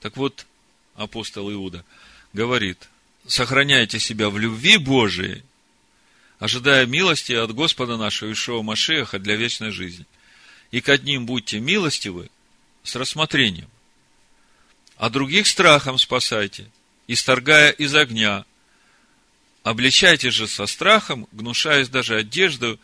Так 0.00 0.16
вот, 0.16 0.46
апостол 0.94 1.50
Иуда 1.50 1.84
говорит, 2.32 2.88
сохраняйте 3.28 3.98
себя 3.98 4.30
в 4.30 4.38
любви 4.38 4.76
Божией, 4.76 5.42
ожидая 6.38 6.86
милости 6.86 7.32
от 7.32 7.52
Господа 7.52 7.96
нашего 7.96 8.32
Ишуа 8.32 8.62
Машеха 8.62 9.18
для 9.18 9.36
вечной 9.36 9.70
жизни 9.70 10.06
и 10.70 10.80
к 10.80 10.88
одним 10.88 11.26
будьте 11.26 11.60
милостивы 11.60 12.30
с 12.82 12.94
рассмотрением, 12.96 13.68
а 14.96 15.10
других 15.10 15.46
страхом 15.46 15.98
спасайте, 15.98 16.70
исторгая 17.06 17.70
из 17.70 17.94
огня. 17.94 18.44
Обличайте 19.62 20.30
же 20.30 20.46
со 20.46 20.66
страхом, 20.66 21.26
гнушаясь 21.32 21.88
даже 21.88 22.16
одежду, 22.16 22.78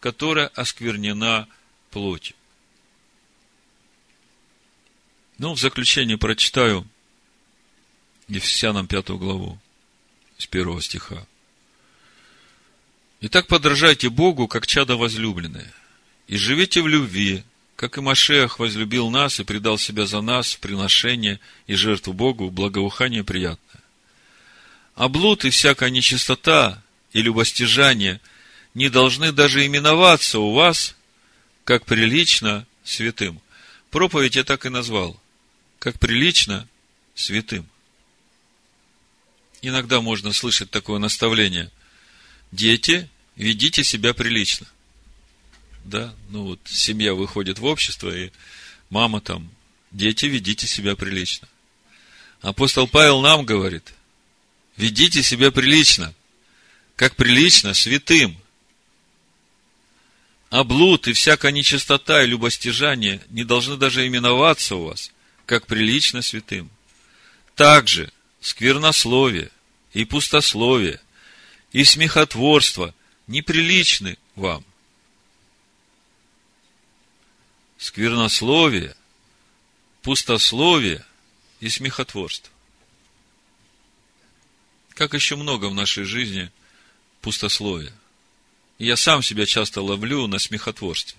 которая 0.00 0.48
осквернена 0.48 1.48
плотью. 1.90 2.36
Ну, 5.38 5.54
в 5.54 5.58
заключение 5.58 6.18
прочитаю 6.18 6.86
Ефесянам 8.28 8.86
пятую 8.86 9.18
главу 9.18 9.58
с 10.38 10.46
первого 10.46 10.80
стиха. 10.80 11.26
Итак, 13.20 13.46
подражайте 13.46 14.08
Богу, 14.08 14.48
как 14.48 14.66
чадо 14.66 14.96
возлюбленное– 14.96 15.72
и 16.28 16.36
живите 16.36 16.82
в 16.82 16.86
любви, 16.86 17.42
как 17.74 17.96
и 17.96 18.02
Машех 18.02 18.58
возлюбил 18.58 19.10
нас 19.10 19.40
и 19.40 19.44
предал 19.44 19.78
себя 19.78 20.06
за 20.06 20.20
нас 20.20 20.54
в 20.54 20.60
приношение 20.60 21.40
и 21.66 21.74
жертву 21.74 22.12
Богу, 22.12 22.50
благоухание 22.50 23.24
приятное. 23.24 23.82
А 24.94 25.08
блуд 25.08 25.44
и 25.44 25.50
всякая 25.50 25.90
нечистота 25.90 26.82
и 27.12 27.22
любостяжание 27.22 28.20
не 28.74 28.90
должны 28.90 29.32
даже 29.32 29.64
именоваться 29.64 30.38
у 30.38 30.52
вас, 30.52 30.94
как 31.64 31.86
прилично 31.86 32.66
святым. 32.84 33.40
Проповедь 33.90 34.36
я 34.36 34.44
так 34.44 34.66
и 34.66 34.68
назвал, 34.68 35.18
как 35.78 35.98
прилично 35.98 36.68
святым. 37.14 37.66
Иногда 39.62 40.00
можно 40.00 40.32
слышать 40.32 40.70
такое 40.70 40.98
наставление. 40.98 41.70
Дети, 42.52 43.08
ведите 43.36 43.84
себя 43.84 44.14
прилично 44.14 44.66
да, 45.88 46.14
ну 46.28 46.44
вот 46.44 46.60
семья 46.66 47.14
выходит 47.14 47.58
в 47.58 47.64
общество, 47.64 48.14
и 48.14 48.30
мама 48.90 49.20
там, 49.20 49.50
дети, 49.90 50.26
ведите 50.26 50.66
себя 50.66 50.96
прилично. 50.96 51.48
Апостол 52.40 52.86
Павел 52.86 53.20
нам 53.20 53.44
говорит, 53.44 53.94
ведите 54.76 55.22
себя 55.22 55.50
прилично, 55.50 56.14
как 56.94 57.16
прилично 57.16 57.74
святым. 57.74 58.36
А 60.50 60.64
блуд 60.64 61.08
и 61.08 61.12
всякая 61.12 61.52
нечистота 61.52 62.22
и 62.22 62.26
любостяжание 62.26 63.20
не 63.28 63.44
должны 63.44 63.76
даже 63.76 64.06
именоваться 64.06 64.76
у 64.76 64.84
вас, 64.84 65.10
как 65.46 65.66
прилично 65.66 66.22
святым. 66.22 66.70
Также 67.54 68.12
сквернословие 68.40 69.50
и 69.92 70.04
пустословие 70.04 71.00
и 71.72 71.84
смехотворство 71.84 72.94
неприличны 73.26 74.16
вам 74.34 74.64
сквернословие, 77.78 78.94
пустословие 80.02 81.04
и 81.60 81.70
смехотворство. 81.70 82.52
Как 84.90 85.14
еще 85.14 85.36
много 85.36 85.66
в 85.66 85.74
нашей 85.74 86.04
жизни 86.04 86.50
пустословия. 87.22 87.92
И 88.78 88.86
я 88.86 88.96
сам 88.96 89.22
себя 89.22 89.46
часто 89.46 89.80
ловлю 89.80 90.26
на 90.26 90.38
смехотворстве. 90.38 91.16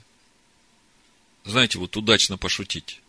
Знаете, 1.46 1.80
вот 1.80 1.96
удачно 1.96 2.38
пошутить. 2.38 3.00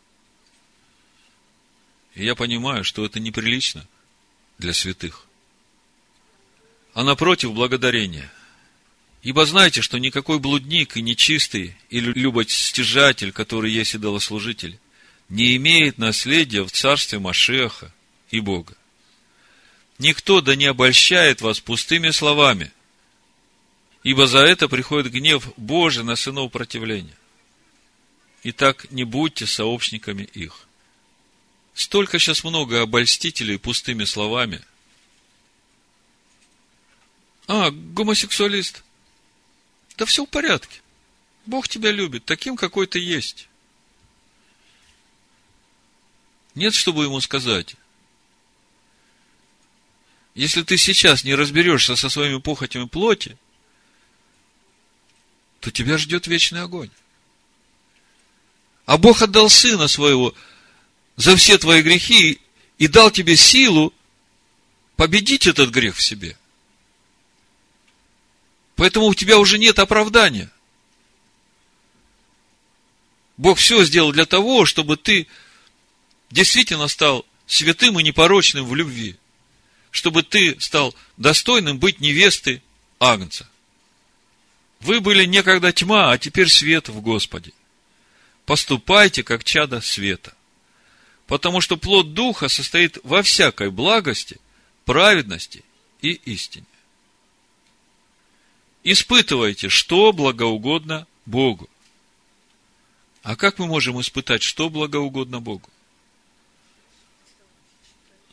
И 2.15 2.25
я 2.25 2.35
понимаю, 2.35 2.85
что 2.85 3.05
это 3.05 3.21
неприлично 3.21 3.87
для 4.61 4.73
святых. 4.73 5.27
А 6.95 7.03
напротив, 7.03 7.53
благодарение– 7.53 8.31
Ибо 9.23 9.45
знаете, 9.45 9.83
что 9.83 9.99
никакой 9.99 10.39
блудник 10.39 10.97
и 10.97 11.03
нечистый, 11.03 11.77
или 11.91 12.13
любостяжатель, 12.13 13.33
который 13.33 13.71
есть 13.71 13.95
идолослужитель, 13.95 14.79
не 15.29 15.57
имеет 15.57 15.99
наследия 15.99 16.65
в 16.65 16.73
царстве 16.73 17.19
Машеха 17.19 17.93
и 18.31 18.41
Бога. 18.41 18.75
Никто 19.99 20.41
да 20.41 20.57
не 20.57 20.65
обольщает 20.65 21.43
вас 21.43 21.61
пустыми 21.61 22.11
словами, 22.11 22.73
ибо 24.03 24.27
за 24.27 24.39
это 24.39 24.69
приходит 24.69 25.13
гнев 25.13 25.53
Божий 25.59 26.03
на 26.03 26.17
сынов 26.17 26.51
противления. 26.51 27.17
Итак, 28.43 28.91
не 28.91 29.05
будьте 29.05 29.47
сообщниками 29.47 30.23
их. 30.23 30.67
Столько 31.81 32.19
сейчас 32.19 32.45
много 32.45 32.83
обольстителей 32.83 33.59
пустыми 33.59 34.05
словами. 34.05 34.61
А, 37.47 37.71
гомосексуалист. 37.71 38.85
Да 39.97 40.05
все 40.05 40.27
в 40.27 40.29
порядке. 40.29 40.83
Бог 41.47 41.69
тебя 41.69 41.91
любит 41.91 42.27
таким, 42.27 42.59
какой 42.59 42.87
ты 42.87 42.99
есть. 42.99 43.49
Нет, 46.55 46.75
чтобы 46.75 47.05
ему 47.05 47.19
сказать. 47.23 47.77
Если 50.35 50.63
ты 50.63 50.77
сейчас 50.77 51.25
не 51.25 51.35
разберешься 51.35 51.97
со 51.97 52.11
своими 52.11 52.41
похотями 52.41 52.89
плоти, 52.89 53.39
то 55.61 55.71
тебя 55.71 55.97
ждет 55.97 56.27
вечный 56.27 56.61
огонь. 56.61 56.91
А 58.85 58.99
Бог 58.99 59.23
отдал 59.23 59.49
Сына 59.49 59.89
Своего 59.89 60.35
за 61.21 61.37
все 61.37 61.59
твои 61.59 61.83
грехи 61.83 62.41
и 62.79 62.89
дал 62.89 63.11
тебе 63.11 63.37
силу 63.37 63.93
победить 64.97 65.47
этот 65.47 65.69
грех 65.69 65.97
в 65.97 66.03
себе. 66.03 66.35
Поэтому 68.75 69.05
у 69.05 69.15
тебя 69.15 69.37
уже 69.39 69.59
нет 69.59 69.79
оправдания. 69.79 70.51
Бог 73.37 73.59
все 73.59 73.85
сделал 73.85 74.13
для 74.13 74.25
того, 74.25 74.65
чтобы 74.65 74.97
ты 74.97 75.27
действительно 76.31 76.89
стал 76.89 77.27
святым 77.47 78.01
и 78.01 78.03
непорочным 78.03 78.65
в 78.65 78.75
любви. 78.75 79.17
Чтобы 79.91 80.23
ты 80.23 80.59
стал 80.59 80.95
достойным 81.19 81.79
быть 81.79 82.01
невестой 82.01 82.63
Агнца. 82.99 83.47
Вы 84.81 85.01
были 85.01 85.27
некогда 85.27 85.71
тьма, 85.71 86.13
а 86.13 86.19
теперь 86.19 86.49
свет 86.49 86.89
в 86.89 87.03
Господе. 87.03 87.53
Поступайте, 88.47 89.23
как 89.23 89.45
чада 89.45 89.83
света. 89.83 90.35
Потому 91.31 91.61
что 91.61 91.77
плод 91.77 92.13
Духа 92.13 92.49
состоит 92.49 92.99
во 93.05 93.23
всякой 93.23 93.71
благости, 93.71 94.41
праведности 94.85 95.63
и 96.03 96.11
истине. 96.11 96.67
Испытывайте, 98.83 99.69
что 99.69 100.13
благоугодно 100.13 101.07
Богу. 101.27 101.71
А 103.23 103.37
как 103.37 103.61
мы 103.61 103.69
можем 103.69 104.01
испытать, 104.01 104.43
что 104.43 104.69
благоугодно 104.71 105.41
Богу? 105.41 105.71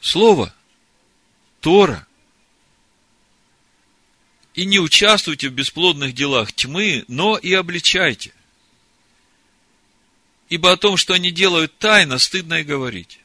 Слово, 0.01 0.51
Тора. 1.61 2.07
И 4.55 4.65
не 4.65 4.79
участвуйте 4.79 5.49
в 5.49 5.53
бесплодных 5.53 6.15
делах 6.15 6.51
тьмы, 6.51 7.05
но 7.07 7.37
и 7.37 7.53
обличайте. 7.53 8.33
Ибо 10.49 10.71
о 10.71 10.77
том, 10.77 10.97
что 10.97 11.13
они 11.13 11.31
делают 11.31 11.77
тайно, 11.77 12.19
стыдно 12.19 12.55
и 12.55 12.63
говорить. 12.63 13.19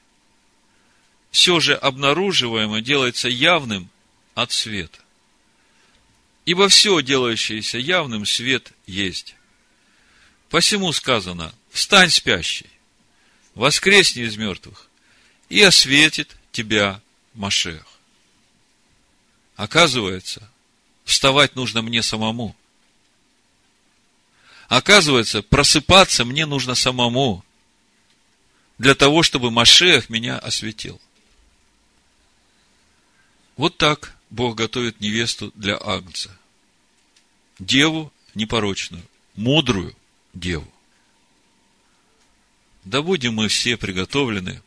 Все 1.30 1.60
же 1.60 1.74
обнаруживаемое 1.74 2.82
делается 2.82 3.28
явным 3.28 3.88
от 4.34 4.52
света. 4.52 4.98
Ибо 6.44 6.68
все, 6.68 7.00
делающееся 7.00 7.78
явным, 7.78 8.26
свет 8.26 8.72
есть. 8.86 9.36
Посему 10.50 10.92
сказано, 10.92 11.54
встань 11.70 12.10
спящий, 12.10 12.68
воскресни 13.54 14.24
из 14.24 14.36
мертвых, 14.36 14.88
и 15.48 15.62
осветит 15.62 16.36
тебя 16.50 17.00
Машех. 17.34 17.86
Оказывается, 19.56 20.50
вставать 21.04 21.54
нужно 21.54 21.82
мне 21.82 22.02
самому. 22.02 22.56
Оказывается, 24.72 25.42
просыпаться 25.42 26.24
мне 26.24 26.46
нужно 26.46 26.74
самому, 26.74 27.44
для 28.78 28.94
того, 28.94 29.22
чтобы 29.22 29.50
Машех 29.50 30.08
меня 30.08 30.38
осветил. 30.38 30.98
Вот 33.58 33.76
так 33.76 34.16
Бог 34.30 34.56
готовит 34.56 34.98
невесту 34.98 35.52
для 35.56 35.76
Агнца. 35.76 36.34
Деву 37.58 38.10
непорочную, 38.34 39.06
мудрую 39.34 39.94
деву. 40.32 40.72
Да 42.84 43.02
будем 43.02 43.34
мы 43.34 43.48
все 43.48 43.76
приготовлены, 43.76 44.62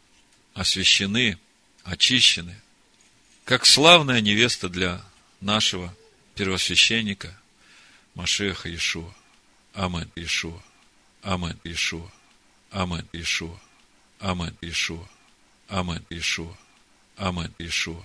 освящены, 0.53 1.39
очищены, 1.83 2.61
как 3.43 3.65
славная 3.65 4.21
невеста 4.21 4.69
для 4.69 5.03
нашего 5.41 5.95
первосвященника 6.35 7.35
Машеха 8.13 8.69
Иешуа. 8.69 9.11
Амен, 9.75 10.09
Иешуа. 10.15 10.59
Амен, 11.23 11.59
Иешуа. 11.65 12.07
Амен, 12.71 13.07
Иешуа. 13.13 13.59
Амен, 14.19 14.57
Иешуа. 14.61 15.05
Амен, 15.69 16.05
Иешуа. 16.09 16.53
Амен, 17.17 17.53
Иешуа. 17.59 18.01